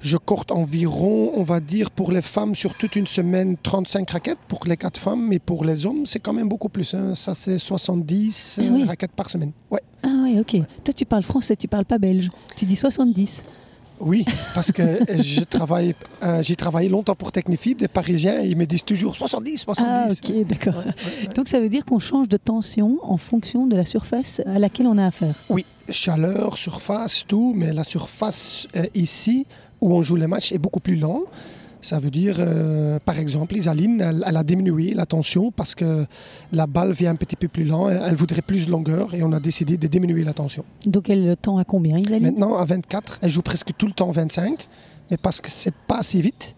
je 0.02 0.16
corte 0.16 0.50
environ, 0.50 1.30
on 1.34 1.42
va 1.44 1.60
dire, 1.60 1.90
pour 1.90 2.10
les 2.12 2.22
femmes 2.22 2.54
sur 2.54 2.74
toute 2.74 2.96
une 2.96 3.06
semaine, 3.06 3.56
35 3.62 4.10
raquettes 4.10 4.38
pour 4.48 4.66
les 4.66 4.76
quatre 4.76 4.98
femmes, 5.00 5.32
et 5.32 5.38
pour 5.38 5.64
les 5.64 5.86
hommes, 5.86 6.04
c'est 6.06 6.18
quand 6.20 6.32
même 6.32 6.48
beaucoup 6.48 6.68
plus. 6.68 6.92
hein. 6.94 7.14
Ça, 7.14 7.34
c'est 7.34 7.58
70 7.58 8.58
Ah 8.60 8.62
euh, 8.64 8.70
oui. 8.72 8.84
raquettes 8.84 9.12
par 9.12 9.30
semaine. 9.30 9.52
Ouais. 9.70 9.80
Ah 10.02 10.08
oui, 10.24 10.38
ok. 10.40 10.56
Toi, 10.84 10.92
tu 10.94 11.04
parles 11.04 11.22
français, 11.22 11.54
tu 11.56 11.68
parles 11.68 11.84
pas 11.84 11.98
belge. 11.98 12.30
Tu 12.56 12.64
dis 12.64 12.76
70. 12.76 13.42
Oui, 14.00 14.24
parce 14.54 14.72
que 14.72 14.82
je 15.22 15.42
travaille, 15.42 15.94
euh, 16.24 16.42
j'ai 16.42 16.56
travaillé 16.56 16.88
longtemps 16.88 17.14
pour 17.14 17.30
Technifib, 17.30 17.78
des 17.78 17.86
Parisiens, 17.86 18.42
et 18.42 18.48
ils 18.48 18.56
me 18.56 18.66
disent 18.66 18.84
toujours 18.84 19.14
70, 19.14 19.58
70. 19.58 19.86
Ah, 19.88 20.08
ok, 20.10 20.46
d'accord. 20.48 20.82
Donc 21.36 21.46
ça 21.46 21.60
veut 21.60 21.68
dire 21.68 21.84
qu'on 21.84 22.00
change 22.00 22.28
de 22.28 22.36
tension 22.36 22.98
en 23.04 23.16
fonction 23.16 23.68
de 23.68 23.76
la 23.76 23.84
surface 23.84 24.42
à 24.44 24.58
laquelle 24.58 24.88
on 24.88 24.98
a 24.98 25.06
affaire. 25.06 25.44
Oui, 25.48 25.64
chaleur, 25.88 26.58
surface, 26.58 27.22
tout, 27.28 27.52
mais 27.56 27.72
la 27.72 27.84
surface 27.84 28.66
euh, 28.74 28.82
ici, 28.96 29.46
où 29.82 29.94
on 29.94 30.02
joue 30.02 30.16
les 30.16 30.26
matchs, 30.26 30.52
est 30.52 30.58
beaucoup 30.58 30.80
plus 30.80 30.96
lent. 30.96 31.20
Ça 31.82 31.98
veut 31.98 32.10
dire, 32.10 32.36
euh, 32.38 33.00
par 33.04 33.18
exemple, 33.18 33.56
Isaline, 33.56 34.00
elle, 34.00 34.24
elle 34.24 34.36
a 34.36 34.44
diminué 34.44 34.94
la 34.94 35.04
tension 35.04 35.50
parce 35.50 35.74
que 35.74 36.06
la 36.52 36.68
balle 36.68 36.92
vient 36.92 37.10
un 37.10 37.16
petit 37.16 37.34
peu 37.34 37.48
plus 37.48 37.64
lent, 37.64 37.88
elle, 37.88 38.00
elle 38.06 38.14
voudrait 38.14 38.40
plus 38.40 38.66
de 38.66 38.70
longueur 38.70 39.14
et 39.14 39.24
on 39.24 39.32
a 39.32 39.40
décidé 39.40 39.76
de 39.76 39.88
diminuer 39.88 40.22
la 40.22 40.32
tension. 40.32 40.64
Donc 40.86 41.10
elle 41.10 41.36
tend 41.42 41.58
à 41.58 41.64
combien, 41.64 41.98
Isaline 41.98 42.22
Maintenant, 42.22 42.54
à 42.56 42.64
24, 42.64 43.18
elle 43.22 43.30
joue 43.30 43.42
presque 43.42 43.72
tout 43.76 43.86
le 43.86 43.92
temps 43.92 44.12
25, 44.12 44.68
mais 45.10 45.16
parce 45.16 45.40
que 45.40 45.50
c'est 45.50 45.74
pas 45.74 45.98
assez 45.98 46.20
vite. 46.20 46.54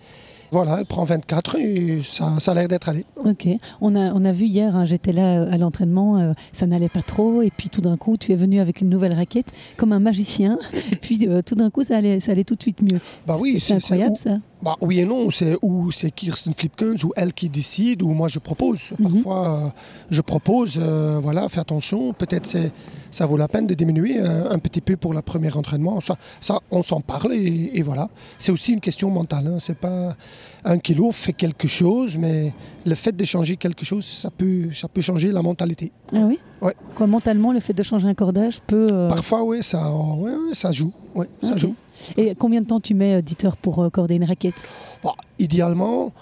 Voilà, 0.54 0.76
elle 0.78 0.86
prend 0.86 1.04
24 1.04 1.56
et 1.58 2.00
ça, 2.04 2.38
ça 2.38 2.52
a 2.52 2.54
l'air 2.54 2.68
d'être 2.68 2.88
allé. 2.88 3.04
Ok. 3.16 3.48
On 3.80 3.96
a, 3.96 4.12
on 4.14 4.24
a 4.24 4.30
vu 4.30 4.46
hier, 4.46 4.76
hein, 4.76 4.84
j'étais 4.84 5.10
là 5.10 5.40
euh, 5.40 5.50
à 5.50 5.58
l'entraînement, 5.58 6.16
euh, 6.18 6.32
ça 6.52 6.68
n'allait 6.68 6.88
pas 6.88 7.02
trop, 7.02 7.42
et 7.42 7.50
puis 7.50 7.70
tout 7.70 7.80
d'un 7.80 7.96
coup, 7.96 8.16
tu 8.16 8.30
es 8.30 8.36
venu 8.36 8.60
avec 8.60 8.80
une 8.80 8.88
nouvelle 8.88 9.14
raquette, 9.14 9.48
comme 9.76 9.92
un 9.92 9.98
magicien, 9.98 10.60
et 10.92 10.94
puis 10.94 11.26
euh, 11.26 11.42
tout 11.42 11.56
d'un 11.56 11.70
coup, 11.70 11.82
ça 11.82 11.96
allait, 11.96 12.20
ça 12.20 12.30
allait 12.30 12.44
tout 12.44 12.54
de 12.54 12.62
suite 12.62 12.82
mieux. 12.82 13.00
Bah 13.26 13.34
oui, 13.40 13.58
c'est 13.58 13.74
incroyable 13.74 14.16
ça. 14.16 14.38
Bah, 14.64 14.76
oui 14.80 14.98
et 15.00 15.04
non, 15.04 15.30
c'est 15.30 15.58
ou 15.60 15.90
c'est 15.90 16.10
Kirsten 16.10 16.54
Flipkens 16.54 17.04
ou 17.04 17.12
elle 17.16 17.34
qui 17.34 17.50
décide 17.50 18.00
ou 18.00 18.08
moi 18.14 18.28
je 18.28 18.38
propose. 18.38 18.92
Mhm. 18.98 19.12
Parfois 19.12 19.48
euh, 19.48 19.68
je 20.10 20.22
propose, 20.22 20.78
euh, 20.80 21.18
voilà, 21.20 21.50
fais 21.50 21.60
attention, 21.60 22.14
peut-être 22.14 22.46
c'est 22.46 22.72
ça 23.10 23.26
vaut 23.26 23.36
la 23.36 23.46
peine 23.46 23.66
de 23.66 23.74
diminuer 23.74 24.18
euh, 24.18 24.50
un 24.50 24.58
petit 24.58 24.80
peu 24.80 24.96
pour 24.96 25.12
le 25.12 25.20
premier 25.20 25.54
entraînement. 25.54 26.00
Ça, 26.00 26.16
ça 26.40 26.60
on 26.70 26.82
s'en 26.82 27.00
parle 27.00 27.34
et, 27.34 27.72
et 27.74 27.82
voilà. 27.82 28.08
C'est 28.38 28.52
aussi 28.52 28.72
une 28.72 28.80
question 28.80 29.10
mentale. 29.10 29.48
Hein. 29.48 29.58
C'est 29.60 29.76
pas 29.76 30.16
un 30.64 30.78
kilo 30.78 31.12
fait 31.12 31.34
quelque 31.34 31.68
chose, 31.68 32.16
mais 32.16 32.54
le 32.86 32.94
fait 32.94 33.14
de 33.14 33.24
changer 33.24 33.58
quelque 33.58 33.84
chose, 33.84 34.06
ça 34.06 34.30
peut 34.30 34.70
ça 34.72 34.88
peut 34.88 35.02
changer 35.02 35.30
la 35.30 35.42
mentalité. 35.42 35.92
Ah 36.14 36.20
oui? 36.24 36.38
Ouais. 36.62 36.74
Quoi, 36.94 37.06
mentalement, 37.06 37.52
le 37.52 37.60
fait 37.60 37.74
de 37.74 37.82
changer 37.82 38.08
un 38.08 38.14
cordage 38.14 38.60
peut. 38.66 39.08
Parfois 39.10 39.44
oui, 39.44 39.62
ça, 39.62 39.94
ouais, 39.94 40.32
ça 40.54 40.72
joue, 40.72 40.92
ouais, 41.14 41.28
ça 41.42 41.54
joue. 41.58 41.74
Et 42.16 42.34
combien 42.34 42.60
de 42.60 42.66
temps 42.66 42.80
tu 42.80 42.94
mets, 42.94 43.14
euh, 43.14 43.22
Dieter, 43.22 43.50
pour 43.60 43.82
euh, 43.82 43.90
corder 43.90 44.16
une 44.16 44.24
raquette? 44.24 44.54
Bon, 45.02 45.12
idéalement, 45.38 46.12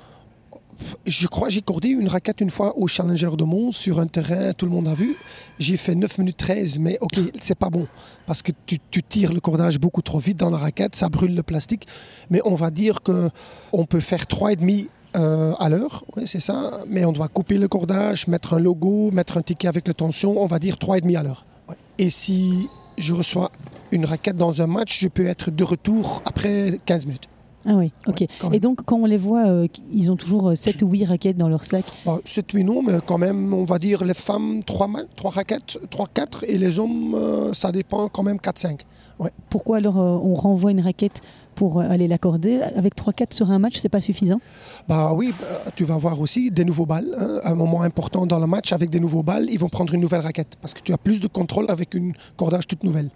je 1.07 1.27
crois 1.27 1.49
que 1.49 1.55
j'ai 1.55 1.63
cordé 1.63 1.89
une 1.89 2.09
raquette 2.09 2.41
une 2.41 2.51
fois 2.51 2.77
au 2.77 2.87
Challenger 2.87 3.31
de 3.37 3.45
Mons 3.45 3.73
sur 3.73 4.01
un 4.01 4.07
terrain, 4.07 4.53
tout 4.53 4.67
le 4.67 4.73
monde 4.73 4.89
a 4.89 4.95
vu. 4.95 5.17
J'ai 5.59 5.77
fait 5.77 5.95
9 5.95 6.19
minutes 6.19 6.37
13, 6.37 6.79
mais 6.79 6.99
ok, 7.01 7.19
c'est 7.41 7.59
pas 7.59 7.71
bon. 7.71 7.87
Parce 8.27 8.43
que 8.43 8.53
tu, 8.67 8.79
tires 9.03 9.33
le 9.33 9.41
cordage 9.41 9.79
beaucoup 9.79 10.03
trop 10.03 10.19
vite 10.19 10.39
dans 10.39 10.51
la 10.51 10.59
raquette, 10.59 10.97
ça 10.97 11.09
brûle 11.09 11.35
le 11.35 11.43
plastique. 11.43 11.87
Mais 12.31 12.41
on 12.45 12.55
va 12.55 12.71
dire 12.71 13.03
que 13.03 13.31
on 13.73 13.85
peut 13.85 14.01
faire 14.01 14.25
3,5 14.25 14.89
euh, 15.15 15.53
à 15.59 15.69
l'heure, 15.69 16.05
c'est 16.25 16.41
ça. 16.41 16.81
Mais 16.89 17.05
on 17.05 17.13
doit 17.13 17.29
couper 17.29 17.59
le 17.59 17.69
cordage, 17.69 18.27
mettre 18.29 18.55
un 18.55 18.59
logo, 18.59 19.11
mettre 19.13 19.37
un 19.37 19.43
ticket 19.43 19.69
avec 19.69 19.87
le 19.87 19.95
tension, 19.95 20.41
on 20.41 20.47
va 20.47 20.59
dire 20.59 20.77
3,5 20.77 21.17
à 21.17 21.23
l'heure. 21.23 21.45
Et 21.99 22.11
si 22.11 22.69
je 22.99 23.15
reçois 23.15 23.51
une 23.91 24.05
raquette 24.05 24.37
dans 24.37 24.63
un 24.63 24.67
match, 24.67 25.01
je 25.01 25.09
peux 25.09 25.27
être 25.27 25.51
de 25.51 25.65
retour 25.65 26.23
après 26.25 26.79
15 26.87 27.07
minutes. 27.07 27.29
Ah 27.65 27.75
oui, 27.75 27.93
ok. 28.09 28.21
Ouais, 28.21 28.57
Et 28.57 28.61
donc, 28.61 28.83
quand 28.85 28.97
on 28.97 29.07
les 29.07 29.17
voit, 29.17 29.47
euh, 29.47 29.69
ils 29.93 30.11
ont 30.11 30.17
toujours 30.17 30.57
7 30.57 30.83
ou 30.83 30.89
8 30.89 31.05
raquettes 31.05 31.37
dans 31.37 31.49
leur 31.49 31.65
sac. 31.65 31.85
Bon, 32.05 32.19
7 32.25 32.51
8 32.51 32.65
non, 32.65 32.83
mais 32.83 32.95
quand 33.07 33.19
même, 33.19 33.55
on 33.55 33.65
va 33.65 33.79
dire 33.79 34.05
les 34.05 34.15
femmes 34.15 34.65
3, 34.65 34.89
raquettes, 35.27 35.79
3, 35.91 36.09
4, 36.13 36.45
et 36.49 36.59
les 36.59 36.81
hommes, 36.81 37.15
euh, 37.15 37.53
ça 37.53 37.71
dépend 37.71 38.09
quand 38.09 38.25
même 38.25 38.41
4, 38.41 38.59
5. 38.59 38.83
Pourquoi 39.51 39.77
alors 39.77 39.99
euh, 40.01 40.19
on 40.23 40.35
renvoie 40.35 40.73
une 40.73 40.81
raquette 40.81 41.21
pour 41.55 41.81
euh, 41.81 41.89
aller 41.89 42.09
l'accorder 42.09 42.61
Avec 42.77 42.97
3-4 42.97 43.35
sur 43.35 43.51
un 43.51 43.59
match, 43.59 43.77
c'est 43.79 43.89
pas 43.89 44.01
suffisant? 44.01 44.41
Bah 44.89 45.13
oui, 45.15 45.33
bah, 45.41 45.47
tu 45.77 45.85
vas 45.85 45.97
voir 45.97 46.21
aussi 46.21 46.51
des 46.51 46.65
nouveaux 46.65 46.87
balles. 46.87 47.15
hein. 47.19 47.41
Un 47.45 47.55
moment 47.55 47.83
important 47.83 48.27
dans 48.27 48.39
le 48.39 48.47
match, 48.47 48.73
avec 48.73 48.91
des 48.91 49.01
nouveaux 49.01 49.23
balles, 49.23 49.49
ils 49.51 49.59
vont 49.59 49.69
prendre 49.69 49.93
une 49.95 50.01
nouvelle 50.01 50.21
raquette, 50.23 50.57
parce 50.61 50.75
que 50.75 50.81
tu 50.81 50.93
as 50.93 50.99
plus 50.99 51.21
de 51.21 51.27
contrôle 51.29 51.67
avec 51.69 51.95
une 51.95 52.13
cordage 52.37 52.67
toute 52.67 52.85
nouvelle. 52.85 53.11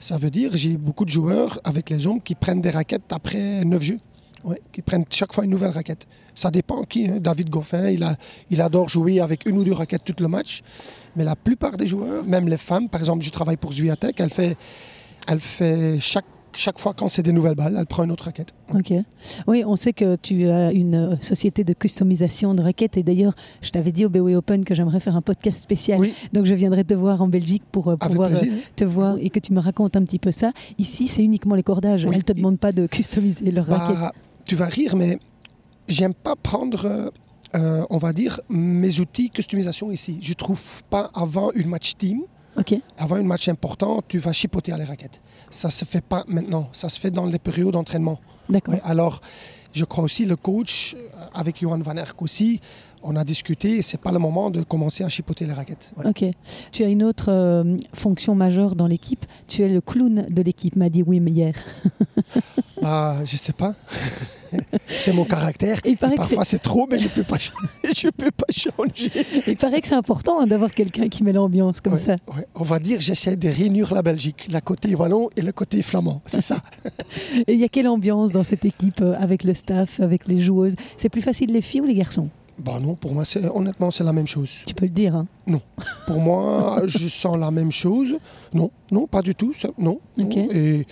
Ça 0.00 0.16
veut 0.18 0.30
dire, 0.30 0.50
j'ai 0.54 0.76
beaucoup 0.76 1.04
de 1.04 1.10
joueurs 1.10 1.58
avec 1.64 1.90
les 1.90 2.06
hommes 2.06 2.20
qui 2.20 2.34
prennent 2.34 2.60
des 2.60 2.70
raquettes 2.70 3.12
après 3.12 3.64
9 3.64 3.82
jeux. 3.82 3.98
Qui 4.70 4.80
prennent 4.80 5.04
chaque 5.10 5.32
fois 5.32 5.42
une 5.44 5.50
nouvelle 5.50 5.72
raquette. 5.72 6.06
Ça 6.36 6.52
dépend 6.52 6.84
qui. 6.84 7.08
hein. 7.08 7.16
David 7.18 7.50
Goffin, 7.50 7.90
il, 8.48 8.60
adore 8.62 8.88
jouer 8.88 9.18
avec 9.18 9.44
une 9.44 9.58
ou 9.58 9.64
deux 9.64 9.72
raquettes 9.72 10.04
tout 10.04 10.14
le 10.20 10.28
match. 10.28 10.62
Mais 11.16 11.24
la 11.24 11.34
plupart 11.34 11.76
des 11.76 11.86
joueurs, 11.86 12.22
même 12.24 12.48
les 12.48 12.56
femmes, 12.58 12.88
par 12.88 13.00
exemple, 13.00 13.24
je 13.24 13.30
travaille 13.30 13.56
pour 13.56 13.72
Zviatek, 13.72 14.20
elle 14.20 14.30
fait, 14.30 14.56
elle 15.26 15.40
fait 15.40 15.98
chaque, 15.98 16.26
chaque 16.56 16.78
fois 16.78 16.94
quand 16.94 17.08
c'est 17.08 17.22
des 17.22 17.32
nouvelles 17.32 17.54
balles, 17.54 17.76
elle 17.78 17.86
prend 17.86 18.04
une 18.04 18.10
autre 18.10 18.24
raquette. 18.24 18.52
Ok. 18.74 18.92
Oui, 19.46 19.62
on 19.66 19.76
sait 19.76 19.92
que 19.92 20.16
tu 20.16 20.48
as 20.48 20.72
une 20.72 20.94
euh, 20.94 21.16
société 21.20 21.64
de 21.64 21.72
customisation 21.72 22.54
de 22.54 22.62
raquettes. 22.62 22.96
Et 22.96 23.02
d'ailleurs, 23.02 23.34
je 23.62 23.70
t'avais 23.70 23.92
dit 23.92 24.04
au 24.04 24.08
BOE 24.08 24.34
Open 24.36 24.64
que 24.64 24.74
j'aimerais 24.74 25.00
faire 25.00 25.16
un 25.16 25.22
podcast 25.22 25.62
spécial. 25.62 26.00
Oui, 26.00 26.12
Donc, 26.32 26.46
je 26.46 26.54
viendrai 26.54 26.84
te 26.84 26.94
voir 26.94 27.22
en 27.22 27.28
Belgique 27.28 27.62
pour 27.70 27.88
euh, 27.88 27.96
pouvoir 27.96 28.30
euh, 28.32 28.40
te 28.74 28.84
voir 28.84 29.16
et 29.18 29.30
que 29.30 29.38
tu 29.38 29.52
me 29.52 29.60
racontes 29.60 29.96
un 29.96 30.04
petit 30.04 30.18
peu 30.18 30.30
ça. 30.30 30.52
Ici, 30.78 31.08
c'est 31.08 31.22
uniquement 31.22 31.54
les 31.54 31.62
cordages. 31.62 32.04
Oui. 32.04 32.10
Elles 32.12 32.18
ne 32.18 32.22
te 32.22 32.32
demandent 32.32 32.58
pas 32.58 32.72
de 32.72 32.86
customiser 32.86 33.50
raquettes. 33.50 33.98
Bah, 33.98 34.12
tu 34.44 34.54
vas 34.54 34.66
rire, 34.66 34.96
mais 34.96 35.18
j'aime 35.88 36.14
pas 36.14 36.36
prendre, 36.36 37.10
euh, 37.54 37.84
on 37.90 37.98
va 37.98 38.12
dire, 38.12 38.40
mes 38.48 39.00
outils 39.00 39.30
customisation 39.30 39.90
ici. 39.90 40.18
Je 40.20 40.32
trouve 40.32 40.60
pas 40.90 41.10
avant 41.14 41.50
une 41.52 41.68
match 41.68 41.94
team, 41.96 42.22
Avant 42.96 43.16
une 43.16 43.26
match 43.26 43.48
important, 43.48 44.02
tu 44.06 44.18
vas 44.18 44.32
chipoter 44.32 44.72
à 44.72 44.78
les 44.78 44.84
raquettes. 44.84 45.20
Ça 45.50 45.70
se 45.70 45.84
fait 45.84 46.00
pas 46.00 46.24
maintenant. 46.28 46.68
Ça 46.72 46.88
se 46.88 46.98
fait 46.98 47.10
dans 47.10 47.26
les 47.26 47.38
périodes 47.38 47.72
d'entraînement. 47.72 48.18
D'accord. 48.48 48.74
Ouais, 48.74 48.80
alors, 48.84 49.20
je 49.72 49.84
crois 49.84 50.04
aussi 50.04 50.24
le 50.24 50.36
coach, 50.36 50.94
euh, 50.94 51.26
avec 51.34 51.60
Johan 51.60 51.78
Van 51.80 51.96
Erck 51.96 52.20
aussi, 52.22 52.60
on 53.06 53.16
a 53.16 53.24
discuté. 53.24 53.82
C'est 53.82 54.00
pas 54.00 54.12
le 54.12 54.18
moment 54.18 54.50
de 54.50 54.62
commencer 54.62 55.04
à 55.04 55.08
chipoter 55.08 55.46
les 55.46 55.52
raquettes. 55.52 55.92
Ouais. 55.96 56.06
Ok. 56.08 56.24
Tu 56.72 56.84
as 56.84 56.88
une 56.88 57.02
autre 57.02 57.26
euh, 57.30 57.76
fonction 57.94 58.34
majeure 58.34 58.74
dans 58.76 58.86
l'équipe. 58.86 59.24
Tu 59.48 59.62
es 59.62 59.68
le 59.68 59.80
clown 59.80 60.26
de 60.28 60.42
l'équipe, 60.42 60.76
m'a 60.76 60.88
dit 60.88 61.02
Wim 61.02 61.28
hier. 61.28 61.54
Bah, 62.82 63.24
je 63.24 63.36
sais 63.36 63.54
pas. 63.54 63.74
c'est 64.98 65.12
mon 65.12 65.24
caractère. 65.24 65.80
Il 65.86 65.96
paraît 65.96 66.12
que 66.12 66.18
Parfois 66.18 66.44
c'est 66.44 66.58
trop, 66.58 66.86
mais 66.90 66.98
je 66.98 67.08
peux 67.08 67.22
pas, 67.24 67.38
je 67.84 68.08
peux 68.10 68.30
pas 68.30 68.46
changer. 68.50 69.10
Il 69.46 69.56
paraît 69.56 69.80
que 69.80 69.88
c'est 69.88 69.94
important 69.94 70.40
hein, 70.40 70.46
d'avoir 70.46 70.72
quelqu'un 70.72 71.08
qui 71.08 71.22
met 71.24 71.32
l'ambiance 71.32 71.80
comme 71.80 71.94
Ouais, 71.94 71.98
ça. 71.98 72.16
ouais. 72.36 72.46
On 72.54 72.62
va 72.64 72.78
dire 72.78 73.00
j'essaie 73.00 73.34
de 73.34 73.48
réunir 73.48 73.92
la 73.94 74.02
Belgique, 74.02 74.46
la 74.50 74.60
côté 74.60 74.94
wallon 74.94 75.30
et 75.36 75.42
le 75.42 75.52
côté 75.52 75.80
flamand. 75.82 76.20
C'est 76.26 76.42
ça. 76.42 76.58
Et 77.46 77.54
il 77.54 77.58
y 77.60 77.64
a 77.64 77.68
quelle 77.68 77.88
ambiance 77.88 78.30
dans 78.30 78.44
cette 78.44 78.66
équipe 78.66 79.00
euh, 79.00 79.14
avec 79.18 79.42
le 79.42 79.54
staff, 79.54 79.98
avec 80.00 80.28
les 80.28 80.42
joueuses? 80.42 80.76
C'est 80.98 81.08
plus 81.08 81.22
facile 81.22 81.52
les 81.52 81.62
filles 81.62 81.80
ou 81.80 81.86
les 81.86 81.94
garçons? 81.94 82.28
Bah 82.58 82.78
non, 82.80 82.94
pour 82.94 83.12
moi, 83.12 83.24
c'est 83.24 83.44
honnêtement, 83.48 83.90
c'est 83.90 84.04
la 84.04 84.12
même 84.12 84.26
chose. 84.26 84.62
Tu 84.66 84.74
peux 84.74 84.86
le 84.86 84.90
dire. 84.90 85.14
Hein. 85.14 85.26
Pour 86.06 86.22
moi, 86.22 86.82
je 86.86 87.06
sens 87.08 87.36
la 87.38 87.50
même 87.50 87.70
chose. 87.70 88.18
Non, 88.54 88.70
non, 88.90 89.06
pas 89.06 89.22
du 89.22 89.34
tout. 89.34 89.52
Non. 89.78 90.00
non. 90.16 90.24
Ok. 90.26 90.36
Et, 90.36 90.86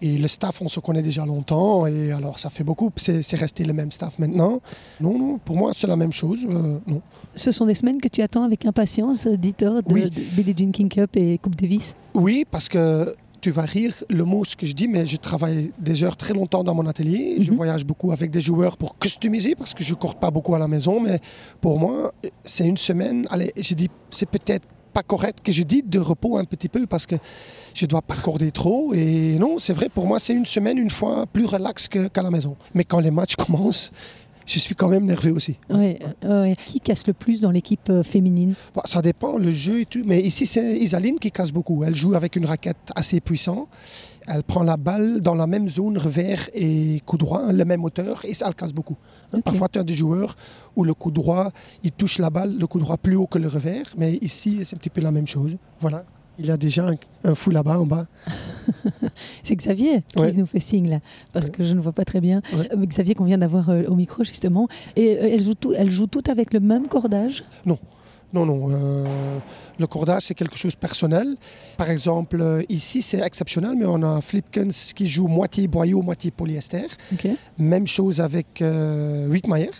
et 0.00 0.16
le 0.18 0.26
staff, 0.26 0.60
on 0.62 0.68
se 0.68 0.80
connaît 0.80 1.02
déjà 1.02 1.24
longtemps. 1.26 1.86
Et 1.86 2.10
alors, 2.12 2.38
ça 2.38 2.48
fait 2.50 2.64
beaucoup. 2.64 2.90
C'est 2.96 3.20
c'est 3.22 3.36
resté 3.36 3.62
le 3.64 3.72
même 3.72 3.92
staff 3.92 4.18
maintenant. 4.18 4.60
Non, 5.00 5.18
non, 5.18 5.38
pour 5.38 5.56
moi, 5.56 5.72
c'est 5.74 5.86
la 5.86 5.96
même 5.96 6.12
chose. 6.12 6.46
euh, 6.50 6.78
non. 6.86 7.02
Ce 7.36 7.50
sont 7.50 7.66
des 7.66 7.74
semaines 7.74 8.00
que 8.00 8.08
tu 8.08 8.22
attends 8.22 8.44
avec 8.44 8.64
impatience, 8.66 9.26
euh, 9.26 9.36
Dieter, 9.36 9.70
de, 9.86 9.92
Oui. 9.92 10.04
de 10.10 10.20
Billie 10.34 10.54
Jean 10.56 10.72
King 10.72 10.88
Cup 10.88 11.16
et 11.16 11.38
Coupe 11.38 11.56
Davis? 11.56 11.94
Oui, 12.14 12.44
parce 12.50 12.68
que 12.68 13.14
tu 13.42 13.50
vas 13.50 13.62
rire 13.62 13.92
le 14.08 14.24
mot 14.24 14.44
ce 14.44 14.56
que 14.56 14.64
je 14.64 14.72
dis, 14.72 14.86
mais 14.88 15.04
je 15.06 15.16
travaille 15.16 15.72
des 15.78 16.04
heures 16.04 16.16
très 16.16 16.32
longtemps 16.32 16.62
dans 16.64 16.74
mon 16.74 16.86
atelier. 16.86 17.36
Je 17.40 17.50
Mhm. 17.50 17.56
voyage 17.56 17.84
beaucoup 17.84 18.12
avec 18.12 18.30
des 18.30 18.40
joueurs 18.40 18.76
pour 18.78 18.96
customiser 18.98 19.54
parce 19.56 19.74
que 19.74 19.82
je 19.82 19.90
ne 19.90 19.98
cours 19.98 20.14
pas 20.14 20.30
beaucoup 20.30 20.54
à 20.54 20.58
la 20.60 20.68
maison. 20.68 21.00
Mais 21.00 21.18
pour 21.60 21.78
moi, 21.78 22.12
c'est 22.44 22.64
une 22.66 22.76
semaine. 22.78 23.26
Allez, 23.30 23.52
je 23.56 23.74
dis, 23.74 23.90
c'est 24.10 24.28
peut-être 24.30 24.66
pas 24.92 25.02
correct 25.02 25.40
que 25.42 25.50
je 25.52 25.62
dis 25.64 25.82
de 25.82 25.98
repos 25.98 26.36
un 26.36 26.44
petit 26.44 26.68
peu 26.68 26.86
parce 26.86 27.06
que 27.06 27.16
je 27.74 27.86
dois 27.86 28.02
pas 28.02 28.14
accorder 28.14 28.52
trop. 28.52 28.92
Et 28.94 29.36
non, 29.40 29.58
c'est 29.58 29.72
vrai, 29.72 29.88
pour 29.88 30.06
moi, 30.06 30.20
c'est 30.20 30.34
une 30.34 30.46
semaine, 30.46 30.78
une 30.78 30.90
fois 30.90 31.26
plus 31.26 31.46
relax 31.46 31.88
qu'à 31.88 32.22
la 32.22 32.30
maison. 32.30 32.56
Mais 32.74 32.84
quand 32.84 33.00
les 33.00 33.10
matchs 33.10 33.34
commencent, 33.34 33.90
je 34.46 34.58
suis 34.58 34.74
quand 34.74 34.88
même 34.88 35.04
nerveux 35.04 35.32
aussi. 35.32 35.58
Ouais, 35.70 35.98
ouais. 36.24 36.56
Qui 36.66 36.80
casse 36.80 37.06
le 37.06 37.12
plus 37.12 37.40
dans 37.40 37.50
l'équipe 37.50 37.88
euh, 37.90 38.02
féminine? 38.02 38.54
Bon, 38.74 38.82
ça 38.84 39.02
dépend, 39.02 39.38
le 39.38 39.50
jeu 39.50 39.80
et 39.80 39.86
tout. 39.86 40.02
Mais 40.04 40.20
ici, 40.20 40.46
c'est 40.46 40.76
Isaline 40.78 41.18
qui 41.18 41.30
casse 41.30 41.52
beaucoup. 41.52 41.84
Elle 41.84 41.94
joue 41.94 42.14
avec 42.14 42.36
une 42.36 42.46
raquette 42.46 42.76
assez 42.94 43.20
puissante. 43.20 43.68
Elle 44.26 44.44
prend 44.44 44.62
la 44.62 44.76
balle 44.76 45.20
dans 45.20 45.34
la 45.34 45.46
même 45.46 45.68
zone, 45.68 45.98
revers 45.98 46.48
et 46.54 47.02
coup 47.04 47.18
droit, 47.18 47.52
la 47.52 47.64
même 47.64 47.84
hauteur, 47.84 48.24
et 48.24 48.34
ça, 48.34 48.46
elle 48.46 48.54
casse 48.54 48.72
beaucoup. 48.72 48.96
Hein. 49.32 49.40
Parfois, 49.40 49.68
tu 49.68 49.80
as 49.80 49.82
des 49.82 49.94
joueurs 49.94 50.36
où 50.76 50.84
le 50.84 50.94
coup 50.94 51.10
droit, 51.10 51.50
il 51.82 51.90
touche 51.90 52.18
la 52.18 52.30
balle, 52.30 52.56
le 52.56 52.66
coup 52.68 52.78
droit 52.78 52.96
plus 52.96 53.16
haut 53.16 53.26
que 53.26 53.38
le 53.38 53.48
revers. 53.48 53.86
Mais 53.98 54.14
ici, 54.22 54.60
c'est 54.64 54.76
un 54.76 54.78
petit 54.78 54.90
peu 54.90 55.00
la 55.00 55.10
même 55.10 55.26
chose. 55.26 55.56
Voilà. 55.80 56.04
Il 56.42 56.48
y 56.48 56.50
a 56.50 56.56
déjà 56.56 56.88
un, 56.88 56.94
un 57.24 57.34
fou 57.36 57.50
là-bas 57.50 57.78
en 57.78 57.86
bas. 57.86 58.06
C'est 59.44 59.54
Xavier 59.56 60.02
qui 60.14 60.20
Ouais. 60.20 60.32
nous 60.32 60.46
fait 60.46 60.58
signe 60.58 60.88
là, 60.90 60.98
parce 61.32 61.46
Ouais. 61.46 61.52
que 61.52 61.62
je 61.64 61.74
ne 61.74 61.80
vois 61.80 61.92
pas 61.92 62.04
très 62.04 62.20
bien. 62.20 62.42
Ouais. 62.52 62.68
Euh, 62.72 62.84
Xavier 62.84 63.14
qu'on 63.14 63.24
vient 63.24 63.38
d'avoir 63.38 63.68
euh, 63.70 63.84
au 63.86 63.94
micro 63.94 64.24
justement. 64.24 64.66
Et 64.96 65.16
euh, 65.16 65.30
elles 65.32 65.90
jouent, 65.90 66.06
tout, 66.06 66.22
avec 66.28 66.52
le 66.52 66.60
même 66.60 66.88
cordage? 66.88 67.44
Non, 67.64 67.78
non. 68.32 68.70
euh, 68.70 69.38
le 69.78 69.86
cordage, 69.86 70.22
c'est 70.22 70.34
quelque 70.34 70.56
chose 70.56 70.72
de 70.72 70.78
personnel. 70.78 71.36
Par 71.76 71.90
exemple, 71.90 72.64
ici, 72.68 73.02
c'est 73.02 73.20
exceptionnel, 73.20 73.74
mais 73.78 73.84
on 73.86 74.02
a 74.02 74.20
Flipkens 74.20 74.92
qui 74.94 75.06
joue 75.06 75.28
moitié 75.28 75.68
boyau, 75.68 76.02
moitié 76.02 76.30
polyester. 76.30 76.86
Même 77.58 77.86
chose 77.86 78.20
avec 78.20 78.64
Wittmeyer. 79.30 79.70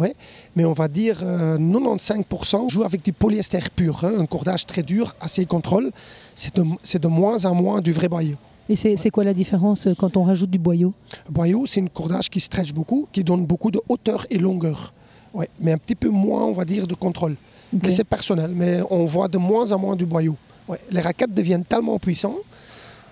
Ouais. 0.00 0.14
Mais 0.56 0.64
on 0.64 0.72
va 0.72 0.88
dire 0.88 1.18
euh, 1.22 1.58
95% 1.58 2.70
jouent 2.70 2.84
avec 2.84 3.04
du 3.04 3.12
polyester 3.12 3.60
pur, 3.76 4.02
hein, 4.02 4.12
un 4.18 4.24
cordage 4.24 4.64
très 4.64 4.82
dur, 4.82 5.14
assez 5.20 5.44
contrôle. 5.44 5.90
C'est 6.34 6.54
de, 6.56 7.08
moins 7.08 7.44
en 7.44 7.54
moins 7.54 7.82
du 7.82 7.92
vrai 7.92 8.08
boyau. 8.08 8.36
Et 8.70 8.76
c'est 8.76 9.10
quoi 9.10 9.24
la 9.24 9.34
différence 9.34 9.86
euh, 9.86 9.94
quand 9.94 10.16
on 10.16 10.22
rajoute 10.22 10.48
du 10.48 10.58
boyau? 10.58 10.94
Boyau, 11.28 11.66
c'est 11.66 11.82
un 11.82 11.86
cordage 11.86 12.30
qui 12.30 12.40
stretch 12.40 12.72
beaucoup, 12.72 13.08
qui 13.12 13.22
donne 13.22 13.44
beaucoup 13.44 13.70
de 13.70 13.78
hauteur 13.90 14.24
et 14.30 14.38
longueur. 14.38 14.94
Ouais. 15.34 15.50
Mais 15.60 15.72
un 15.72 15.78
petit 15.78 15.96
peu 15.96 16.08
moins, 16.08 16.44
on 16.44 16.52
va 16.52 16.64
dire, 16.64 16.86
de 16.86 16.94
contrôle. 16.94 17.36
Ok. 17.74 17.80
Mais 17.82 17.90
c'est 17.90 18.04
personnel. 18.04 18.52
Mais 18.54 18.80
on 18.88 19.04
voit 19.04 19.28
de 19.28 19.36
moins 19.36 19.70
en 19.70 19.78
moins 19.78 19.96
du 19.96 20.06
boyau. 20.06 20.34
Ouais. 20.66 20.80
Les 20.90 21.02
raquettes 21.02 21.34
deviennent 21.34 21.64
tellement 21.64 21.98
puissantes 21.98 22.38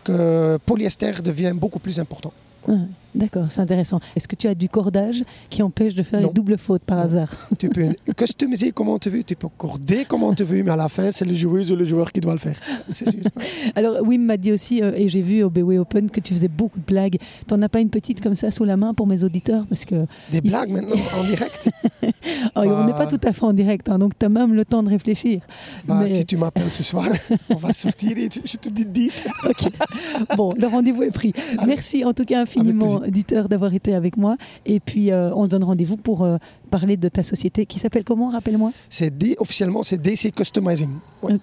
que 0.05 0.59
polyester 0.65 1.21
devient 1.23 1.53
beaucoup 1.55 1.81
plus 1.81 2.01
important. 2.01 2.33
Ah, 2.67 2.73
D'accord, 3.15 3.47
c'est 3.51 3.61
intéressant. 3.61 4.01
Est-ce 4.15 4.29
que 4.29 4.37
tu 4.37 4.47
as 4.49 4.55
du 4.55 4.69
cordage 4.69 5.25
qui 5.51 5.63
empêche 5.63 5.95
de 5.95 6.03
faire 6.03 6.21
Non. 6.21 6.29
les 6.29 6.35
doubles 6.35 6.59
fautes 6.59 6.83
par 6.83 6.99
Non. 6.99 7.05
hasard? 7.05 7.31
Tu 7.59 7.69
peux 7.69 7.89
customiser 8.17 8.71
comment 8.73 8.99
tu 8.99 9.11
veux, 9.11 9.23
tu 9.25 9.35
peux 9.35 9.49
corder 9.57 10.05
comment 10.07 10.33
tu 10.35 10.45
veux, 10.45 10.63
mais 10.63 10.71
à 10.71 10.77
la 10.77 10.89
fin, 10.89 11.11
c'est 11.11 11.25
le 11.25 11.35
joueuse 11.35 11.73
ou 11.73 11.77
le 11.77 11.85
joueur 11.85 12.13
qui 12.13 12.21
doit 12.21 12.35
le 12.35 12.39
faire. 12.39 12.59
C'est 12.93 13.11
sûr. 13.11 13.21
Alors 13.77 14.03
Wim 14.07 14.23
m'a 14.25 14.37
dit 14.37 14.53
aussi, 14.53 14.83
euh, 14.83 14.93
et 14.95 15.09
j'ai 15.09 15.23
vu 15.23 15.43
au 15.43 15.51
BW 15.51 15.79
Open, 15.79 16.11
que 16.11 16.21
tu 16.21 16.35
faisais 16.35 16.49
beaucoup 16.49 16.79
de 16.79 16.85
blagues. 16.85 17.19
T'en 17.47 17.61
as 17.63 17.69
pas 17.69 17.81
une 17.81 17.91
petite 17.91 18.21
comme 18.21 18.35
ça 18.35 18.51
sous 18.51 18.65
la 18.65 18.77
main 18.77 18.95
pour 18.95 19.07
mes 19.07 19.25
auditeurs? 19.25 19.67
Parce 19.69 19.85
que 19.85 20.07
Des 20.31 20.41
blagues 20.41 20.71
maintenant 20.71 20.97
en 21.19 21.25
direct? 21.25 21.71
oh, 22.03 22.09
on 22.57 22.85
n'est 22.87 22.93
Bah. 22.93 22.99
pas 22.99 23.07
tout 23.07 23.21
à 23.27 23.33
fait 23.33 23.45
en 23.45 23.53
direct, 23.53 23.89
hein, 23.89 23.99
donc 23.99 24.13
tu 24.19 24.25
as 24.27 24.29
même 24.29 24.55
le 24.55 24.65
temps 24.65 24.83
de 24.83 24.89
réfléchir. 24.91 25.41
Bah, 25.87 26.01
Mais- 26.03 26.09
Si 26.11 26.25
tu 26.25 26.37
m'appelles 26.37 26.71
ce 26.71 26.83
soir, 26.83 27.09
on 27.51 27.57
va 27.57 27.73
sortir 27.73 28.17
et 28.19 28.29
je 28.45 28.57
te 28.57 28.69
dis 28.69 28.85
10. 28.85 29.25
Ok. 29.49 29.69
Bon, 30.37 30.53
le 30.59 30.67
rendez-vous 30.67 31.03
est 31.03 31.11
pris. 31.11 31.33
Merci 31.67 32.05
en 32.05 32.13
tout 32.13 32.25
cas 32.25 32.43
infiniment, 32.43 32.98
d'avoir 33.49 33.73
été 33.75 33.95
avec 33.95 34.17
moi. 34.17 34.37
Et 34.67 34.81
puis, 34.81 35.11
euh, 35.13 35.31
on 35.35 35.45
se 35.45 35.49
donne 35.49 35.65
rendez-vous 35.65 35.97
pour 35.97 36.23
euh, 36.25 36.37
parler 36.71 36.97
de 36.97 37.09
ta 37.09 37.23
société 37.23 37.67
qui 37.67 37.79
s'appelle 37.79 38.05
comment, 38.05 38.31
rappelle-moi? 38.31 38.73
C'est 38.89 39.17
D, 39.17 39.37
officiellement, 39.39 39.83
c'est 39.83 39.99
DC 40.01 40.33
Customizing. 40.35 40.91
Ouais. 41.23 41.39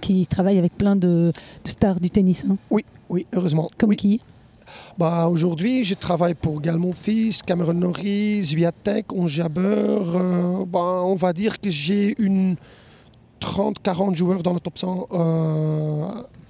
Qui 0.00 0.26
travaille 0.26 0.58
avec 0.58 0.76
plein 0.76 0.94
de, 0.96 1.32
de 1.64 1.68
stars 1.68 1.98
du 2.00 2.10
tennis. 2.10 2.44
hein? 2.48 2.56
Oui, 2.70 2.84
oui, 3.08 3.26
heureusement. 3.34 3.68
Comme 3.78 3.90
oui. 3.90 3.96
qui? 3.96 4.20
Bah, 4.98 5.28
Aujourd'hui, 5.28 5.82
je 5.84 5.94
travaille 5.94 6.34
pour 6.34 6.60
Galmon 6.60 6.92
Fils, 6.92 7.42
Cameron 7.42 7.72
Norrie, 7.74 8.42
Zviatek, 8.42 9.12
On 9.12 9.26
Jabber. 9.26 9.60
euh, 9.64 10.64
bah, 10.66 11.02
on 11.04 11.14
va 11.14 11.32
dire 11.32 11.58
que 11.60 11.70
j'ai 11.70 12.14
une 12.22 12.56
30-40 13.40 14.14
joueurs 14.14 14.42
dans 14.42 14.52
le 14.54 14.60
top 14.60 14.78
100 14.78 15.06
euh, 15.12 16.04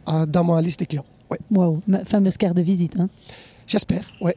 à- 0.07 0.27
dans 0.27 0.45
ma 0.45 0.61
liste 0.61 0.81
des 0.81 0.87
clients. 0.87 1.05
Ouais. 1.31 1.39
Waouh, 1.51 1.81
ma 1.87 2.05
fameuse 2.05 2.37
carte 2.37 2.57
de 2.57 2.63
visite. 2.63 2.99
hein? 2.99 3.09
J'espère, 3.69 4.03
ouais. 4.23 4.35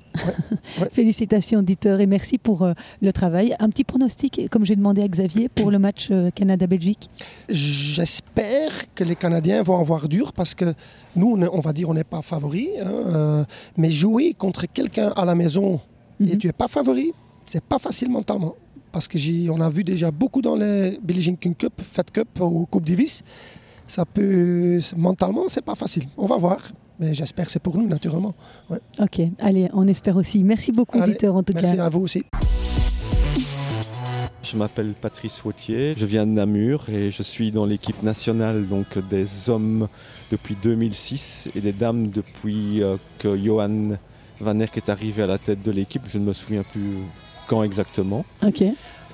ouais. 0.80 0.90
Félicitations, 0.92 1.62
Dieter, 1.64 1.98
et 2.02 2.06
merci 2.06 2.38
pour 2.38 2.64
euh, 2.64 2.74
le 3.02 3.14
travail. 3.14 3.56
Un 3.60 3.70
petit 3.70 3.86
pronostic, 3.86 4.42
comme 4.52 4.66
j'ai 4.66 4.76
demandé 4.76 5.02
à 5.02 5.08
Xavier, 5.08 5.48
pour 5.48 5.72
le 5.72 5.80
match 5.80 6.10
euh, 6.12 6.30
Canada-Belgique? 6.32 7.10
J'espère 7.50 8.94
que 8.94 9.04
les 9.06 9.16
Canadiens 9.16 9.64
vont 9.64 9.80
avoir 9.80 10.10
dur 10.10 10.34
parce 10.34 10.54
que 10.54 10.74
nous, 11.16 11.38
on, 11.52 11.60
va 11.62 11.72
dire, 11.74 11.90
on 11.90 11.94
n'est 11.94 12.04
pas 12.04 12.22
favoris. 12.22 12.68
hein, 12.82 12.90
euh, 12.90 13.44
mais 13.78 13.90
jouer 13.90 14.34
contre 14.34 14.66
quelqu'un 14.72 15.10
à 15.16 15.24
la 15.26 15.34
maison 15.36 15.80
et 16.20 16.34
Mhm. 16.34 16.38
tu 16.38 16.48
n'es 16.48 16.54
pas 16.54 16.68
favori, 16.68 17.14
c'est 17.46 17.64
pas 17.64 17.80
facile 17.80 18.10
mentalement. 18.10 18.54
Parce 18.92 19.08
que 19.08 19.18
j'ai, 19.18 19.50
on 19.50 19.60
a 19.62 19.70
vu 19.70 19.84
déjà 19.84 20.12
beaucoup 20.12 20.42
dans 20.42 20.56
les 20.56 21.00
Billie 21.02 21.38
King 21.38 21.56
Cup, 21.56 21.74
Fed 21.84 22.12
Cup 22.12 22.28
ou 22.42 22.66
Coupe 22.70 22.86
Davis. 22.86 23.24
Ça 23.88 24.06
peut, 24.06 24.80
mentalement, 24.98 25.46
c'est 25.48 25.64
pas 25.64 25.76
facile. 25.76 26.04
On 26.18 26.26
va 26.28 26.38
voir. 26.38 26.60
Mais 27.02 27.16
j'espère 27.16 27.46
que 27.46 27.52
c'est 27.52 27.60
pour 27.62 27.78
nous, 27.78 27.88
naturellement. 27.88 28.36
Ouais. 28.70 28.78
Ok, 29.00 29.22
allez, 29.40 29.70
on 29.74 29.88
espère 29.88 30.18
aussi. 30.18 30.44
Merci 30.44 30.72
beaucoup, 30.72 31.00
Allez, 31.00 31.14
Dieter, 31.14 31.30
en 31.30 31.42
tout 31.42 31.52
Merci 31.54 31.76
cas. 31.76 31.86
à 31.86 31.90
vous 31.90 32.02
aussi. 32.02 32.24
Je 34.44 34.58
m'appelle 34.58 34.94
Patrice 35.00 35.44
Wautier, 35.44 35.96
je 35.98 36.06
viens 36.06 36.28
de 36.28 36.32
Namur 36.32 36.90
et 36.90 37.10
je 37.10 37.24
suis 37.24 37.52
dans 37.52 37.66
l'équipe 37.66 38.04
nationale 38.04 38.68
donc 38.68 38.98
des 39.10 39.50
hommes 39.50 39.88
depuis 40.30 40.58
2006 40.62 41.50
et 41.56 41.62
des 41.62 41.72
dames 41.74 42.10
depuis 42.10 42.84
euh, 42.84 42.98
que 43.18 43.38
Johan 43.38 43.92
Van 44.40 44.60
Erck 44.60 44.78
est 44.78 44.90
arrivé 44.90 45.24
à 45.24 45.28
la 45.28 45.38
tête 45.38 45.64
de 45.64 45.72
l'équipe. 45.72 46.02
Je 46.08 46.18
ne 46.18 46.26
me 46.26 46.34
souviens 46.34 46.64
plus 46.64 46.98
quand 47.48 47.64
exactement. 47.64 48.26
Ok, 48.46 48.64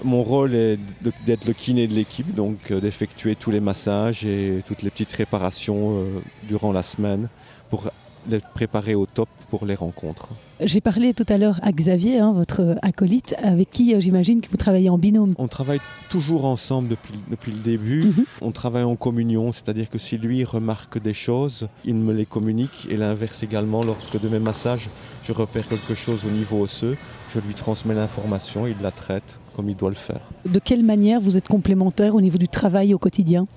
Mon 0.04 0.24
rôle 0.24 0.56
est 0.56 0.80
d'être 1.26 1.46
le 1.46 1.54
kiné 1.54 1.88
de 1.88 1.94
l'équipe, 1.94 2.34
donc 2.34 2.72
euh, 2.72 2.80
d'effectuer 2.80 3.36
tous 3.36 3.52
les 3.52 3.60
massages 3.62 4.26
et 4.26 4.64
toutes 4.68 4.82
les 4.82 4.90
petites 4.90 5.12
réparations 5.14 6.00
euh, 6.00 6.20
durant 6.48 6.72
la 6.72 6.84
semaine 6.84 7.30
pour 7.70 7.90
les 8.30 8.40
préparer 8.54 8.96
au 8.96 9.06
top 9.06 9.30
pour 9.50 9.66
les 9.66 9.76
rencontres. 9.76 10.30
j'ai 10.60 10.82
parlé 10.82 11.14
tout 11.14 11.26
à 11.30 11.38
l'heure 11.38 11.60
à 11.62 11.72
Xavier, 11.72 12.20
hein, 12.20 12.34
votre 12.34 12.76
acolyte, 12.82 13.36
avec 13.42 13.70
qui 13.72 13.96
euh, 13.96 14.02
j'imagine 14.02 14.42
que 14.42 14.50
vous 14.50 14.58
travaillez 14.58 14.90
en 14.90 14.98
binôme. 14.98 15.34
On 15.38 15.48
travaille 15.48 15.80
toujours 16.10 16.44
ensemble 16.44 16.90
depuis, 16.90 17.14
depuis 17.32 17.54
le 17.54 17.60
début. 17.60 18.04
Mhm. 18.04 18.26
On 18.42 18.52
travaille 18.52 18.84
en 18.84 18.98
communion, 18.98 19.52
c'est-à-dire 19.54 19.90
que 19.90 19.98
si 19.98 20.18
lui 20.18 20.44
remarque 20.44 21.02
des 21.02 21.14
choses, 21.14 21.70
il 21.86 21.96
me 21.96 22.14
les 22.14 22.26
communique 22.26 22.88
et 22.90 22.98
l'inverse 22.98 23.44
également. 23.44 23.84
Lorsque 23.84 24.20
de 24.20 24.28
mes 24.28 24.40
massages, 24.40 24.90
je 25.24 25.32
repère 25.32 25.68
quelque 25.68 25.96
chose 25.96 26.26
au 26.26 26.30
niveau 26.30 26.62
osseux, 26.62 26.98
je 27.34 27.40
lui 27.40 27.54
transmets 27.54 27.96
l'information, 27.96 28.68
il 28.68 28.76
la 28.82 28.92
traite 28.92 29.40
comme 29.56 29.70
il 29.70 29.76
doit 29.76 29.90
le 29.90 29.96
faire. 29.96 30.22
De 30.46 30.60
quelle 30.60 30.84
manière 30.84 31.20
vous 31.20 31.36
êtes 31.36 31.48
complémentaires 31.48 32.14
au 32.14 32.22
niveau 32.22 32.38
du 32.38 32.48
travail 32.48 32.94
au 32.94 33.00
quotidien? 33.00 33.48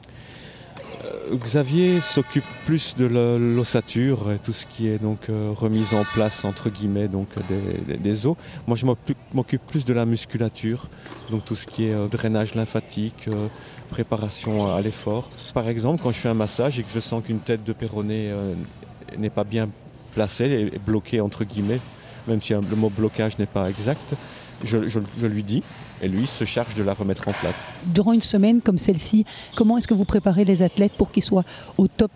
Xavier 1.37 2.01
s'occupe 2.01 2.45
plus 2.67 2.95
de 2.97 3.05
l'ossature 3.07 4.33
et 4.33 4.39
tout 4.39 4.53
ce 4.53 4.67
qui 4.67 4.89
est 4.89 4.99
donc 4.99 5.29
euh, 5.29 5.53
remise 5.55 5.95
en 5.95 6.05
place 6.05 6.45
entre 6.45 6.71
guillemets 6.71 7.09
donc 7.09 7.29
des, 7.49 7.97
des- 7.97 8.27
os. 8.27 8.37
Moi 8.67 8.77
je 8.77 8.87
m'occupe 8.87 9.61
plus 9.67 9.85
de 9.85 9.93
la 9.93 10.07
musculature, 10.07 10.89
donc 11.31 11.45
tout 11.45 11.57
ce 11.57 11.67
qui 11.67 11.87
est 11.87 11.95
euh, 11.95 12.09
drainage 12.09 12.55
lymphatique, 12.55 13.29
euh, 13.29 13.49
préparation 13.91 14.73
à 14.75 14.81
l'effort. 14.81 15.31
Par 15.55 15.69
exemple, 15.69 16.03
quand 16.03 16.13
je 16.13 16.19
fais 16.19 16.29
un 16.29 16.35
massage 16.35 16.79
et 16.79 16.83
que 16.83 16.91
je 16.93 17.01
sens 17.01 17.23
qu'une 17.25 17.41
tête 17.41 17.65
de 17.65 17.73
péroné 17.73 18.31
euh, 18.31 18.55
n'est 19.19 19.31
pas 19.31 19.45
bien 19.45 19.69
placée 20.15 20.71
et 20.73 20.79
bloquée 20.79 21.21
entre 21.21 21.45
guillemets 21.45 21.81
même 22.29 22.43
si 22.43 22.53
le 22.53 22.77
mot 22.77 22.91
blocage 22.91 23.39
n'est 23.39 23.47
pas 23.47 23.69
exact. 23.71 24.15
Je, 24.63 24.77
lui 25.27 25.43
dis 25.43 25.63
et 26.03 26.09
lui 26.09 26.27
se 26.27 26.45
charge 26.45 26.75
de 26.75 26.83
la 26.83 26.95
remettre 26.95 27.29
en 27.29 27.33
place. 27.33 27.69
Durant 27.87 28.13
une 28.13 28.21
semaine 28.21 28.61
comme 28.61 28.79
celle-ci, 28.79 29.25
comment 29.57 29.79
est-ce 29.79 29.89
que 29.89 29.95
vous 29.95 30.05
préparez 30.05 30.45
les 30.45 30.63
athlètes 30.63 30.93
pour 30.93 31.11
qu'ils 31.11 31.25
soient 31.25 31.45
au 31.79 31.89
top 31.89 32.13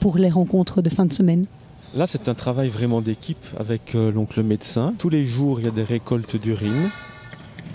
pour 0.00 0.18
les 0.18 0.30
rencontres 0.30 0.82
de 0.82 0.90
fin 0.90 1.04
de 1.04 1.12
semaine? 1.12 1.46
Là, 1.94 2.06
c'est 2.06 2.28
un 2.28 2.34
travail 2.34 2.68
vraiment 2.68 3.02
d'équipe 3.02 3.44
avec 3.58 3.94
euh, 3.94 4.12
donc, 4.12 4.36
le 4.36 4.42
médecin. 4.42 4.94
Tous 4.98 5.10
les 5.10 5.24
jours, 5.24 5.60
il 5.60 5.66
y 5.66 5.68
a 5.68 5.72
des 5.72 5.82
récoltes 5.82 6.36
d'urine 6.36 6.88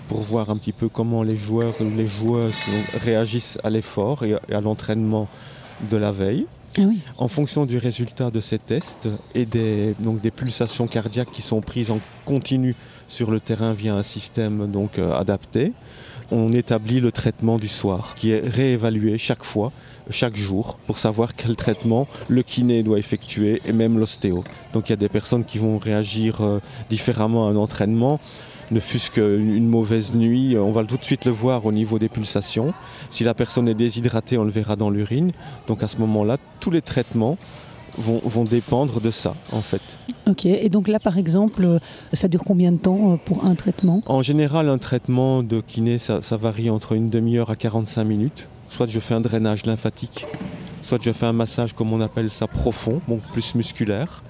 pour 0.08 0.22
voir 0.22 0.50
un 0.50 0.58
petit 0.58 0.72
peu 0.72 0.90
comment 0.90 1.22
les 1.22 1.36
joueurs 1.36 1.76
ou 1.82 1.90
les 1.96 2.08
joueuses 2.08 2.58
réagissent 3.04 3.60
à 3.64 3.70
l'effort 3.70 4.24
et 4.24 4.36
à 4.52 4.62
l'entraînement 4.62 5.28
de 5.92 5.98
la 5.98 6.12
veille. 6.12 6.48
Ah 6.80 6.84
en 7.18 7.28
fonction 7.28 7.66
du 7.66 7.78
résultat 7.78 8.32
de 8.32 8.40
ces 8.40 8.60
tests 8.60 9.10
et 9.36 9.46
des, 9.46 9.96
pulsations 10.36 10.88
cardiaques 10.88 11.32
qui 11.32 11.42
sont 11.42 11.62
prises 11.62 11.92
en 11.92 12.00
continu 12.26 12.76
sur 13.08 13.32
le 13.32 13.40
terrain 13.40 13.74
via 13.74 13.96
un 13.96 14.04
système 14.04 14.70
donc, 14.70 15.00
euh, 15.00 15.14
adapté, 15.14 15.74
on 16.32 16.52
établit 16.52 17.00
le 17.00 17.12
traitement 17.12 17.58
du 17.58 17.68
soir 17.68 18.14
qui 18.16 18.32
est 18.32 18.42
réévalué 18.46 19.18
chaque 19.18 19.44
fois, 19.44 19.72
chaque 20.10 20.36
jour, 20.36 20.78
pour 20.86 20.98
savoir 20.98 21.36
quel 21.36 21.56
traitement 21.56 22.08
le 22.28 22.44
kiné 22.44 22.84
doit 22.84 23.00
effectuer 23.00 23.62
et 23.66 23.72
même 23.72 23.98
l'ostéo. 23.98 24.44
Donc 24.74 24.90
il 24.90 24.92
y 24.92 24.94
a 24.94 24.98
des 24.98 25.10
personnes 25.10 25.46
qui 25.46 25.58
vont 25.58 25.78
réagir 25.78 26.42
euh, 26.42 26.60
différemment 26.90 27.48
à 27.48 27.52
un 27.52 27.56
entraînement 27.56 28.20
ne 28.72 28.80
fût-ce 28.80 29.12
qu'une 29.12 29.68
mauvaise 29.68 30.14
nuit, 30.14 30.58
on 30.58 30.72
va 30.72 30.84
tout 30.86 30.98
de 30.98 31.04
suite 31.04 31.26
le 31.26 31.32
voir 31.32 31.66
au 31.66 31.72
niveau 31.72 32.00
des 32.00 32.10
pulsations. 32.10 32.74
Si 33.10 33.24
la 33.24 33.34
personne 33.34 33.68
est 33.68 33.74
déshydratée, 33.76 34.38
on 34.38 34.44
le 34.44 34.52
verra 34.52 34.76
dans 34.76 34.90
l'urine. 34.90 35.32
Donc 35.68 35.84
à 35.84 35.88
ce 35.88 35.98
moment-là, 35.98 36.38
tous 36.60 36.72
les 36.72 36.82
traitements 36.82 37.38
vont, 37.98 38.44
dépendre 38.44 39.02
de 39.02 39.12
ça, 39.12 39.36
en 39.52 39.62
fait. 39.62 39.82
Ok, 40.28 40.46
et 40.46 40.70
donc 40.70 40.88
là, 40.88 41.00
par 41.00 41.18
exemple, 41.18 41.80
ça 42.14 42.28
dure 42.28 42.44
combien 42.46 42.72
de 42.72 42.78
temps 42.78 43.14
euh, 43.14 43.16
pour 43.24 43.46
un 43.46 43.56
traitement? 43.56 44.02
En 44.06 44.22
général, 44.22 44.70
un 44.70 44.78
traitement 44.78 45.42
de 45.42 45.62
kiné, 45.62 45.98
ça, 45.98 46.22
ça 46.22 46.38
varie 46.38 46.70
entre 46.70 46.94
une 46.94 47.10
demi-heure 47.10 47.50
à 47.50 47.56
45 47.56 48.04
minutes. 48.04 48.48
Soit 48.70 48.88
je 48.88 49.00
fais 49.00 49.14
un 49.14 49.22
drainage 49.22 49.66
lymphatique, 49.66 50.26
soit 50.82 51.02
je 51.02 51.12
fais 51.12 51.26
un 51.26 51.34
massage, 51.34 51.74
comme 51.74 51.94
on 51.94 52.02
appelle 52.02 52.30
ça, 52.30 52.48
profond, 52.48 53.02
donc 53.08 53.22
plus 53.32 53.56
musculaire. 53.56 54.22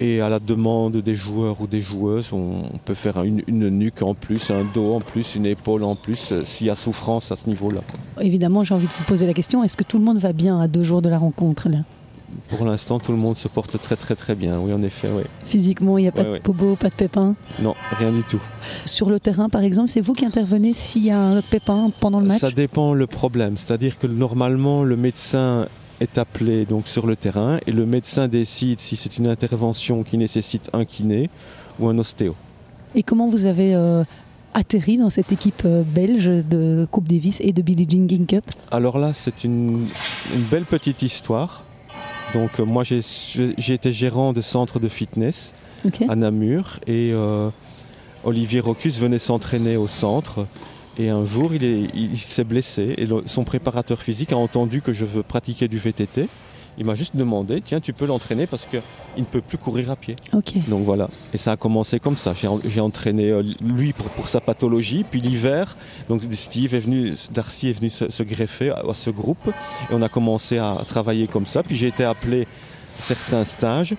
Et 0.00 0.20
à 0.20 0.28
la 0.28 0.40
demande 0.40 0.96
des 0.96 1.14
joueurs 1.14 1.60
ou 1.60 1.66
des 1.66 1.80
joueuses, 1.80 2.32
on 2.32 2.64
peut 2.84 2.94
faire 2.94 3.22
une, 3.22 3.42
nuque 3.46 4.02
en 4.02 4.14
plus, 4.14 4.50
un 4.50 4.64
dos 4.74 4.94
en 4.94 5.00
plus, 5.00 5.36
une 5.36 5.46
épaule 5.46 5.84
en 5.84 5.94
plus, 5.94 6.32
euh, 6.32 6.44
s'il 6.44 6.66
y 6.66 6.70
a 6.70 6.74
souffrance 6.74 7.30
à 7.30 7.36
ce 7.36 7.48
niveau-là. 7.48 7.80
Évidemment, 8.20 8.64
j'ai 8.64 8.74
envie 8.74 8.86
de 8.86 8.92
vous 8.92 9.04
poser 9.04 9.26
la 9.26 9.34
question, 9.34 9.62
est-ce 9.62 9.76
que 9.76 9.84
tout 9.84 9.98
le 9.98 10.04
monde 10.04 10.18
va 10.18 10.32
bien 10.32 10.58
à 10.58 10.66
deux 10.66 10.82
jours 10.82 11.00
de 11.00 11.08
la 11.08 11.18
rencontre 11.18 11.68
là? 11.68 11.78
Pour 12.48 12.64
l'instant, 12.64 12.98
tout 12.98 13.12
le 13.12 13.18
monde 13.18 13.36
se 13.36 13.46
porte 13.46 13.80
très 13.80 13.94
très 13.94 14.16
très 14.16 14.34
bien, 14.34 14.58
oui 14.58 14.72
en 14.72 14.82
effet. 14.82 15.08
Oui. 15.14 15.22
Physiquement, 15.44 15.98
il 15.98 16.02
n'y 16.02 16.08
a 16.08 16.12
pas 16.12 16.24
de 16.24 16.38
pobo, 16.38 16.74
pas 16.74 16.88
de 16.88 16.94
pépin? 16.94 17.36
Non, 17.62 17.74
rien 17.96 18.10
du 18.10 18.24
tout. 18.24 18.42
Sur 18.84 19.08
le 19.08 19.20
terrain, 19.20 19.48
par 19.48 19.62
exemple, 19.62 19.88
c'est 19.88 20.00
vous 20.00 20.14
qui 20.14 20.26
intervenez 20.26 20.72
s'il 20.72 21.04
y 21.04 21.10
a 21.10 21.20
un 21.20 21.42
pépin 21.42 21.90
pendant 22.00 22.18
le 22.18 22.26
match? 22.26 22.40
Ça 22.40 22.50
dépend 22.50 22.92
le 22.92 23.06
problème, 23.06 23.56
c'est-à-dire 23.56 23.98
que 23.98 24.08
normalement, 24.08 24.82
le 24.82 24.96
médecin 24.96 25.68
est 26.00 26.18
appelé 26.18 26.64
donc 26.64 26.88
sur 26.88 27.06
le 27.06 27.16
terrain 27.16 27.58
et 27.66 27.72
le 27.72 27.86
médecin 27.86 28.28
décide 28.28 28.80
si 28.80 28.96
c'est 28.96 29.18
une 29.18 29.28
intervention 29.28 30.02
qui 30.02 30.18
nécessite 30.18 30.70
un 30.72 30.84
kiné 30.84 31.30
ou 31.78 31.88
un 31.88 31.98
ostéo. 31.98 32.34
Et 32.94 33.02
comment 33.02 33.28
vous 33.28 33.46
avez 33.46 33.74
euh, 33.74 34.04
atterri 34.54 34.98
dans 34.98 35.10
cette 35.10 35.32
équipe 35.32 35.62
euh, 35.64 35.82
belge 35.82 36.26
de 36.26 36.86
Coupe 36.90 37.08
Davis 37.08 37.40
et 37.40 37.52
de 37.52 37.62
Billie 37.62 37.86
Jean 37.88 38.06
King 38.06 38.26
Cup? 38.26 38.44
Alors 38.70 38.98
là, 38.98 39.12
c'est 39.12 39.44
une, 39.44 39.86
belle 40.50 40.64
petite 40.64 41.02
histoire. 41.02 41.64
Donc 42.32 42.60
euh, 42.60 42.64
moi, 42.64 42.84
j'ai 42.84 43.74
été 43.74 43.92
gérant 43.92 44.32
de 44.32 44.40
centre 44.40 44.78
de 44.78 44.88
fitness 44.88 45.54
à 46.08 46.16
Namur 46.16 46.80
et 46.86 47.12
Olivier 48.24 48.60
Rocus 48.60 48.98
venait 48.98 49.18
s'entraîner 49.18 49.76
au 49.76 49.86
centre. 49.86 50.46
Et 50.98 51.10
un 51.10 51.24
jour, 51.24 51.52
il 51.54 52.18
s'est 52.18 52.44
blessé 52.44 52.94
et 52.96 53.08
son 53.26 53.44
préparateur 53.44 54.00
physique 54.00 54.32
a 54.32 54.36
entendu 54.36 54.80
que 54.80 54.92
je 54.92 55.04
veux 55.04 55.22
pratiquer 55.22 55.68
du 55.68 55.78
VTT. 55.78 56.28
Il 56.76 56.84
m'a 56.84 56.94
juste 56.94 57.14
demandé, 57.14 57.60
tiens, 57.60 57.80
tu 57.80 57.92
peux 57.92 58.06
l'entraîner 58.06 58.46
parce 58.46 58.66
qu'il 58.66 58.80
ne 59.16 59.24
peut 59.24 59.40
plus 59.40 59.58
courir 59.58 59.90
à 59.90 59.96
pied. 59.96 60.16
Donc 60.68 60.84
voilà. 60.84 61.08
Et 61.32 61.38
ça 61.38 61.52
a 61.52 61.56
commencé 61.56 62.00
comme 62.00 62.16
ça. 62.16 62.32
J'ai 62.64 62.80
entraîné 62.80 63.30
euh, 63.30 63.42
lui 63.62 63.92
pour, 63.92 64.26
sa 64.26 64.40
pathologie. 64.40 65.04
Puis 65.08 65.20
l'hiver, 65.20 65.76
donc 66.08 66.22
Steve 66.30 66.74
est 66.74 66.80
venu, 66.80 67.14
Darcy 67.32 67.68
est 67.68 67.74
venu 67.74 67.90
se, 67.90 68.22
greffer 68.24 68.70
à, 68.70 68.82
à, 68.88 68.94
ce 68.94 69.10
groupe. 69.10 69.48
Et 69.48 69.92
on 69.94 70.02
a 70.02 70.08
commencé 70.08 70.58
à 70.58 70.76
travailler 70.86 71.28
comme 71.28 71.46
ça. 71.46 71.62
Puis 71.62 71.76
j'ai 71.76 71.88
été 71.88 72.04
appelé 72.04 72.48
certains 72.98 73.44
stages. 73.44 73.94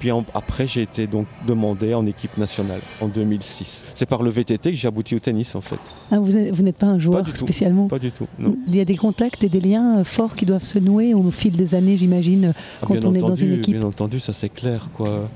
Puis 0.00 0.10
après, 0.32 0.66
j'ai 0.66 0.80
été 0.80 1.06
donc 1.06 1.26
demandé 1.46 1.92
en 1.92 2.06
équipe 2.06 2.38
nationale 2.38 2.80
en 3.02 3.08
2006. 3.08 3.84
C'est 3.92 4.06
par 4.06 4.22
le 4.22 4.30
VTT 4.30 4.70
que 4.70 4.76
j'ai 4.76 4.88
abouti 4.88 5.14
au 5.14 5.18
tennis 5.18 5.54
en 5.54 5.60
fait. 5.60 5.78
Ah, 6.10 6.18
vous, 6.18 6.62
n'êtes 6.62 6.78
pas 6.78 6.86
un 6.86 6.98
joueur 6.98 7.24
spécialement 7.36 7.86
Pas 7.86 7.98
du 7.98 8.10
tout. 8.10 8.26
Non. 8.38 8.56
Il 8.66 8.76
y 8.76 8.80
a 8.80 8.86
des 8.86 8.96
contacts 8.96 9.44
et 9.44 9.50
des 9.50 9.60
liens 9.60 9.98
euh, 9.98 10.04
forts 10.04 10.36
qui 10.36 10.46
doivent 10.46 10.64
se 10.64 10.78
nouer 10.78 11.12
au 11.12 11.30
fil 11.30 11.54
des 11.54 11.74
années, 11.74 11.98
j'imagine, 11.98 12.54
ah, 12.56 12.86
quand 12.86 13.04
on 13.04 13.14
est 13.14 13.18
dans 13.18 13.34
une 13.34 13.52
équipe. 13.58 13.76
Bien 13.76 13.86
entendu, 13.86 14.20
ça 14.20 14.32
c'est 14.32 14.48
clair. 14.48 14.88
Quoi. 14.94 15.28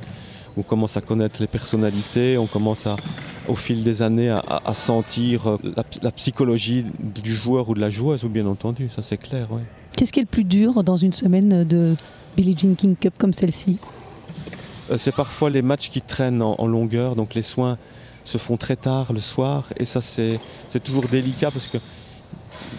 On 0.56 0.62
commence 0.62 0.96
à 0.96 1.02
connaître 1.02 1.42
les 1.42 1.46
personnalités, 1.46 2.38
on 2.38 2.46
commence 2.46 2.86
à, 2.86 2.96
au 3.46 3.54
fil 3.54 3.84
des 3.84 4.00
années 4.00 4.30
à, 4.30 4.72
sentir 4.72 5.46
euh, 5.46 5.58
la, 6.02 6.10
psychologie 6.10 6.86
du 6.98 7.34
joueur 7.34 7.68
ou 7.68 7.74
de 7.74 7.80
la 7.80 7.90
joueuse, 7.90 8.24
ou 8.24 8.30
bien 8.30 8.46
entendu, 8.46 8.88
ça 8.88 9.02
c'est 9.02 9.18
clair. 9.18 9.46
Qu'est-ce 9.94 10.10
qui 10.10 10.20
est 10.20 10.22
le 10.22 10.28
plus 10.28 10.44
dur 10.44 10.82
dans 10.82 10.96
une 10.96 11.12
semaine 11.12 11.64
de 11.64 11.96
Billie 12.34 12.56
Jean 12.58 12.74
King 12.74 12.96
Cup 12.96 13.12
comme 13.18 13.34
celle-ci? 13.34 13.76
euh, 13.76 14.03
c'est 14.96 15.14
parfois 15.14 15.50
les 15.50 15.62
matchs 15.62 15.88
qui 15.88 16.00
traînent 16.00 16.42
en, 16.42 16.66
longueur, 16.66 17.16
donc 17.16 17.34
les 17.34 17.42
soins 17.42 17.78
se 18.24 18.38
font 18.38 18.56
très 18.56 18.76
tard 18.76 19.12
le 19.12 19.20
soir, 19.20 19.64
et 19.76 19.84
ça 19.84 20.00
c'est 20.00 20.38
toujours 20.82 21.08
délicat 21.08 21.50
parce 21.50 21.68
que 21.68 21.78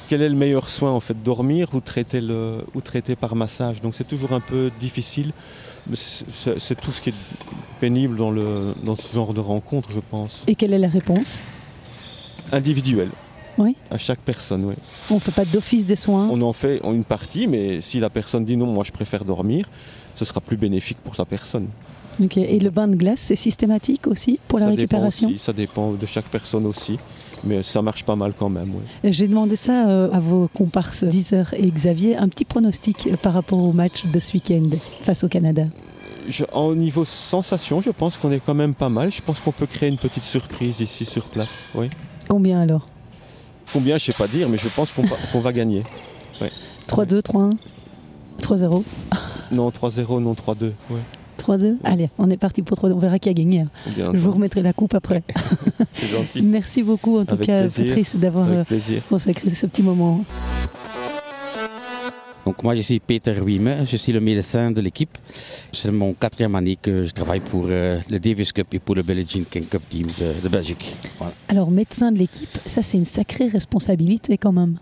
quel 0.08 0.22
est 0.22 0.30
le 0.30 0.36
meilleur 0.36 0.70
soin 0.70 0.92
en 0.92 1.00
fait 1.00 1.22
Dormir 1.22 1.70
ou 1.74 1.82
traiter, 1.82 2.22
le, 2.22 2.58
ou 2.74 2.82
traiter 2.82 3.16
par 3.16 3.36
massage? 3.36 3.82
Donc 3.82 3.96
c'est 3.96 4.08
toujours 4.08 4.34
un 4.34 4.40
peu 4.40 4.72
difficile. 4.80 5.32
C'est 5.94 6.80
tout 6.80 6.92
ce 6.92 7.02
qui 7.02 7.10
est 7.10 7.16
pénible 7.80 8.16
dans, 8.16 8.32
le, 8.32 8.74
dans 8.84 8.96
ce 8.96 9.14
genre 9.14 9.34
de 9.34 9.40
rencontre, 9.40 9.92
je 9.92 10.00
pense. 10.00 10.44
Et 10.48 10.56
quelle 10.56 10.74
est 10.74 10.80
la 10.80 10.88
réponse? 10.88 11.44
Individuelle. 12.52 13.12
Oui. 13.58 13.76
À 13.90 13.98
chaque 13.98 14.20
personne, 14.20 14.66
oui. 14.66 14.74
On 15.10 15.16
ne 15.16 15.20
fait 15.20 15.32
pas 15.32 15.46
d'office 15.46 15.86
des 15.86 15.96
soins? 15.96 16.28
On 16.30 16.42
en 16.42 16.54
fait 16.54 16.82
une 16.84 17.06
partie, 17.06 17.48
mais 17.48 17.82
si 17.82 18.00
la 18.00 18.10
personne 18.10 18.44
dit 18.44 18.58
non, 18.58 18.68
moi 18.68 18.84
je 18.84 18.92
préfère 18.92 19.24
dormir, 19.24 19.66
ce 20.14 20.26
sera 20.26 20.42
plus 20.42 20.58
bénéfique 20.58 20.98
pour 21.04 21.16
sa 21.16 21.26
personne. 21.26 21.68
Et 22.38 22.60
le 22.60 22.70
bain 22.70 22.88
de 22.88 22.96
glace, 22.96 23.20
c'est 23.20 23.36
systématique 23.36 24.08
aussi 24.08 24.40
pour 24.48 24.60
la 24.60 24.68
récupération 24.68 25.32
Ça 25.38 25.54
dépend 25.54 25.92
de 25.92 26.06
chaque 26.06 26.26
personne 26.26 26.66
aussi, 26.66 26.98
mais 27.44 27.64
ça 27.64 27.82
marche 27.82 28.04
pas 28.04 28.16
mal 28.16 28.34
quand 28.38 28.50
même. 28.50 28.72
J'ai 29.04 29.28
demandé 29.28 29.56
ça 29.56 29.88
euh, 29.90 30.10
à 30.12 30.20
vos 30.20 30.48
comparses 30.54 31.04
Deezer 31.04 31.54
et 31.58 31.70
Xavier, 31.70 32.16
un 32.16 32.28
petit 32.28 32.46
pronostic 32.46 33.10
par 33.22 33.34
rapport 33.34 33.60
au 33.60 33.74
match 33.74 34.06
de 34.06 34.20
ce 34.20 34.34
week-end 34.34 34.70
face 35.02 35.24
au 35.24 35.28
Canada. 35.28 35.66
au 36.54 36.76
niveau 36.76 37.06
sensation, 37.06 37.82
je 37.82 37.92
pense 37.92 38.18
qu'on 38.18 38.32
est 38.32 38.42
quand 38.44 38.54
même 38.56 38.76
pas 38.76 38.90
mal. 38.90 39.12
Je 39.12 39.22
pense 39.22 39.40
qu'on 39.40 39.52
peut 39.52 39.68
créer 39.68 39.90
une 39.90 39.98
petite 39.98 40.24
surprise 40.24 40.80
ici 40.80 41.06
sur 41.06 41.28
place. 41.28 41.66
Oui. 41.76 41.90
Combien 42.30 42.62
alors? 42.62 42.88
Combien, 43.74 43.98
je 43.98 44.06
sais 44.06 44.14
pas 44.14 44.28
dire, 44.28 44.48
mais 44.48 44.58
je 44.58 44.70
pense 44.70 44.94
qu'on 44.94 45.40
va 45.42 45.52
gagner. 45.52 45.84
3-2, 46.88 47.22
3-1 47.22 47.52
3-0 48.42 48.84
Non, 49.52 49.70
3-0, 49.70 50.22
non 50.22 50.34
3-2. 50.34 50.72
3-2 51.38 51.78
Allez, 51.84 52.10
on 52.18 52.30
est 52.30 52.38
parti 52.38 52.62
pour 52.62 52.78
3-2. 52.78 52.94
On 52.94 53.00
verra 53.00 53.20
qui 53.20 53.30
a 53.30 53.34
gagné. 53.34 53.62
Hein. 53.62 53.70
Je 53.98 54.18
vous 54.18 54.32
remettrai 54.32 54.62
la 54.62 54.74
coupe 54.74 54.94
après. 54.94 55.24
C'est 55.92 56.08
gentil. 56.08 56.42
Merci 56.42 56.84
beaucoup, 56.84 57.20
en 57.20 57.26
tout 57.26 57.38
cas, 57.38 57.64
Patrice, 57.64 58.16
d'avoir 58.16 58.48
euh, 58.50 58.64
consacré 59.10 59.50
ce 59.50 59.66
petit 59.66 59.84
moment. 59.84 60.24
Donc 62.46 62.62
moi 62.62 62.76
je 62.76 62.82
suis 62.82 63.00
Peter 63.00 63.34
Wime, 63.42 63.84
je 63.86 63.98
suis 63.98 64.14
le 64.14 64.20
médecin 64.20 64.70
de 64.70 64.80
l'équipe. 64.80 65.18
C'est 65.72 65.90
mon 65.90 66.14
quatrième 66.14 66.54
année 66.54 66.78
que 66.80 67.04
je 67.04 67.12
travaille 67.12 67.40
pour 67.40 67.66
euh, 67.68 68.00
le 68.08 68.20
Davis 68.20 68.52
Cup 68.52 68.68
et 68.72 68.78
pour 68.78 68.94
le 68.94 69.02
Belgian 69.02 69.42
King 69.50 69.66
Cup 69.66 69.82
Team 69.90 70.08
de, 70.44 70.48
Belgique. 70.48 70.96
Alors 71.48 71.72
médecin 71.72 72.12
de 72.12 72.20
l'équipe, 72.20 72.56
ça 72.68 72.84
c'est 72.84 72.98
une 72.98 73.06
sacrée 73.06 73.48
responsabilité 73.48 74.38
quand 74.38 74.52
même. 74.52 74.78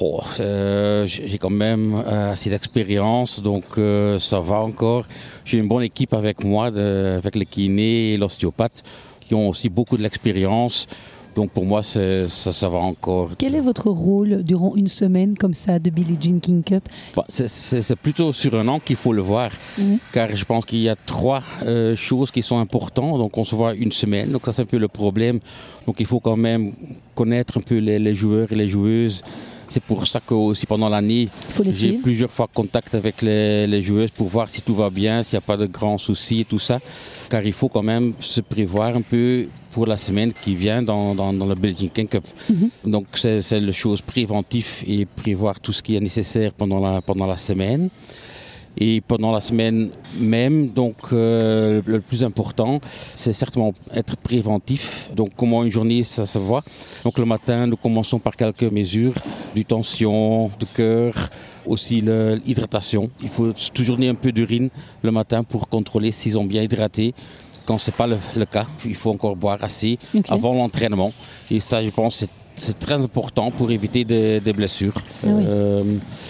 Oh, 0.00 0.20
euh, 0.40 1.06
j'ai 1.06 1.38
quand 1.38 1.50
même 1.50 1.94
euh, 1.94 2.32
assez 2.32 2.50
d'expérience, 2.50 3.40
donc 3.40 3.64
euh, 3.78 4.18
ça 4.18 4.40
va 4.40 4.56
encore. 4.56 5.04
J'ai 5.44 5.58
une 5.58 5.68
bonne 5.68 5.84
équipe 5.84 6.12
avec 6.12 6.42
moi, 6.44 6.72
de, 6.72 7.16
avec 7.18 7.36
les 7.36 7.46
kinés 7.46 8.14
et 8.14 8.16
l'ostéopathe, 8.16 8.82
qui 9.20 9.34
ont 9.34 9.48
aussi 9.48 9.68
beaucoup 9.68 9.96
de 9.96 10.02
l'expérience. 10.02 10.88
Donc 11.36 11.50
pour 11.50 11.66
moi, 11.66 11.82
ça, 11.82 12.28
ça, 12.28 12.68
va 12.68 12.78
encore. 12.78 13.32
Quel 13.38 13.54
est 13.54 13.60
votre 13.60 13.90
rôle 13.90 14.42
durant 14.42 14.74
une 14.74 14.86
semaine 14.86 15.36
comme 15.36 15.52
ça 15.52 15.78
de 15.78 15.90
Billie 15.90 16.16
Jean 16.18 16.40
King 16.40 16.62
Cup 16.62 16.82
bah, 17.14 17.26
C'est 17.28 17.96
plutôt 17.96 18.32
sur 18.32 18.54
un 18.54 18.66
an 18.68 18.80
qu'il 18.80 18.96
faut 18.96 19.12
le 19.12 19.20
voir, 19.20 19.50
car 20.12 20.34
je 20.34 20.44
pense 20.46 20.64
qu'il 20.64 20.80
y 20.80 20.88
a 20.88 20.96
trois 20.96 21.42
choses 21.94 22.30
qui 22.30 22.42
sont 22.42 22.58
importantes. 22.58 23.18
Donc 23.18 23.36
on 23.36 23.44
se 23.44 23.54
voit 23.54 23.74
une 23.74 23.92
semaine, 23.92 24.30
donc 24.30 24.46
ça 24.46 24.52
c'est 24.52 24.62
un 24.62 24.66
peu 24.66 24.78
le 24.78 24.88
problème. 24.88 25.38
Donc 25.86 25.96
il 26.00 26.06
faut 26.06 26.20
quand 26.20 26.38
même 26.38 26.72
connaître 27.14 27.58
un 27.58 27.60
peu 27.60 27.76
les, 27.76 27.98
les 27.98 28.14
joueurs 28.14 28.50
et 28.50 28.56
les 28.56 28.68
joueuses 28.68 29.22
C'est 29.68 29.82
pour 29.82 30.06
ça 30.06 30.20
que 30.20 30.34
aussi 30.34 30.66
pendant 30.66 30.88
l'année, 30.88 31.28
j'ai 31.70 31.92
plusieurs 31.94 32.30
fois 32.30 32.48
contact 32.52 32.94
avec 32.94 33.22
les, 33.22 33.66
les 33.66 33.82
joueuses 33.82 34.10
pour 34.10 34.28
voir 34.28 34.48
si 34.48 34.62
tout 34.62 34.74
va 34.74 34.90
bien, 34.90 35.22
s'il 35.22 35.34
n'y 35.34 35.38
a 35.38 35.46
pas 35.52 35.56
de 35.56 35.66
grands 35.66 35.98
soucis 35.98 36.40
et 36.40 36.44
tout 36.44 36.58
ça. 36.58 36.78
Car 37.28 37.44
il 37.44 37.52
faut 37.52 37.68
quand 37.68 37.82
même 37.82 38.12
se 38.20 38.40
prévoir 38.40 38.94
un 38.96 39.02
peu 39.02 39.46
pour 39.72 39.86
la 39.86 39.96
semaine 39.96 40.32
qui 40.32 40.54
vient 40.54 40.82
dans, 40.82 41.14
dans, 41.14 41.32
dans 41.32 41.46
le 41.46 41.54
Belgian 41.54 41.88
King 41.88 42.08
Cup. 42.08 42.24
Mhm. 42.48 42.70
Donc 42.92 43.06
c'est 43.14 43.40
c'est 43.42 43.60
le 43.60 43.72
chose 43.72 44.00
préventif 44.00 44.84
et 44.86 45.04
prévoir 45.04 45.60
tout 45.60 45.72
ce 45.72 45.82
qui 45.82 45.96
est 45.96 46.00
nécessaire 46.00 46.52
pendant 46.52 46.80
la, 46.80 47.02
pendant 47.02 47.26
la 47.26 47.36
semaine. 47.36 47.90
Et 48.78 49.00
pendant 49.00 49.32
la 49.32 49.40
semaine 49.40 49.90
même, 50.18 50.68
donc 50.68 50.96
euh, 51.12 51.80
le 51.86 52.00
plus 52.00 52.24
important, 52.24 52.80
c'est 53.14 53.32
certainement 53.32 53.72
être 53.94 54.16
préventif. 54.16 55.10
Donc 55.14 55.30
comment 55.36 55.64
une 55.64 55.70
journée 55.70 56.04
ça 56.04 56.26
se 56.26 56.38
voit. 56.38 56.62
Donc 57.04 57.18
le 57.18 57.24
matin, 57.24 57.66
nous 57.66 57.76
commençons 57.76 58.18
par 58.18 58.36
quelques 58.36 58.70
mesures 58.70 59.14
du 59.54 59.64
tension, 59.64 60.50
de 60.60 60.66
cœur, 60.74 61.14
aussi 61.64 62.02
l'hydratation. 62.02 63.10
Il 63.22 63.28
faut 63.28 63.52
toujours 63.72 63.96
donner 63.96 64.10
un 64.10 64.14
peu 64.14 64.30
d'urine 64.30 64.68
le 65.02 65.10
matin 65.10 65.42
pour 65.42 65.68
contrôler 65.68 66.12
s'ils 66.12 66.38
ont 66.38 66.44
bien 66.44 66.62
hydraté. 66.62 67.14
Quand 67.64 67.78
c'est 67.78 67.94
pas 67.94 68.06
le, 68.06 68.16
le 68.36 68.44
cas, 68.44 68.66
il 68.84 68.94
faut 68.94 69.10
encore 69.10 69.34
boire 69.34 69.58
assez 69.62 69.98
avant 70.28 70.54
l'entraînement. 70.54 71.12
Et 71.50 71.58
ça, 71.58 71.84
je 71.84 71.90
pense, 71.90 72.16
c'est 72.16 72.30
c'est 72.56 72.78
très 72.78 72.94
important 72.94 73.50
pour 73.50 73.70
éviter 73.70 74.04
des, 74.04 74.40
des 74.40 74.52
blessures. 74.52 74.94
Ah 75.22 75.26
oui. 75.28 75.44
Euh, 75.46 75.82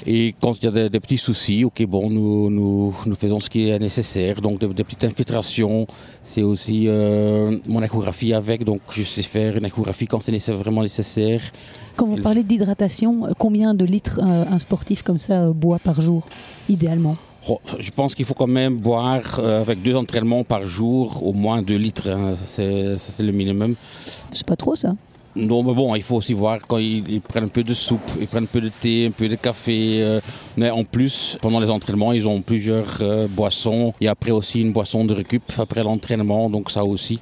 et 0.07 0.35
quand 0.41 0.55
il 0.59 0.65
y 0.65 0.69
a 0.69 0.71
des, 0.71 0.91
des 0.91 1.01
petits 1.01 1.19
soucis, 1.19 1.65
ok, 1.65 1.85
bon, 1.87 2.11
nous, 2.11 2.51
nous, 2.51 2.95
nous 3.07 3.15
faisons 3.15 3.41
ce 3.41 3.49
qui 3.49 3.69
est 3.69 3.79
nécessaire. 3.79 4.41
Donc, 4.43 4.59
des, 4.61 4.69
des 4.69 4.85
petites 4.85 5.05
infiltrations, 5.05 5.87
c'est 6.23 6.43
aussi 6.43 6.85
euh, 6.89 7.57
mon 7.69 7.83
échographie 7.83 8.33
avec. 8.35 8.65
Donc, 8.65 8.81
je 8.95 9.03
sais 9.03 9.23
faire 9.23 9.57
une 9.57 9.65
échographie 9.65 10.07
quand 10.07 10.21
c'est 10.21 10.53
vraiment 10.53 10.83
nécessaire. 10.83 11.41
Quand 11.97 12.07
vous 12.07 12.19
parlez 12.19 12.43
d'hydratation, 12.43 13.29
combien 13.39 13.73
de 13.73 13.85
litres 13.85 14.21
euh, 14.23 14.45
un 14.51 14.59
sportif 14.59 15.03
comme 15.03 15.19
ça 15.19 15.49
boit 15.51 15.79
par 15.79 16.01
jour, 16.01 16.27
idéalement? 16.69 17.17
Oh, 17.49 17.61
je 17.79 17.91
pense 17.93 18.17
qu'il 18.17 18.25
faut 18.25 18.35
quand 18.35 18.49
même 18.49 18.77
boire 18.77 19.39
euh, 19.39 19.61
avec 19.62 19.81
deux 19.81 19.95
entraînements 19.95 20.43
par 20.43 20.67
jour 20.67 21.25
au 21.25 21.33
moins 21.33 21.62
2 21.62 21.77
litres. 21.77 22.11
hein. 22.11 22.35
C'est 22.35 23.23
le 23.23 23.31
minimum. 23.33 23.77
C'est 24.33 24.45
pas 24.45 24.57
trop 24.57 24.75
ça? 24.75 24.95
Non, 25.37 25.62
mais 25.62 25.75
bon, 25.75 25.94
il 25.94 26.03
faut 26.03 26.16
aussi 26.16 26.33
voir 26.33 26.59
quand 26.66 26.79
ils, 26.79 27.07
ils 27.09 27.20
prennent 27.20 27.44
un 27.44 27.49
peu 27.49 27.62
de 27.62 27.75
soupe, 27.75 28.11
ils 28.20 28.27
prennent 28.27 28.44
un 28.44 28.46
peu 28.46 28.61
de 28.62 28.70
thé, 28.70 29.07
un 29.07 29.11
peu 29.11 29.29
de 29.29 29.35
café. 29.37 29.99
euh, 30.03 30.18
mais 30.57 30.70
en 30.70 30.83
plus, 30.85 31.37
pendant 31.42 31.61
les 31.61 31.70
entraînements, 31.70 32.12
ils 32.12 32.27
ont 32.27 32.40
plusieurs 32.40 32.99
euh, 33.03 33.29
boissons. 33.29 33.92
Et 34.01 34.09
après 34.09 34.31
aussi 34.31 34.61
une 34.62 34.72
boisson 34.72 35.05
de 35.05 35.12
récup 35.14 35.42
après 35.59 35.83
l'entraînement, 35.83 36.49
donc 36.49 36.70
ça 36.70 36.85
aussi. 36.85 37.18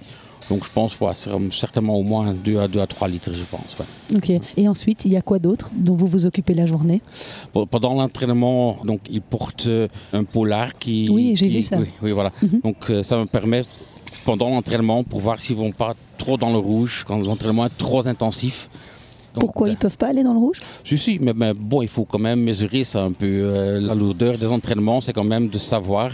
Donc 0.50 0.62
je 0.64 0.70
pense, 0.70 1.00
ouais, 1.00 1.10
c'est 1.14 1.30
certainement 1.52 1.96
au 1.98 2.02
moins 2.02 2.32
2 2.34 2.58
à 2.58 2.68
2 2.68 2.78
à 2.80 2.86
3 2.86 3.08
litres, 3.08 3.30
je 3.34 3.44
pense. 3.50 3.74
ouais. 3.80 4.16
Ok. 4.18 4.42
Et 4.58 4.68
ensuite, 4.68 5.06
il 5.06 5.12
y 5.12 5.16
a 5.16 5.22
quoi 5.22 5.38
d'autre 5.38 5.70
dont 5.74 5.94
vous 5.96 6.06
vous 6.06 6.26
occupez 6.26 6.52
la 6.54 6.66
journée? 6.66 7.00
Pendant 7.70 7.94
l'entraînement, 7.94 8.76
donc 8.84 9.00
ils 9.10 9.22
portent 9.22 9.66
euh, 9.68 9.88
un 10.12 10.22
polar 10.24 10.78
qui. 10.78 11.08
Oui, 11.10 11.32
j'ai 11.34 11.48
vu 11.48 11.62
ça. 11.62 11.78
Oui, 11.78 11.86
oui, 12.02 12.12
voilà. 12.12 12.30
Mhm. 12.42 12.60
Donc 12.62 12.92
ça 13.02 13.16
me 13.16 13.24
permet 13.24 13.64
pendant 14.24 14.48
l'entraînement 14.50 15.02
pour 15.04 15.20
voir 15.20 15.40
s'ils 15.40 15.56
vont 15.56 15.72
pas 15.72 15.94
trop 16.18 16.36
dans 16.36 16.50
le 16.50 16.58
rouge 16.58 17.04
quand 17.06 17.18
l'entraînement 17.18 17.66
est 17.66 17.76
trop 17.78 18.06
intensif. 18.06 18.68
Donc, 19.34 19.40
Pourquoi 19.46 19.68
ils 19.68 19.76
peuvent 19.76 19.98
pas 19.98 20.08
aller 20.08 20.22
dans 20.22 20.32
le 20.32 20.38
rouge? 20.38 20.60
Si, 20.84 20.96
si, 20.96 21.18
mais, 21.20 21.32
mais 21.34 21.52
bon, 21.54 21.82
il 21.82 21.88
faut 21.88 22.04
quand 22.04 22.20
même 22.20 22.40
mesurer 22.42 22.84
ça 22.84 23.02
un 23.02 23.10
peu. 23.12 23.26
Euh, 23.26 23.80
la 23.80 23.94
lourdeur 23.94 24.38
des 24.38 24.46
entraînements, 24.46 25.00
c'est 25.00 25.12
quand 25.12 25.24
même 25.24 25.48
de 25.48 25.58
savoir 25.58 26.10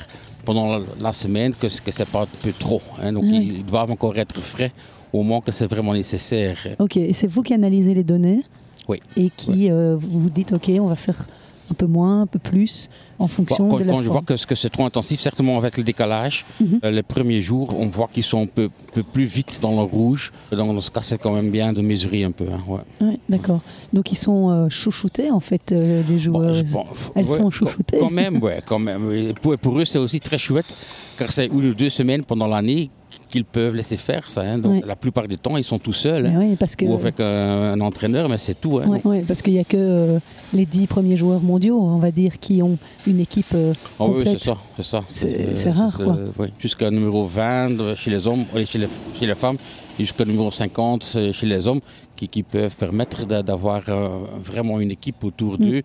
pendant 0.47 0.79
la, 0.79 0.85
la 1.03 1.13
semaine 1.13 1.53
que, 1.53 1.69
ce- 1.69 1.83
que 1.83 1.91
c'est 1.93 2.09
pas 2.09 2.23
un 2.23 2.29
peu 2.43 2.53
trop. 2.59 2.81
hein. 3.03 3.13
donc 3.13 3.25
oui. 3.25 3.53
ils, 3.57 3.65
doivent 3.65 3.91
encore 3.91 4.17
être 4.17 4.41
frais 4.41 4.73
au 5.13 5.19
moment 5.19 5.43
que 5.43 5.53
c'est 5.53 5.67
vraiment 5.67 5.93
nécessaire. 5.93 6.57
Ok. 6.79 6.97
Et 6.97 7.13
c'est 7.13 7.27
vous 7.27 7.43
qui 7.43 7.53
analysez 7.53 7.93
les 7.93 8.05
données? 8.05 8.41
Oui. 8.89 9.03
Et 9.19 9.31
qui 9.37 9.71
euh, 9.71 9.97
vous 10.01 10.31
dites, 10.31 10.53
ok, 10.55 10.71
on 10.81 10.87
va 10.87 10.97
faire 10.97 11.27
un 11.71 11.75
peu 11.75 11.87
moins, 11.87 12.23
un 12.23 12.27
peu 12.27 12.39
plus, 12.39 12.89
en 13.21 13.29
fonction 13.29 13.65
Bon, 13.69 13.71
quand 13.77 13.79
de 13.79 13.85
la 13.85 13.93
quand 13.93 14.03
je 14.03 14.09
vois 14.09 14.23
que, 14.23 14.35
que 14.47 14.55
c'est 14.55 14.71
trop 14.71 14.85
intensif, 14.85 15.21
certainement 15.21 15.57
avec 15.59 15.77
le 15.77 15.85
décalage, 15.85 16.45
Mhm. 16.61 16.81
euh, 16.85 16.91
les 16.91 17.03
premiers 17.03 17.41
jours, 17.41 17.75
on 17.79 17.87
voit 17.87 18.09
qu'ils 18.13 18.25
sont 18.25 18.43
un 18.43 18.47
peu, 18.47 18.69
peu 18.95 19.03
plus 19.03 19.25
vite 19.25 19.61
dans 19.63 19.73
le 19.73 19.83
rouge. 19.83 20.33
Donc 20.51 20.75
dans 20.75 20.81
ce 20.81 20.91
cas, 20.91 21.03
c'est 21.03 21.19
quand 21.19 21.33
même 21.33 21.51
bien 21.51 21.73
de 21.73 21.81
mesurer 21.83 22.25
un 22.25 22.33
peu. 22.33 22.47
hein, 22.53 22.61
ouais. 22.67 22.81
Ouais, 23.07 23.19
D'accord. 23.29 23.61
Donc 23.93 24.11
ils 24.13 24.17
sont 24.17 24.51
euh, 24.51 24.69
chouchoutés 24.69 25.31
en 25.31 25.41
fait, 25.41 25.73
euh, 25.73 26.03
les 26.09 26.15
Bon, 26.17 26.19
joueurs. 26.21 26.55
je 26.55 26.73
pense- 26.73 26.87
Elles 27.15 27.27
ouais, 27.27 27.37
sont 27.39 27.51
chouchoutées. 27.51 27.99
Quand 27.99 28.11
même, 28.11 28.43
ouais, 28.43 28.61
quand 28.67 28.79
même. 28.79 29.03
Pour, 29.43 29.57
pour 29.59 29.79
eux, 29.79 29.85
c'est 29.85 29.99
aussi 29.99 30.19
très 30.21 30.39
chouette, 30.39 30.77
car 31.17 31.31
c'est 31.31 31.47
une 31.47 31.67
ou 31.71 31.75
deux 31.75 31.91
semaines 31.91 32.25
pendant 32.25 32.47
l'année 32.47 32.91
qu'ils 33.29 33.45
peuvent 33.45 33.75
laisser 33.77 33.97
faire 33.97 34.29
ça. 34.29 34.41
hein. 34.43 34.59
Donc 34.59 34.73
Ouais. 34.73 34.83
la 34.87 34.97
plupart 34.97 35.27
du 35.29 35.37
temps, 35.39 35.57
ils 35.57 35.63
sont 35.65 35.79
tout 35.79 35.93
seuls. 35.93 36.27
hein. 36.27 36.55
Parce 36.59 36.75
que 36.75 36.85
Ou 36.85 36.95
avec 36.95 37.21
un, 37.21 37.73
un 37.75 37.81
entraîneur, 37.81 38.29
mais 38.29 38.39
c'est 38.39 38.61
tout. 38.61 38.79
hein. 38.79 38.99
Ouais, 39.05 39.23
parce 39.27 39.41
qu'il 39.43 39.53
n'y 39.53 39.59
a 39.61 39.65
que 39.65 39.77
euh, 39.77 40.19
les 40.53 40.67
dix 40.67 40.87
premiers 40.89 41.17
joueurs 41.17 41.41
mondiaux, 41.41 41.79
on 41.81 41.97
va 41.97 42.11
dire, 42.11 42.39
qui 42.41 42.61
ont 42.63 42.77
une 43.11 43.21
équipe 43.21 43.53
euh, 43.55 43.73
Ah 43.99 44.05
oui, 44.07 44.23
c'est 44.25 44.43
ça, 44.43 44.57
c'est 44.77 44.83
ça. 44.85 45.01
C'est- 45.09 45.55
c'est 45.57 45.71
rare, 45.71 45.97
quoi. 45.97 46.17
oui. 46.39 46.49
Jusqu'à 46.59 46.91
numéro 46.91 47.27
20 47.27 47.79
euh, 47.81 47.95
chez 47.97 48.11
les 48.11 48.27
hommes, 48.27 48.45
euh, 48.55 48.65
chez 48.65 48.79
les, 48.79 48.89
chez 49.19 49.27
les 49.27 49.35
femmes, 49.35 49.57
et 49.99 50.03
jusqu'à 50.05 50.25
numéro 50.25 50.51
50 50.51 51.13
euh, 51.17 51.33
chez 51.33 51.47
les 51.47 51.67
hommes, 51.69 51.81
qui, 52.17 52.29
qui 52.29 52.43
peuvent 52.43 52.77
permettre 52.77 53.27
d'a- 53.27 53.43
d'avoir 53.43 53.83
euh, 53.89 54.09
vraiment 54.43 54.81
une 54.81 54.91
équipe 54.91 55.23
autour 55.25 55.55
Mm. 55.55 55.65
d'eux 55.65 55.83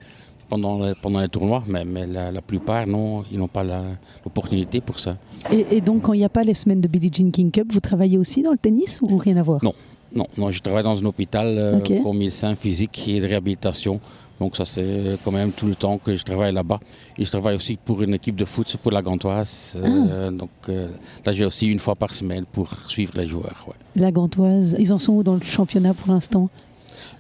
pendant, 0.50 0.80
les- 0.80 0.94
pendant 1.02 1.20
les 1.20 1.30
tournois. 1.30 1.64
Mais, 1.68 1.84
mais 1.86 2.06
la, 2.06 2.32
la 2.32 2.42
plupart, 2.42 2.86
non, 2.88 3.24
ils 3.32 3.38
n'ont 3.40 3.48
pas 3.48 3.64
la- 3.64 3.84
l'opportunité 4.24 4.80
pour 4.82 5.00
ça. 5.00 5.18
Et, 5.52 5.66
et 5.78 5.82
donc, 5.82 6.04
quand 6.04 6.14
il 6.14 6.20
n'y 6.20 6.26
a 6.26 6.30
pas 6.30 6.44
les 6.44 6.54
semaines 6.54 6.82
de 6.82 6.88
Billie 6.88 7.12
Jean 7.14 7.32
King 7.32 7.52
Cup, 7.52 7.68
vous 7.72 7.80
travaillez 7.80 8.18
aussi 8.18 8.42
dans 8.44 8.52
le 8.52 8.58
tennis 8.58 9.00
ou 9.02 9.18
rien 9.18 9.38
à 9.38 9.44
voir? 9.44 9.64
Non. 9.64 9.74
Non, 10.16 10.28
non, 10.38 10.50
je 10.52 10.62
travaille 10.62 10.84
dans 10.84 10.98
un 10.98 11.06
hôpital 11.06 11.46
euh, 11.48 11.80
comme 12.02 12.18
médecin 12.18 12.56
physique 12.56 13.06
et 13.08 13.20
de 13.20 13.28
réhabilitation. 13.28 14.00
Donc 14.40 14.58
ça 14.58 14.66
c'est 14.66 15.18
quand 15.24 15.32
même 15.32 15.52
tout 15.52 15.66
le 15.66 15.76
temps 15.76 15.98
que 15.98 16.16
je 16.16 16.24
travaille 16.24 16.54
là-bas. 16.54 16.80
Et 17.18 17.24
je 17.26 17.30
travaille 17.30 17.56
aussi 17.56 17.78
pour 17.78 18.02
une 18.02 18.14
équipe 18.14 18.36
de 18.36 18.46
foot, 18.46 18.76
pour 18.82 18.92
la 18.92 19.02
Gantoise. 19.02 19.78
Euh, 19.82 20.32
donc 20.32 20.50
euh, 20.70 20.90
là 21.26 21.32
j'ai 21.32 21.46
aussi 21.46 21.68
une 21.68 21.80
fois 21.80 21.96
par 21.96 22.14
semaine 22.14 22.46
pour 22.52 22.70
suivre 22.88 23.14
les 23.16 23.28
joueurs. 23.28 23.66
ouais. 23.68 23.76
La 23.96 24.12
Gantoise, 24.12 24.76
ils 24.80 24.92
en 24.92 25.00
sont 25.00 25.14
où 25.14 25.24
dans 25.24 25.36
le 25.36 25.44
championnat 25.44 25.94
pour 25.94 26.12
l'instant? 26.12 26.50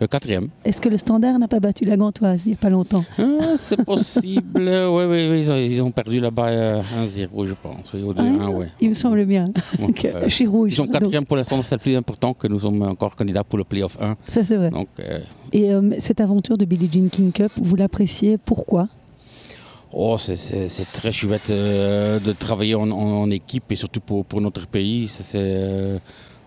Quatrième. 0.10 0.50
Est-ce 0.66 0.82
que 0.82 0.90
le 0.90 0.98
Standard 0.98 1.40
n'a 1.40 1.48
pas 1.48 1.60
battu 1.60 1.86
la 1.86 1.96
Gantoise 1.98 2.44
il 2.46 2.50
n'y 2.50 2.54
a 2.54 2.58
pas 2.58 2.70
longtemps? 2.70 3.04
Ah, 3.18 3.56
c'est 3.58 3.84
possible. 3.86 4.60
oui, 4.60 5.04
oui, 5.06 5.30
oui, 5.32 5.40
ils 5.42 5.52
ont, 5.52 5.56
ils 5.58 5.82
ont 5.82 5.92
perdu 5.92 6.20
là-bas 6.20 6.48
euh, 6.48 6.82
1-0 7.06 7.46
je 7.48 7.54
pense. 7.54 7.94
Oui, 7.94 8.02
au 8.04 8.14
2-1, 8.14 8.38
Ah, 8.42 8.50
ouais. 8.50 8.68
Il 8.82 8.90
me 8.90 8.94
semble 8.94 9.26
bien. 9.26 9.46
Donc, 9.80 10.06
euh, 10.06 10.28
chez 10.30 10.46
Rouge. 10.46 10.74
ils 10.74 10.76
sont 10.76 10.84
donc, 10.84 10.92
quatrième 10.94 11.26
pour 11.26 11.38
l'instant, 11.38 11.62
c'est 11.64 11.76
le 11.76 11.80
plus 11.82 11.96
important 11.96 12.34
que 12.34 12.48
nous 12.48 12.60
sommes 12.60 12.82
encore 12.84 13.16
candidats 13.16 13.44
pour 13.44 13.58
le 13.58 13.64
playoff 13.64 13.98
1. 14.02 14.16
ça, 14.28 14.44
c'est 14.44 14.58
vrai. 14.58 14.70
Donc 14.70 14.90
euh, 15.00 15.20
Et 15.54 15.74
euh, 15.74 15.92
cette 16.00 16.20
aventure 16.22 16.58
de 16.58 16.66
Billie 16.66 16.90
Jean 16.92 17.10
King 17.10 17.32
Cup, 17.32 17.52
vous 17.62 17.76
l'appréciez? 17.76 18.38
Pourquoi? 18.38 18.88
Oh, 19.98 20.18
c'est- 20.18 20.36
très 20.92 21.14
chouette 21.14 21.50
euh, 21.52 22.20
de 22.20 22.34
travailler 22.34 22.76
en, 22.76 22.90
en- 22.92 23.22
en 23.24 23.30
équipe 23.32 23.72
et 23.72 23.76
surtout 23.78 24.02
pour, 24.02 24.26
pour 24.26 24.42
notre 24.42 24.68
pays. 24.68 25.08
C'est 25.08 25.38
euh, 25.38 26.00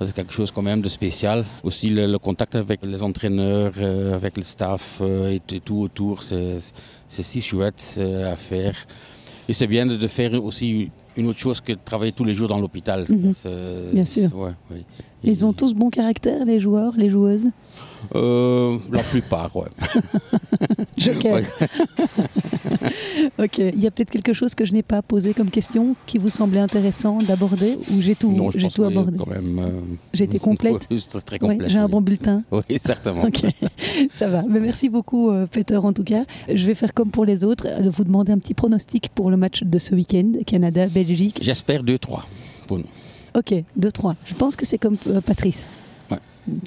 c'est 0.04 0.14
quelque 0.14 0.32
chose 0.32 0.50
quand 0.50 0.62
même 0.62 0.80
de 0.80 0.88
spécial. 0.88 1.44
Aussi 1.62 1.90
le, 1.90 2.18
contact 2.18 2.54
avec 2.54 2.82
les 2.84 3.02
entraîneurs, 3.02 3.72
euh, 3.78 4.14
avec 4.14 4.36
le 4.36 4.44
staff 4.44 4.98
euh, 5.00 5.36
et, 5.50 5.60
tout 5.60 5.80
autour, 5.80 6.22
c'est 6.22 6.60
si 7.08 7.40
chouette 7.40 7.96
euh, 7.98 8.32
à 8.32 8.36
faire. 8.36 8.74
Et 9.48 9.52
c'est 9.52 9.66
bien 9.66 9.86
de 9.86 10.06
faire 10.06 10.32
aussi 10.44 10.90
une 11.18 11.26
autre 11.26 11.40
chose 11.40 11.60
que 11.60 11.72
de 11.72 11.78
travailler 11.84 12.12
tous 12.12 12.24
les 12.24 12.34
jours 12.34 12.48
dans 12.48 12.60
l'hôpital. 12.60 13.04
Mhm. 13.08 13.32
Bien 13.92 14.04
sûr. 14.04 14.34
ouais, 14.36 14.52
ouais. 14.70 14.82
Ils 15.24 15.44
ont 15.44 15.52
tous 15.52 15.74
bon 15.74 15.90
caractère, 15.90 16.44
les 16.44 16.60
joueurs, 16.60 16.92
les 16.96 17.10
joueuses? 17.10 17.48
Euh, 18.14 18.78
la 18.92 19.02
plupart, 19.02 19.54
ouais. 19.56 19.68
Joker. 20.96 21.40
Ok. 23.38 23.58
Il 23.58 23.80
y 23.80 23.86
a 23.86 23.90
peut-être 23.90 24.10
quelque 24.10 24.32
chose 24.32 24.54
que 24.54 24.64
je 24.64 24.72
n'ai 24.72 24.82
pas 24.82 25.02
posé 25.02 25.34
comme 25.34 25.50
question 25.50 25.94
qui 26.06 26.18
vous 26.18 26.30
semblait 26.30 26.60
intéressant 26.60 27.18
d'aborder 27.18 27.76
ou 27.90 28.00
j'ai 28.00 28.14
tout, 28.14 28.30
Non, 28.32 28.50
tout 28.50 28.84
abordé 28.84 29.18
euh, 29.18 29.70
J'ai 30.12 30.24
été 30.24 30.38
complète 30.38 30.86
oui, 30.90 31.00
Oui. 31.42 31.58
J'ai 31.66 31.78
un 31.78 31.88
bon 31.88 32.00
bulletin. 32.00 32.42
Oui, 32.50 32.62
certainement. 32.76 33.24
Ok, 33.24 33.44
ça 34.10 34.28
va. 34.28 34.42
Mais 34.48 34.60
merci 34.60 34.88
beaucoup, 34.88 35.30
euh, 35.30 35.46
Peter, 35.46 35.76
en 35.76 35.92
tout 35.92 36.04
cas. 36.04 36.24
Je 36.52 36.66
vais 36.66 36.74
faire 36.74 36.94
comme 36.94 37.10
pour 37.10 37.24
les 37.24 37.44
autres, 37.44 37.66
vous 37.88 38.04
demander 38.04 38.32
un 38.32 38.38
petit 38.38 38.54
pronostic 38.54 39.08
pour 39.10 39.30
le 39.30 39.36
match 39.36 39.62
de 39.62 39.78
ce 39.78 39.94
week-end, 39.94 40.32
Canada-Belgique. 40.46 41.07
J'espère 41.40 41.82
2-3 41.82 42.22
pour 42.66 42.78
nous. 42.78 42.84
Ok, 43.34 43.54
2-3. 43.78 44.14
Je 44.24 44.34
pense 44.34 44.56
que 44.56 44.64
c'est 44.66 44.78
comme 44.78 44.96
euh, 45.08 45.20
Patrice. 45.20 45.66
Ouais. 46.10 46.18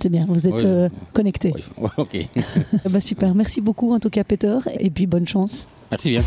C'est 0.02 0.10
bien, 0.10 0.26
vous 0.28 0.48
êtes 0.48 0.54
Oui, 0.54 0.62
euh, 0.64 0.90
oui. 0.92 0.98
connecté. 1.14 1.52
Oui, 1.56 1.64
ouais, 1.78 1.90
ok. 1.98 2.28
bah, 2.90 3.02
super, 3.02 3.34
merci 3.36 3.62
beaucoup 3.62 3.94
en 3.94 4.00
tout 4.00 4.10
cas, 4.10 4.24
Peter, 4.24 4.58
et 4.80 4.90
puis 4.90 5.06
bonne 5.08 5.28
chance. 5.28 5.68
Merci 5.90 6.12
bien. 6.12 6.24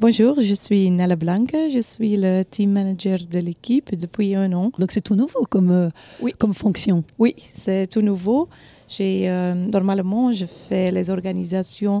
Bonjour, 0.00 0.40
je 0.40 0.54
suis 0.54 0.88
Nella 0.90 1.14
Blanca, 1.14 1.68
je 1.68 1.78
suis 1.78 2.16
le 2.16 2.42
team 2.42 2.72
manager 2.72 3.18
de 3.30 3.38
l'équipe 3.38 3.94
depuis 3.94 4.34
un 4.34 4.50
an. 4.54 4.72
Donc 4.78 4.92
c'est 4.92 5.02
tout 5.02 5.14
nouveau 5.14 5.44
comme, 5.50 5.70
euh, 5.70 5.90
Oui. 6.22 6.32
comme 6.38 6.54
fonction. 6.54 7.04
Oui, 7.18 7.34
c'est 7.52 7.86
tout 7.86 8.00
nouveau. 8.00 8.48
J'ai 8.88 9.28
euh, 9.28 9.52
normalement 9.54 10.32
je 10.32 10.46
fais 10.46 10.90
les 10.90 11.10
organisations 11.10 11.98
euh, 11.98 12.00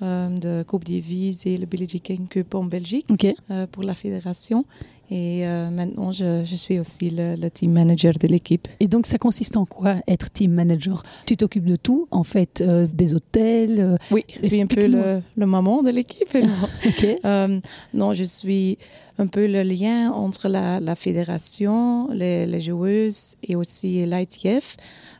de 0.00 0.62
Coupe 0.62 0.84
Davis 0.84 1.46
et 1.46 1.56
le 1.58 1.66
Billie 1.66 2.00
King 2.00 2.26
Cup 2.28 2.54
en 2.54 2.64
Belgique 2.64 3.06
euh, 3.50 3.66
pour 3.66 3.82
la 3.82 3.94
fédération. 3.94 4.64
Et 5.12 5.44
euh, 5.44 5.70
maintenant, 5.70 6.12
je, 6.12 6.44
je 6.44 6.54
suis 6.54 6.78
aussi 6.78 7.10
le, 7.10 7.34
le 7.34 7.50
team 7.50 7.72
manager 7.72 8.14
de 8.14 8.28
l'équipe. 8.28 8.68
Et 8.78 8.86
donc, 8.86 9.06
ça 9.06 9.18
consiste 9.18 9.56
en 9.56 9.66
quoi 9.66 9.96
être 10.06 10.30
team 10.30 10.52
manager? 10.52 11.02
Tu 11.26 11.36
t'occupes 11.36 11.64
de 11.64 11.74
tout, 11.74 12.06
en 12.12 12.22
fait, 12.22 12.60
euh, 12.60 12.86
des 12.92 13.12
hôtels. 13.12 13.80
euh, 13.80 13.96
Oui, 14.12 14.24
je 14.40 14.48
suis 14.48 14.62
un 14.62 14.66
peu 14.66 14.86
le, 14.86 15.20
le 15.36 15.46
maman 15.46 15.82
de 15.82 15.90
l'équipe. 15.90 16.32
et 16.36 16.42
non. 16.42 16.52
ok. 16.86 17.06
Euh, 17.24 17.60
non, 17.92 18.12
je 18.14 18.22
suis 18.22 18.78
un 19.18 19.26
peu 19.26 19.48
le 19.48 19.64
lien 19.64 20.12
entre 20.12 20.48
la, 20.48 20.78
la 20.78 20.94
fédération, 20.94 22.08
les, 22.12 22.46
les 22.46 22.60
joueuses 22.60 23.34
et 23.42 23.56
aussi 23.56 24.06
l'ITF. 24.06 24.76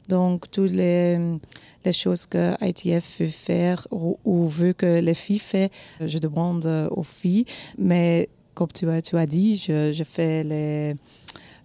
Donc, 0.09 0.51
toutes 0.53 0.71
les, 0.71 1.19
les 1.85 1.93
choses 1.93 2.27
que 2.27 2.55
ITF 2.65 3.21
veut 3.21 3.27
faire 3.27 3.87
ou, 3.91 4.19
ou 4.25 4.49
veut 4.49 4.73
que 4.73 5.01
les 5.01 5.15
filles 5.15 5.39
fassent, 5.39 5.71
je 6.01 6.19
demande 6.19 6.67
euh, 6.67 6.89
aux 6.91 7.03
filles. 7.03 7.47
Mais 7.79 8.29
comme 8.55 8.73
tu 8.73 8.89
as, 8.89 9.01
tu 9.03 9.17
as 9.17 9.27
dit, 9.27 9.57
je, 9.57 9.93
je 9.93 10.05
fais 10.05 10.43
les, 10.43 10.95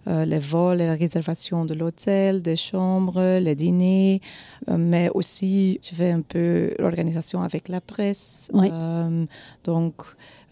euh, 0.08 0.24
les 0.24 0.38
vols 0.38 0.80
et 0.80 0.86
la 0.86 0.94
réservation 0.94 1.64
de 1.64 1.74
l'hôtel, 1.74 2.40
des 2.40 2.54
chambres, 2.54 3.38
les 3.38 3.56
dîners, 3.56 4.20
euh, 4.68 4.76
mais 4.78 5.10
aussi 5.12 5.80
je 5.82 5.94
fais 5.96 6.12
un 6.12 6.20
peu 6.20 6.72
l'organisation 6.78 7.42
avec 7.42 7.68
la 7.68 7.80
presse. 7.80 8.48
Oui. 8.52 8.68
Euh, 8.72 9.26
donc, 9.64 10.02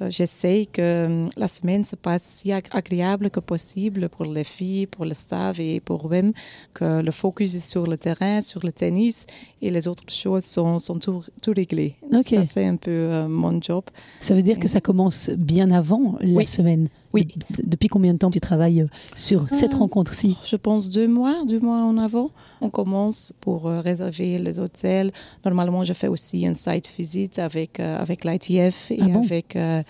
j'essaie 0.00 0.66
que 0.66 0.82
euh, 0.82 1.28
la 1.36 1.48
semaine 1.48 1.84
se 1.84 1.96
passe 1.96 2.22
si 2.22 2.52
ag- 2.52 2.68
agréable 2.72 3.30
que 3.30 3.40
possible 3.40 4.08
pour 4.08 4.24
les 4.26 4.44
filles, 4.44 4.86
pour 4.86 5.04
le 5.04 5.14
staff 5.14 5.58
et 5.60 5.80
pour 5.80 6.12
eux 6.12 6.32
que 6.74 7.00
le 7.02 7.10
focus 7.10 7.54
est 7.54 7.58
sur 7.70 7.86
le 7.86 7.96
terrain, 7.96 8.40
sur 8.40 8.60
le 8.64 8.72
tennis 8.72 9.26
et 9.62 9.70
les 9.70 9.86
autres 9.88 10.04
choses 10.12 10.44
sont, 10.44 10.78
sont 10.78 10.98
tout, 10.98 11.22
tout 11.42 11.52
réglées. 11.56 11.94
Ça, 12.26 12.42
c'est 12.44 12.66
un 12.66 12.76
peu 12.76 12.90
euh, 12.90 13.28
mon 13.28 13.60
job. 13.60 13.84
Ça 14.20 14.34
veut 14.34 14.42
dire 14.42 14.58
que 14.58 14.68
ça 14.68 14.80
commence 14.80 15.30
bien 15.30 15.70
avant 15.70 16.16
la 16.20 16.38
Oui. 16.38 16.46
semaine. 16.46 16.88
Oui. 17.14 17.26
De- 17.26 17.62
Depuis 17.64 17.86
combien 17.88 18.12
de 18.12 18.18
temps 18.18 18.30
tu 18.32 18.40
travailles 18.40 18.80
euh, 18.82 18.86
sur 19.14 19.48
cette 19.48 19.74
Euh, 19.74 19.78
rencontre-ci? 19.78 20.36
Je 20.44 20.56
pense 20.56 20.90
deux 20.90 21.06
mois, 21.06 21.44
deux 21.46 21.60
mois 21.60 21.80
en 21.82 21.96
avant. 21.96 22.30
On 22.60 22.70
commence 22.70 23.32
pour 23.40 23.68
euh, 23.68 23.80
réserver 23.80 24.38
les 24.38 24.58
hôtels. 24.58 25.12
Normalement, 25.44 25.84
je 25.84 25.92
fais 25.92 26.08
aussi 26.08 26.44
un 26.44 26.54
site 26.54 26.90
visite 26.98 27.38
avec, 27.38 27.78
euh, 27.78 27.98
avec 27.98 28.24
l'ITF 28.24 28.90
et 28.90 28.98
Ah 29.00 29.06
bon? 29.06 29.22
avec 29.22 29.54
euh, 29.54 29.83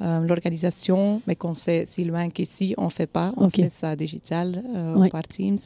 euh, 0.00 0.20
l'organisation. 0.20 1.20
Mais 1.26 1.34
quand 1.36 1.54
c'est 1.54 1.84
si 1.84 2.04
loin 2.04 2.28
qu'ici, 2.30 2.74
on 2.78 2.84
ne 2.84 2.90
fait 2.90 3.06
pas. 3.06 3.32
On 3.36 3.50
fait 3.50 3.68
ça 3.68 3.96
digital 3.96 4.62
euh, 4.74 4.96
Ouais. 4.96 5.08
par 5.10 5.26
Teams. 5.26 5.58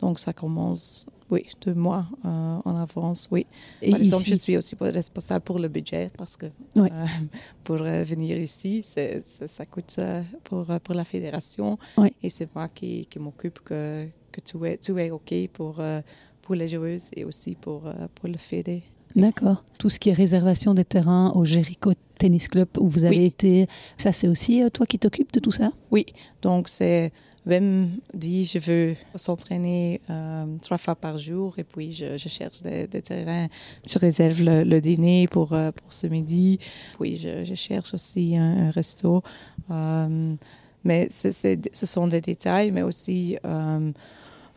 Donc, 0.00 0.18
ça 0.18 0.32
commence, 0.32 1.04
oui, 1.30 1.46
deux 1.62 1.74
mois 1.74 2.06
euh, 2.24 2.58
en 2.64 2.76
avance, 2.76 3.28
oui. 3.30 3.46
Et 3.82 3.90
Par 3.90 4.00
exemple, 4.00 4.22
ici- 4.22 4.30
je 4.30 4.34
suis 4.40 4.56
aussi 4.56 4.76
responsable 4.80 5.44
pour 5.44 5.58
le 5.58 5.68
budget 5.68 6.10
parce 6.16 6.36
que 6.36 6.46
Ouais. 6.74 6.90
pour 7.64 7.76
venir 7.76 8.38
ici, 8.38 8.82
ça 8.82 9.66
coûte 9.66 9.96
pour, 10.44 10.64
pour 10.82 10.94
la 10.94 11.04
fédération. 11.04 11.78
Ouais. 11.98 12.12
Et 12.22 12.30
c'est 12.30 12.54
moi 12.54 12.68
qui, 12.68 13.06
qui 13.06 13.18
m'occupe 13.18 13.60
que, 13.60 14.08
que 14.32 14.40
tout, 14.40 14.64
est, 14.64 14.78
tout 14.82 14.98
est 14.98 15.10
OK 15.10 15.34
pour, 15.52 15.82
pour 16.42 16.54
les 16.54 16.68
joueuses 16.68 17.10
et 17.14 17.24
aussi 17.24 17.54
pour, 17.56 17.82
pour 18.14 18.28
le 18.28 18.36
fédé. 18.38 18.82
D'accord. 19.14 19.64
Tout 19.78 19.88
ce 19.90 19.98
qui 19.98 20.10
est 20.10 20.12
réservation 20.12 20.74
des 20.74 20.84
terrains 20.84 21.32
au 21.34 21.44
Jericho 21.44 21.92
Tennis 22.18 22.48
Club 22.48 22.68
où 22.78 22.88
vous 22.88 23.04
avez 23.04 23.18
Oui. 23.18 23.24
été, 23.24 23.66
ça 23.96 24.12
c'est 24.12 24.28
aussi 24.28 24.62
euh, 24.62 24.68
toi 24.68 24.86
qui 24.86 24.98
t'occupes 24.98 25.32
de 25.32 25.40
tout 25.40 25.52
ça? 25.52 25.70
Oui, 25.90 26.06
donc 26.42 26.68
c'est 26.68 27.12
Wim 27.46 27.88
dit 28.14 28.44
je 28.44 28.58
veux 28.58 28.94
s'entraîner 29.14 30.00
euh, 30.10 30.44
trois 30.62 30.78
fois 30.78 30.96
par 30.96 31.16
jour 31.18 31.54
et 31.58 31.64
puis 31.64 31.92
je, 31.92 32.16
je 32.18 32.28
cherche 32.28 32.62
des, 32.62 32.86
des 32.88 33.02
terrains. 33.02 33.46
Je 33.86 33.98
réserve 33.98 34.42
le, 34.42 34.64
le 34.64 34.80
dîner 34.80 35.28
pour, 35.28 35.52
euh, 35.52 35.70
pour 35.72 35.92
ce 35.92 36.06
midi. 36.08 36.58
Puis 36.98 37.16
je, 37.16 37.44
je 37.44 37.54
cherche 37.54 37.94
aussi 37.94 38.36
un, 38.36 38.66
un 38.66 38.70
resto. 38.70 39.22
Euh, 39.70 40.34
mais 40.84 41.08
ce 41.10 41.86
sont 41.86 42.06
des 42.06 42.20
détails, 42.20 42.70
mais 42.70 42.82
aussi 42.82 43.36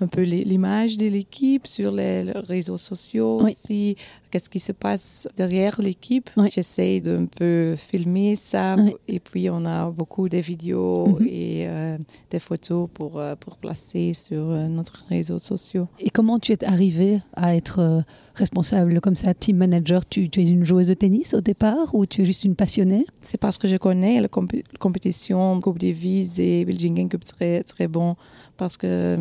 un 0.02 0.08
peu 0.08 0.22
l'image 0.22 0.98
de 0.98 1.08
l'équipe 1.08 1.68
sur 1.68 1.92
les, 1.92 2.24
les 2.24 2.32
réseaux 2.32 2.78
sociaux 2.78 3.40
Oui. 3.42 3.52
aussi. 3.52 3.96
Qu'est-ce 4.32 4.50
qui 4.50 4.60
se 4.60 4.72
passe 4.72 5.28
derrière 5.36 5.82
l'équipe? 5.82 6.30
Oui. 6.38 6.50
J'essaie 6.54 7.00
d'un 7.02 7.26
peu 7.26 7.76
filmer 7.78 8.36
ça. 8.36 8.76
Oui. 8.78 8.94
Et 9.08 9.20
puis, 9.20 9.50
on 9.50 9.66
a 9.66 9.90
beaucoup 9.90 10.30
de 10.30 10.38
vidéos 10.38 11.08
Mhm. 11.20 11.28
et 11.28 11.68
euh, 11.68 11.98
des 12.30 12.40
photos 12.40 12.88
pour, 12.94 13.20
euh, 13.20 13.36
pour 13.36 13.58
placer 13.58 14.14
sur 14.14 14.50
euh, 14.52 14.68
notre 14.68 15.06
réseaux 15.10 15.40
sociaux. 15.40 15.88
Et 16.00 16.10
comment 16.12 16.40
tu 16.40 16.52
es 16.54 16.64
arrivé 16.64 17.20
à 17.34 17.56
être 17.56 18.04
responsable 18.36 19.02
comme 19.02 19.16
ça, 19.16 19.34
team 19.34 19.58
manager? 19.58 20.06
Tu, 20.08 20.30
tu 20.30 20.42
es 20.42 20.48
une 20.48 20.64
joueuse 20.64 20.88
de 20.88 20.94
tennis 20.94 21.34
au 21.34 21.42
départ 21.42 21.94
ou 21.96 22.06
tu 22.06 22.22
es 22.22 22.26
juste 22.26 22.44
une 22.46 22.56
passionnée? 22.56 23.06
C'est 23.22 23.40
parce 23.40 23.58
que 23.58 23.68
je 23.68 23.78
connais 23.78 24.22
la 24.22 24.28
compé- 24.28 24.64
compétition 24.80 25.60
Coupe 25.60 25.80
Davis 25.80 26.38
et 26.40 26.64
Belgian 26.66 27.08
Cup 27.08 27.24
très, 27.26 27.64
très 27.64 27.88
bon 27.88 28.16
parce 28.58 28.78
que 28.78 29.18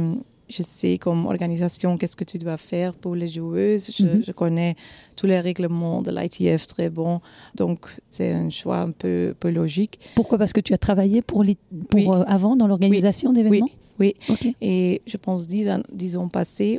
je 0.49 0.63
sais 0.63 0.99
comme 0.99 1.27
organisation 1.27 1.97
qu'est-ce 1.99 2.17
que 2.17 2.25
tu 2.25 2.39
dois 2.39 2.57
faire 2.57 2.95
pour 2.95 3.15
les 3.15 3.29
joueuses. 3.29 3.91
Je, 3.97 4.05
Mhm. 4.05 4.23
je 4.27 4.33
connais 4.33 4.75
tous 5.17 5.27
les 5.27 5.41
règlements 5.41 6.01
de 6.03 6.11
l'ITF 6.11 6.67
très 6.67 6.91
bon. 6.91 7.21
Donc, 7.55 7.81
c'est 8.09 8.33
un 8.33 8.51
choix 8.51 8.79
un 8.79 8.91
peu, 8.91 9.35
peu 9.39 9.51
logique. 9.51 9.99
Pourquoi? 10.15 10.39
Parce 10.39 10.53
que 10.53 10.61
tu 10.61 10.73
as 10.75 10.79
travaillé 10.79 11.23
pour, 11.23 11.43
les- 11.45 11.57
pour 11.91 11.95
Oui. 12.01 12.09
euh, 12.09 12.25
avant 12.27 12.57
dans 12.57 12.67
l'organisation 12.67 13.31
Oui, 13.31 13.37
d'événements? 13.37 13.69
Oui. 14.01 14.15
Ok. 14.31 14.47
Et 14.61 15.03
je 15.07 15.17
pense 15.17 15.47
dix 15.47 15.69
ans, 15.69 15.83
dix 15.93 16.17
ans 16.17 16.29
passés, 16.29 16.79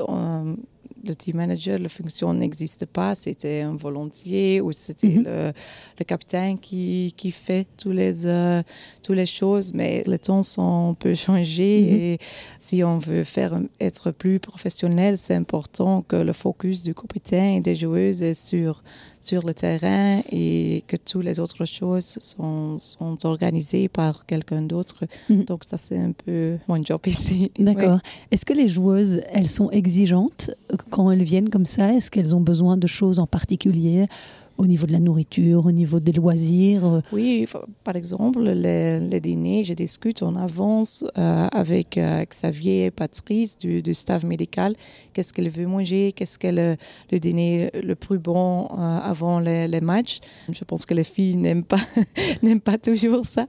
le 1.08 1.16
team 1.16 1.38
manager, 1.38 1.80
la 1.80 1.90
fonction 1.90 2.34
n'existe 2.34 2.86
pas. 2.86 3.16
C'était 3.16 3.62
un 3.62 3.76
volontiers 3.76 4.62
ou 4.62 4.72
c'était 4.72 5.08
Mhm. 5.08 5.24
le, 5.26 5.54
le 6.00 6.06
capitaine 6.06 6.58
qui, 6.60 7.14
qui 7.18 7.32
fait 7.32 7.68
tous 7.78 7.92
les, 7.92 8.26
euh, 8.26 8.62
toutes 9.04 9.16
les 9.16 9.26
choses. 9.26 9.74
Mais 9.74 10.02
les 10.06 10.20
temps 10.20 10.44
sont 10.44 10.90
un 10.92 10.94
peu 10.94 11.14
changés 11.16 11.82
Mhm. 11.82 11.96
et 11.98 12.18
si 12.58 12.84
on 12.84 12.98
veut 13.00 13.24
faire 13.24 13.60
être 13.80 14.12
plus 14.12 14.40
professionnel, 14.40 15.18
c'est 15.18 15.36
important 15.36 16.02
que 16.02 16.16
le 16.18 16.34
focus 16.34 16.84
du 16.84 16.94
capitaine 16.94 17.56
et 17.56 17.62
des 17.62 17.76
joueuses 17.76 18.22
est 18.24 18.34
sur 18.34 18.84
sur 19.20 19.46
le 19.46 19.54
terrain 19.54 20.22
et 20.32 20.84
que 20.88 20.96
toutes 20.96 21.24
les 21.24 21.40
autres 21.40 21.66
choses 21.66 22.18
sont, 22.20 22.78
sont 22.78 23.26
organisées 23.26 23.90
par 23.90 24.26
quelqu'un 24.26 24.62
d'autre. 24.62 25.06
Mhm. 25.30 25.46
Donc 25.46 25.64
ça, 25.64 25.78
c'est 25.78 25.98
un 25.98 26.12
peu 26.12 26.58
mon 26.68 26.84
job 26.84 27.02
ici. 27.06 27.52
D'accord. 27.60 28.00
Est-ce 28.32 28.46
que 28.46 28.54
les 28.54 28.70
joueuses, 28.70 29.22
elles 29.32 29.50
sont 29.50 29.70
exigeantes 29.72 30.52
quand 30.90 31.12
elles 31.12 31.24
viennent 31.24 31.50
comme 31.50 31.66
ça? 31.66 31.94
Est-ce 31.94 32.10
qu'elles 32.12 32.36
ont 32.36 32.42
besoin 32.42 32.78
de 32.78 32.88
choses 32.88 33.20
en 33.20 33.28
particulier? 33.28 34.08
Au 34.60 34.68
niveau 34.68 34.86
de 34.86 34.92
la 34.92 35.00
nourriture, 35.00 35.66
au 35.66 35.72
niveau 35.72 36.02
des 36.02 36.12
loisirs 36.12 36.86
euh, 36.86 37.02
Oui, 37.14 37.48
par 37.86 37.96
exemple, 37.96 38.42
les, 38.44 39.00
les 39.00 39.22
dîners, 39.22 39.64
je 39.64 39.74
discute 39.74 40.22
en 40.22 40.36
avance 40.36 41.06
euh, 41.18 41.48
avec 41.54 41.98
euh, 41.98 42.26
Xavier 42.26 42.86
et 42.86 42.92
Patrice 42.92 43.58
du, 43.58 43.82
du 43.82 43.94
staff 43.94 44.26
médical. 44.26 44.76
Qu'est-ce 45.14 45.32
qu'elle 45.32 45.50
veut 45.50 45.66
manger? 45.66 46.12
Qu'est-ce 46.12 46.38
qu'elle 46.38 46.78
le, 47.10 47.20
dîner 47.20 47.72
le 47.74 47.96
plus 47.96 48.20
bon 48.20 48.66
euh, 48.66 49.00
avant 49.00 49.40
les, 49.40 49.70
les 49.70 49.80
matchs? 49.80 50.20
Je 50.52 50.64
pense 50.66 50.86
que 50.86 50.94
les 50.94 51.06
filles 51.06 51.38
n'aiment 51.38 51.64
pas 51.64 51.80
n'aiment 52.44 52.60
pas 52.60 52.78
toujours 52.78 53.24
ça, 53.24 53.48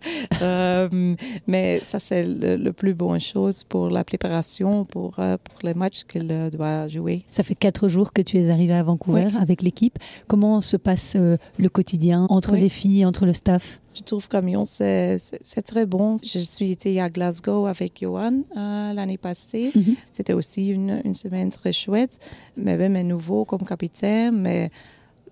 mais 1.47 1.81
ça 1.83 1.99
c'est 1.99 2.25
le, 2.25 2.57
le 2.57 2.73
plus 2.73 2.95
bonne 2.95 3.21
chose 3.21 3.65
pour 3.65 3.91
la 3.91 4.05
préparation 4.05 4.85
pour 4.85 5.15
pour 5.15 5.59
les 5.65 5.75
matchs 5.75 6.05
qu'elle 6.05 6.51
doit 6.51 6.87
jouer. 6.89 7.25
Ça 7.31 7.43
fait 7.43 7.57
quatre 7.57 7.89
jours 7.89 8.13
que 8.13 8.23
tu 8.23 8.39
es 8.39 8.49
arrivée 8.51 8.75
à 8.75 8.83
Vancouver 8.85 9.29
avec 9.41 9.63
l'équipe. 9.63 9.99
Comment 10.29 10.61
se 10.61 10.77
passe 10.77 10.99
euh, 11.16 11.36
le 11.59 11.68
quotidien 11.68 12.26
entre 12.30 12.53
Oui. 12.53 12.61
les 12.61 12.68
filles, 12.68 13.05
entre 13.05 13.26
le 13.26 13.32
staff 13.32 13.80
Je 13.94 14.03
trouve 14.03 14.28
qu'Amiens, 14.28 14.64
c'est 14.64 15.16
très 15.64 15.86
bon. 15.86 16.16
Je 16.22 16.38
suis 16.38 16.70
été 16.70 17.01
à 17.01 17.09
Glasgow 17.11 17.66
avec 17.66 18.01
Johan 18.01 18.42
euh, 18.57 18.92
l'année 18.92 19.18
passée. 19.18 19.72
Mhm. 19.74 19.96
C'était 20.12 20.32
aussi 20.32 20.68
une, 20.68 21.01
une 21.05 21.14
semaine 21.14 21.51
très 21.51 21.72
chouette. 21.72 22.18
Mais 22.57 22.76
même 22.76 22.96
est 22.96 23.05
nouveau 23.05 23.44
comme 23.44 23.64
capitaine, 23.64 24.36
mais 24.40 24.70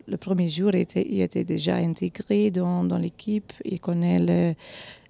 le 0.07 0.17
premier 0.17 0.49
jour, 0.49 0.71
il 0.75 0.81
était, 0.81 1.07
il 1.09 1.21
était 1.21 1.45
déjà 1.45 1.77
intégré 1.77 2.51
dans, 2.51 2.83
dans 2.85 2.99
l'équipe. 2.99 3.53
Il 3.65 3.79
connaît 3.81 4.19
les, 4.19 4.57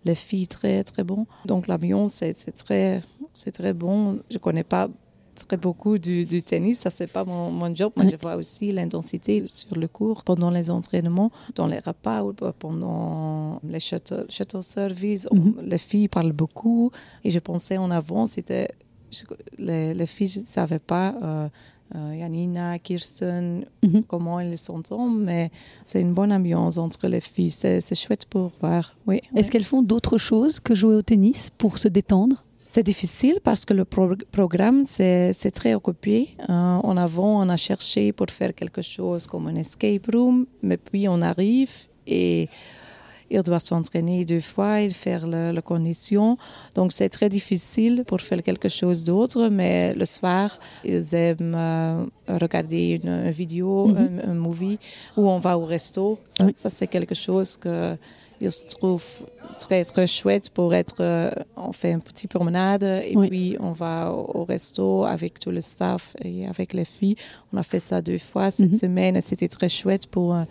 les 0.05 0.15
filles 0.15 0.49
très, 0.49 0.83
très 0.83 1.05
bon. 1.05 1.27
Donc 1.47 1.69
l'Amiens, 1.69 2.09
c'est 2.09 2.37
c'est 2.39 2.53
très, 2.53 3.01
c'est 3.35 3.53
très 3.53 3.73
bon. 3.75 4.19
Je 4.31 4.39
connais 4.39 4.65
pas 4.65 4.89
très 5.47 5.57
beaucoup 5.57 5.99
du, 5.99 6.25
du 6.27 6.43
tennis, 6.43 6.81
ça 6.81 6.91
c'est 6.91 7.07
pas 7.07 7.25
mon, 7.25 7.51
mon 7.51 7.75
job. 7.75 7.93
Moi, 7.97 8.07
je 8.11 8.17
vois 8.17 8.37
aussi 8.37 8.73
l'intensité 8.73 9.43
sur 9.47 9.77
le 9.77 9.89
cours, 9.89 10.25
pendant 10.25 10.51
les 10.51 10.71
entraînements, 10.71 11.31
dans 11.55 11.67
les 11.67 11.79
repas 11.79 12.23
ou 12.25 12.33
pendant 12.59 13.61
les 13.65 13.81
shuttle, 13.81 14.27
shuttle 14.29 14.63
service. 14.63 15.27
Mhm. 15.33 15.55
les 15.65 15.79
filles 15.79 16.09
parlent 16.09 16.33
beaucoup 16.33 16.91
et 17.25 17.31
je 17.31 17.39
pensais 17.39 17.77
en 17.79 17.91
avant, 17.91 18.27
c'était 18.27 18.69
je- 19.11 19.25
les, 19.59 19.95
les 19.95 20.07
filles 20.07 20.33
ne 20.43 20.47
savaient 20.47 20.79
pas. 20.79 21.15
euh, 21.23 21.49
euh, 21.95 22.19
Janina, 22.19 22.79
Kirsten, 22.79 23.65
Mhm. 23.83 24.03
comment 24.07 24.39
elles 24.41 24.59
s'entendent, 24.59 25.23
mais 25.25 25.51
c'est 25.83 26.03
une 26.03 26.13
bonne 26.13 26.33
ambiance 26.35 26.77
entre 26.77 27.09
les 27.09 27.23
filles. 27.23 27.51
C'est 27.51 27.95
chouette 27.95 28.27
pour 28.27 28.53
voir. 28.61 28.95
Oui, 29.07 29.21
oui. 29.33 29.39
Est-ce 29.41 29.51
qu'elles 29.51 29.65
font 29.65 29.83
d'autres 29.83 30.19
choses 30.19 30.61
que 30.61 30.75
jouer 30.75 30.97
au 30.97 31.01
tennis 31.03 31.49
pour 31.57 31.79
se 31.79 31.89
détendre? 31.89 32.45
C'est 32.71 32.83
difficile 32.83 33.39
parce 33.43 33.65
que 33.65 33.73
le 33.75 33.85
pro 33.85 34.11
programme, 34.31 34.85
c'est 34.87 35.51
très 35.55 35.75
occupé. 35.75 36.29
Euh, 36.49 36.53
en 36.53 36.97
avant, 36.99 37.41
on 37.43 37.49
a 37.49 37.57
cherché 37.57 38.13
pour 38.13 38.29
faire 38.31 38.55
quelque 38.55 38.83
chose 38.83 39.27
comme 39.27 39.47
un 39.47 39.57
escape 39.57 40.07
room, 40.13 40.47
mais 40.63 40.77
puis 40.77 41.09
on 41.09 41.23
arrive 41.23 41.71
et 42.07 42.49
il 43.31 43.43
doit 43.43 43.61
s'entraîner 43.61 44.25
deux 44.25 44.41
fois 44.41 44.81
et 44.83 44.89
faire 44.91 45.27
la, 45.27 45.53
la 45.53 45.63
condition. 45.63 46.37
Donc 46.75 46.93
c'est 46.93 47.09
très 47.11 47.29
difficile 47.31 48.05
pour 48.07 48.21
faire 48.21 48.43
quelque 48.43 48.69
chose 48.69 49.05
d'autre, 49.05 49.49
mais 49.49 49.95
le 49.95 50.05
soir, 50.05 50.59
ils 50.85 51.15
aiment 51.15 51.55
euh, 51.55 52.05
regarder 52.29 53.01
une, 53.03 53.09
une 53.09 53.31
vidéo, 53.31 53.89
Mhm. 53.89 53.97
un, 54.27 54.31
un 54.31 54.35
movie, 54.35 54.79
ou 55.17 55.29
on 55.29 55.39
va 55.39 55.59
au 55.59 55.65
resto. 55.65 56.19
Ça, 56.27 56.45
Oui. 56.45 56.53
ça, 56.55 56.69
c'est 56.71 56.87
quelque 56.87 57.15
chose 57.15 57.57
que 57.57 57.97
il 58.41 58.53
se 58.53 58.67
trouve 58.67 59.05
très 59.57 59.85
très 59.85 60.07
chouette 60.07 60.51
pour 60.51 60.73
être 60.75 60.97
euh, 61.01 61.31
on 61.57 61.73
fait 61.73 61.91
une 61.93 62.03
petite 62.03 62.31
promenade 62.31 62.83
et 62.85 63.15
Oui. 63.17 63.29
puis 63.29 63.57
on 63.61 63.73
va 63.73 64.13
au, 64.13 64.41
au 64.41 64.45
resto 64.45 65.05
avec 65.05 65.41
tout 65.41 65.51
le 65.51 65.61
staff 65.61 66.15
et 66.23 66.47
avec 66.47 66.73
les 66.73 66.85
filles 66.85 67.17
on 67.53 67.57
a 67.57 67.63
fait 67.63 67.81
ça 67.81 68.01
deux 68.01 68.19
fois 68.19 68.51
cette 68.51 68.73
Mhm. 68.73 68.79
semaine 68.79 69.17
et 69.17 69.21
c'était 69.21 69.49
très 69.49 69.69
chouette 69.69 70.07
pour 70.07 70.35
euh, 70.35 70.45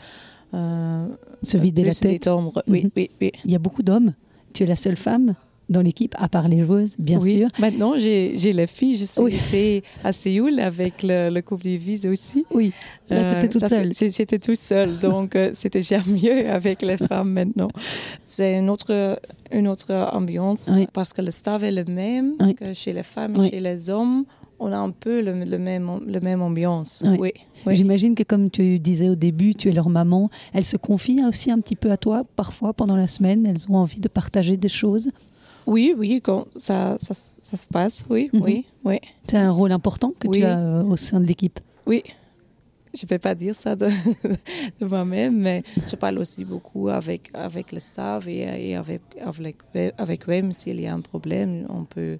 euh, 0.54 1.08
Se 1.44 1.58
vider 1.58 1.84
plus 1.84 1.90
la 2.04 2.10
tête. 2.10 2.30
oui 2.68 2.84
Mhm. 2.86 2.92
oui 2.96 3.12
oui 3.22 3.32
Il 3.46 3.52
y 3.52 3.56
a 3.56 3.60
beaucoup 3.60 3.84
d'hommes. 3.84 4.14
Tu 4.54 4.64
es 4.64 4.66
la 4.66 4.76
seule 4.76 4.98
femme 4.98 5.36
dans 5.70 5.82
l'équipe, 5.82 6.16
à 6.18 6.30
part 6.30 6.48
les 6.48 6.64
joueuses, 6.66 6.96
bien 6.98 7.20
oui. 7.20 7.38
sûr. 7.40 7.48
Maintenant, 7.60 7.98
j'ai 7.98 8.36
les 8.54 8.68
filles. 8.68 8.98
Je 8.98 9.06
suis 9.06 9.22
Oui. 9.22 9.36
été 9.36 9.84
à 10.04 10.14
Séoul 10.14 10.60
avec 10.60 11.04
le, 11.04 11.30
le 11.30 11.42
Coupe 11.42 11.64
Davis 11.64 12.06
aussi. 12.06 12.46
Oui, 12.54 12.72
là, 13.10 13.18
Euh, 13.18 13.38
étais 13.38 13.50
toute 13.50 13.62
ça, 13.62 13.68
seule. 13.70 13.92
J'étais 13.94 14.40
toute 14.40 14.56
seule, 14.58 14.98
donc 15.00 15.36
euh, 15.36 15.50
c'était 15.54 15.80
déjà 15.80 16.00
mieux 16.08 16.50
avec 16.50 16.82
les 16.82 16.98
femmes 16.98 17.32
maintenant. 17.34 17.68
C'est 18.22 18.58
une 18.58 18.70
autre, 18.70 19.20
une 19.52 19.68
autre 19.68 19.94
ambiance 20.14 20.70
Oui. 20.74 20.88
parce 20.94 21.12
que 21.14 21.22
le 21.22 21.32
staff 21.32 21.64
est 21.64 21.72
le 21.72 21.84
même 21.86 22.34
que 22.58 22.74
chez 22.74 22.94
les 22.94 23.04
femmes 23.04 23.42
et 23.44 23.50
chez 23.50 23.60
les 23.60 23.90
hommes. 23.90 24.26
On 24.60 24.72
a 24.72 24.78
un 24.78 24.90
peu 24.90 25.22
le, 25.22 25.44
le 25.44 25.60
même, 25.60 26.00
le 26.08 26.20
même 26.20 26.42
ambiance. 26.42 27.04
Oui. 27.06 27.18
Oui. 27.20 27.32
oui. 27.68 27.76
J'imagine 27.76 28.16
que 28.16 28.24
comme 28.24 28.50
tu 28.50 28.80
disais 28.80 29.08
au 29.08 29.16
début, 29.16 29.54
tu 29.54 29.70
es 29.70 29.72
leur 29.72 29.88
maman. 29.88 30.32
Elles 30.52 30.66
se 30.66 30.78
confient 30.78 31.24
aussi 31.28 31.52
un 31.52 31.60
petit 31.60 31.76
peu 31.76 31.92
à 31.92 31.98
toi, 31.98 32.24
parfois 32.36 32.74
pendant 32.74 32.96
la 32.96 33.06
semaine. 33.08 33.46
Elles 33.46 33.70
ont 33.70 33.76
envie 33.78 34.00
de 34.00 34.08
partager 34.08 34.58
des 34.58 34.70
choses. 34.70 35.10
Oui, 35.68 35.94
oui, 35.98 36.22
quand 36.24 36.48
ça, 36.56 36.96
ça, 36.98 37.14
ça 37.14 37.58
se 37.58 37.68
passe. 37.68 38.06
Oui, 38.10 38.30
Mhm. 38.34 38.42
oui, 38.42 38.66
oui. 38.86 39.00
C'est 39.30 39.38
un 39.38 39.52
rôle 39.52 39.72
important 39.74 40.12
que 40.18 40.28
Oui. 40.28 40.40
tu 40.40 40.46
as 40.46 40.58
euh, 40.58 40.84
au 40.84 40.96
sein 40.96 41.20
de 41.20 41.26
l'équipe. 41.26 41.60
Oui, 41.86 42.04
je 42.94 43.02
ne 43.06 43.08
peux 43.10 43.20
pas 43.20 43.36
dire 43.36 43.54
ça 43.54 43.76
de, 43.76 43.88
de 44.80 44.86
moi-même, 44.86 45.38
mais 45.38 45.64
je 45.90 45.96
parle 45.96 46.18
aussi 46.20 46.46
beaucoup 46.46 46.88
avec, 46.90 47.30
avec 47.34 47.72
le 47.72 47.80
staff 47.80 48.28
et, 48.28 48.70
et 48.70 48.76
avec, 48.76 49.02
avec. 49.20 49.58
S'il 50.52 50.80
y 50.82 50.88
a 50.88 50.94
un 50.94 51.02
problème, 51.02 51.68
on 51.70 51.84
peut, 51.84 52.18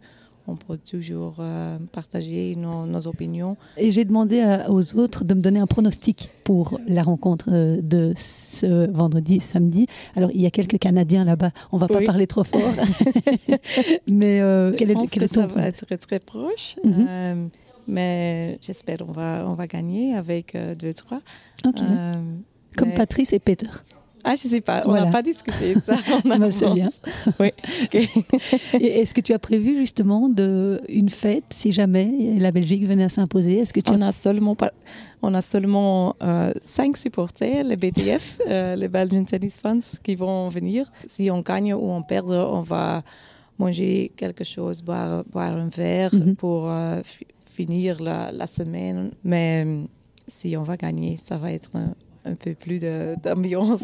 on 0.48 0.56
peut 0.56 0.78
toujours 0.78 1.36
euh, 1.40 1.78
partager 1.92 2.56
nos, 2.56 2.86
nos 2.86 3.08
opinions. 3.08 3.58
Et 3.78 3.92
j'ai 3.92 4.06
demandé 4.06 4.40
à- 4.40 4.72
aux 4.72 4.96
autres 4.98 5.26
de 5.26 5.34
me 5.34 5.42
donner 5.42 5.60
un 5.60 5.68
pronostic 5.68 6.30
pour 6.44 6.80
la 6.88 7.02
rencontre 7.04 7.50
euh, 7.52 7.82
de 7.82 8.14
ce 8.16 8.90
vendredi, 8.92 9.40
samedi. 9.42 9.88
Alors, 10.16 10.32
il 10.34 10.40
y 10.42 10.46
a 10.46 10.50
quelques 10.52 10.80
Canadiens 10.80 11.26
là-bas. 11.26 11.52
On 11.72 11.78
va 11.78 11.88
pas 11.88 12.02
parler 12.02 12.28
trop 12.28 12.44
fort. 12.46 12.62
Mais 14.08 14.42
euh, 14.42 14.72
quel 14.78 14.88
je 14.88 14.92
est, 14.94 14.96
pense 14.96 15.10
quel 15.10 15.22
que 15.22 15.26
est 15.26 15.36
ton 15.36 15.42
ça 15.42 15.48
va 15.48 15.68
être 15.68 15.86
très 15.98 16.20
proche. 16.20 16.76
Mhm. 16.84 17.06
euh, 17.10 17.48
mais 17.90 18.60
j'espère 18.62 18.98
qu'on 18.98 19.14
va, 19.14 19.46
on 19.48 19.54
va 19.54 19.66
gagner 19.66 20.14
avec 20.14 20.56
euh, 20.56 20.76
deux, 20.76 20.92
trois. 20.94 21.22
Ok. 21.66 21.82
Euh, 21.82 22.12
Comme 22.76 22.90
mais- 22.90 22.96
Patrice 22.96 23.32
et 23.32 23.40
Peter. 23.40 23.68
Ah, 24.30 24.36
je 24.36 24.46
ne 24.48 24.50
sais 24.52 24.62
pas. 24.62 24.84
On 24.86 24.94
n'a 24.94 25.08
pas 25.08 25.22
discuté 25.22 25.74
ça. 25.76 25.96
Bah, 26.26 26.52
c'est 26.52 26.70
bien. 26.72 26.90
Oui. 27.40 27.52
est-ce 28.74 29.14
que 29.14 29.22
tu 29.22 29.34
as 29.34 29.40
prévu 29.40 29.78
justement 29.78 30.30
de, 30.30 30.82
une 30.90 31.10
fête 31.10 31.46
si 31.52 31.72
jamais 31.72 32.36
la 32.38 32.52
Belgique 32.52 32.86
venait 32.86 33.06
à 33.06 33.10
s'imposer? 33.10 33.60
Est-ce 33.60 33.74
que 33.74 33.80
tu 33.80 33.92
On 33.92 34.02
a 34.02 34.12
seulement, 34.12 34.56
pas- 34.56 34.74
on 35.22 35.34
a 35.34 35.42
seulement 35.42 36.16
euh, 36.24 36.52
cinq 36.62 36.98
supporters, 36.98 37.64
les 37.64 37.76
BTF, 37.76 38.40
euh, 38.50 38.76
les 38.76 38.88
Belgian 38.88 39.24
Tennis 39.24 39.60
Fans, 39.60 39.80
qui 40.04 40.16
vont 40.16 40.50
venir. 40.50 40.92
Si 41.06 41.30
on 41.32 41.42
gagne 41.42 41.74
ou 41.74 41.90
on 41.92 42.02
perd, 42.04 42.30
on 42.32 42.62
va 42.62 43.02
manger 43.60 44.12
quelque 44.16 44.44
chose, 44.44 44.82
boire, 44.82 45.24
boire 45.26 45.56
un 45.56 45.70
verre 45.70 46.14
Mhm. 46.14 46.36
pour 46.36 46.70
euh, 46.70 47.02
fi- 47.04 47.28
finir 47.46 48.02
la, 48.02 48.32
la 48.32 48.46
semaine. 48.48 49.12
Mais 49.24 49.66
si 50.28 50.56
on 50.58 50.64
va 50.64 50.78
gagner, 50.78 51.18
ça 51.18 51.38
va 51.38 51.52
être 51.52 51.72
un, 51.76 51.94
un 52.32 52.36
peu 52.36 52.54
plus 52.54 52.80
d'ambiance 53.24 53.84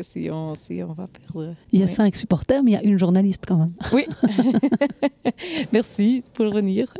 si, 0.00 0.28
on, 0.30 0.54
si 0.54 0.82
on 0.82 0.92
va 0.92 1.06
perdre. 1.08 1.54
Il 1.72 1.80
y 1.80 1.82
a 1.82 1.86
Oui. 1.86 1.90
cinq 1.92 2.16
supporters, 2.16 2.62
mais 2.62 2.72
il 2.72 2.74
y 2.74 2.76
a 2.78 2.82
une 2.82 2.98
journaliste 2.98 3.44
quand 3.46 3.58
même. 3.58 3.72
Oui. 3.92 4.06
Merci 5.72 6.22
pour 6.34 6.50
venir. 6.52 6.92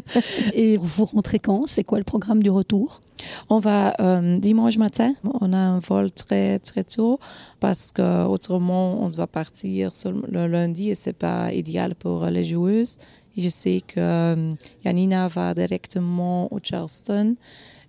Et 0.54 0.76
vous 0.76 1.04
rentrez 1.04 1.38
quand? 1.38 1.66
C'est 1.66 1.84
quoi 1.84 1.98
le 1.98 2.04
programme 2.04 2.42
du 2.42 2.50
retour? 2.50 3.00
On 3.48 3.58
va 3.58 3.94
euh, 4.00 4.36
dimanche 4.38 4.76
matin. 4.78 5.14
On 5.40 5.52
a 5.52 5.58
un 5.58 5.78
vol 5.78 6.10
très 6.10 6.58
très 6.58 6.84
tôt 6.84 7.18
parce 7.60 7.92
que 7.92 8.24
autrement 8.26 9.02
on 9.02 9.08
doit 9.08 9.26
partir 9.26 9.90
le 10.30 10.46
lundi 10.46 10.90
et 10.90 10.94
c'est 10.94 11.12
pas 11.12 11.52
idéal 11.52 11.94
pour 11.94 12.26
les 12.26 12.44
joueuses. 12.44 12.98
Je 13.36 13.48
sais 13.48 13.80
que 13.86 13.98
euh, 13.98 14.54
Janina 14.84 15.28
va 15.28 15.54
directement 15.54 16.52
au 16.52 16.58
Charleston 16.62 17.36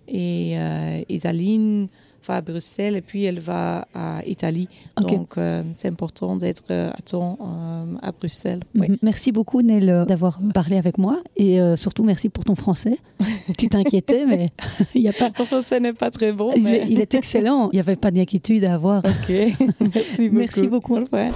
et 0.08 0.58
euh, 0.58 1.02
Isaline 1.08 1.88
va 2.26 2.36
à 2.36 2.40
Bruxelles 2.40 2.96
et 2.96 3.02
puis 3.02 3.24
elle 3.24 3.40
va 3.40 3.86
à 3.94 4.24
Italie. 4.26 4.68
Donc 5.00 5.36
euh, 5.36 5.62
c'est 5.72 5.88
important 5.88 6.36
d'être 6.36 6.70
euh, 6.70 6.90
à 6.90 7.00
temps 7.02 7.38
euh, 7.40 7.96
à 8.02 8.12
Bruxelles. 8.12 8.60
Oui. 8.74 8.88
Mhm. 8.88 8.96
Merci 9.02 9.32
beaucoup 9.32 9.62
Nel 9.62 10.04
d'avoir 10.08 10.40
parlé 10.54 10.76
avec 10.76 10.98
moi 10.98 11.20
et 11.36 11.58
surtout 11.76 12.04
merci 12.04 12.28
pour 12.28 12.44
ton 12.44 12.54
français. 12.54 12.98
tu 13.58 13.68
t'inquiétais, 13.68 14.24
mais 14.26 14.48
il 14.94 15.02
y 15.02 15.08
a 15.08 15.12
pas. 15.12 15.30
Mon 15.38 15.44
français 15.44 15.80
n'est 15.80 15.92
pas 15.92 16.10
très 16.10 16.32
bon, 16.32 16.52
Il 16.56 16.66
est, 16.68 16.86
il 16.88 17.00
est 17.00 17.14
excellent. 17.14 17.70
Il 17.72 17.76
n'y 17.76 17.80
avait 17.80 17.96
pas 17.96 18.10
d'inquiétude 18.10 18.64
à 18.64 18.74
avoir. 18.74 19.02
ok. 19.04 19.28
Merci 19.94 20.28
beaucoup. 20.28 20.36
Merci 20.36 20.66
beaucoup. 20.66 20.96
Au 20.96 21.00
revoir. 21.00 21.32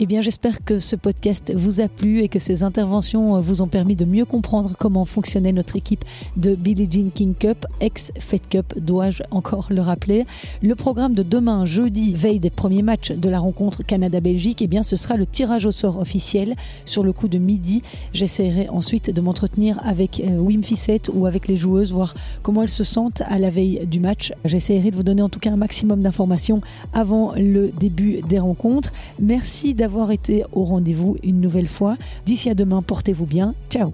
Eh 0.00 0.06
bien, 0.06 0.20
j'espère 0.20 0.64
que 0.64 0.78
ce 0.78 0.94
podcast 0.94 1.52
vous 1.56 1.80
a 1.80 1.88
plu 1.88 2.20
et 2.20 2.28
que 2.28 2.38
ces 2.38 2.62
interventions 2.62 3.40
vous 3.40 3.62
ont 3.62 3.66
permis 3.66 3.96
de 3.96 4.04
mieux 4.04 4.24
comprendre 4.24 4.76
comment 4.78 5.04
fonctionnait 5.04 5.50
notre 5.50 5.74
équipe 5.74 6.04
de 6.36 6.54
Billie 6.54 6.86
Jean 6.88 7.10
King 7.10 7.34
Cup, 7.34 7.66
ex-Fed 7.80 8.42
Cup, 8.48 8.74
dois-je 8.78 9.24
encore 9.32 9.66
le 9.70 9.80
rappeler. 9.80 10.24
Le 10.62 10.76
programme 10.76 11.14
de 11.14 11.24
demain, 11.24 11.66
jeudi, 11.66 12.14
veille 12.14 12.38
des 12.38 12.48
premiers 12.48 12.82
matchs 12.82 13.10
de 13.10 13.28
la 13.28 13.40
rencontre 13.40 13.84
Canada-Belgique, 13.84 14.62
eh 14.62 14.68
bien, 14.68 14.84
ce 14.84 14.94
sera 14.94 15.16
le 15.16 15.26
tirage 15.26 15.66
au 15.66 15.72
sort 15.72 15.98
officiel 15.98 16.54
sur 16.84 17.02
le 17.02 17.12
coup 17.12 17.26
de 17.26 17.38
midi. 17.38 17.82
J'essaierai 18.12 18.68
ensuite 18.68 19.10
de 19.10 19.20
m'entretenir 19.20 19.80
avec 19.84 20.20
euh, 20.20 20.38
Wim 20.38 20.62
Fissette 20.62 21.10
ou 21.12 21.26
avec 21.26 21.48
les 21.48 21.56
joueuses, 21.56 21.90
voir 21.90 22.14
comment 22.44 22.62
elles 22.62 22.68
se 22.68 22.84
sentent 22.84 23.22
à 23.26 23.40
la 23.40 23.50
veille 23.50 23.84
du 23.84 23.98
match. 23.98 24.32
J'essaierai 24.44 24.92
de 24.92 24.96
vous 24.96 25.02
donner 25.02 25.22
en 25.22 25.28
tout 25.28 25.40
cas 25.40 25.50
un 25.50 25.56
maximum 25.56 26.02
d'informations 26.02 26.60
avant 26.92 27.32
le 27.34 27.72
début 27.72 28.20
des 28.28 28.38
rencontres. 28.38 28.92
Merci 29.18 29.74
d'avoir 29.88 30.10
été 30.10 30.44
au 30.52 30.64
rendez-vous 30.64 31.16
une 31.22 31.40
nouvelle 31.40 31.66
fois. 31.66 31.96
D'ici 32.26 32.50
à 32.50 32.54
demain, 32.54 32.82
portez-vous 32.82 33.24
bien. 33.24 33.54
Ciao 33.70 33.90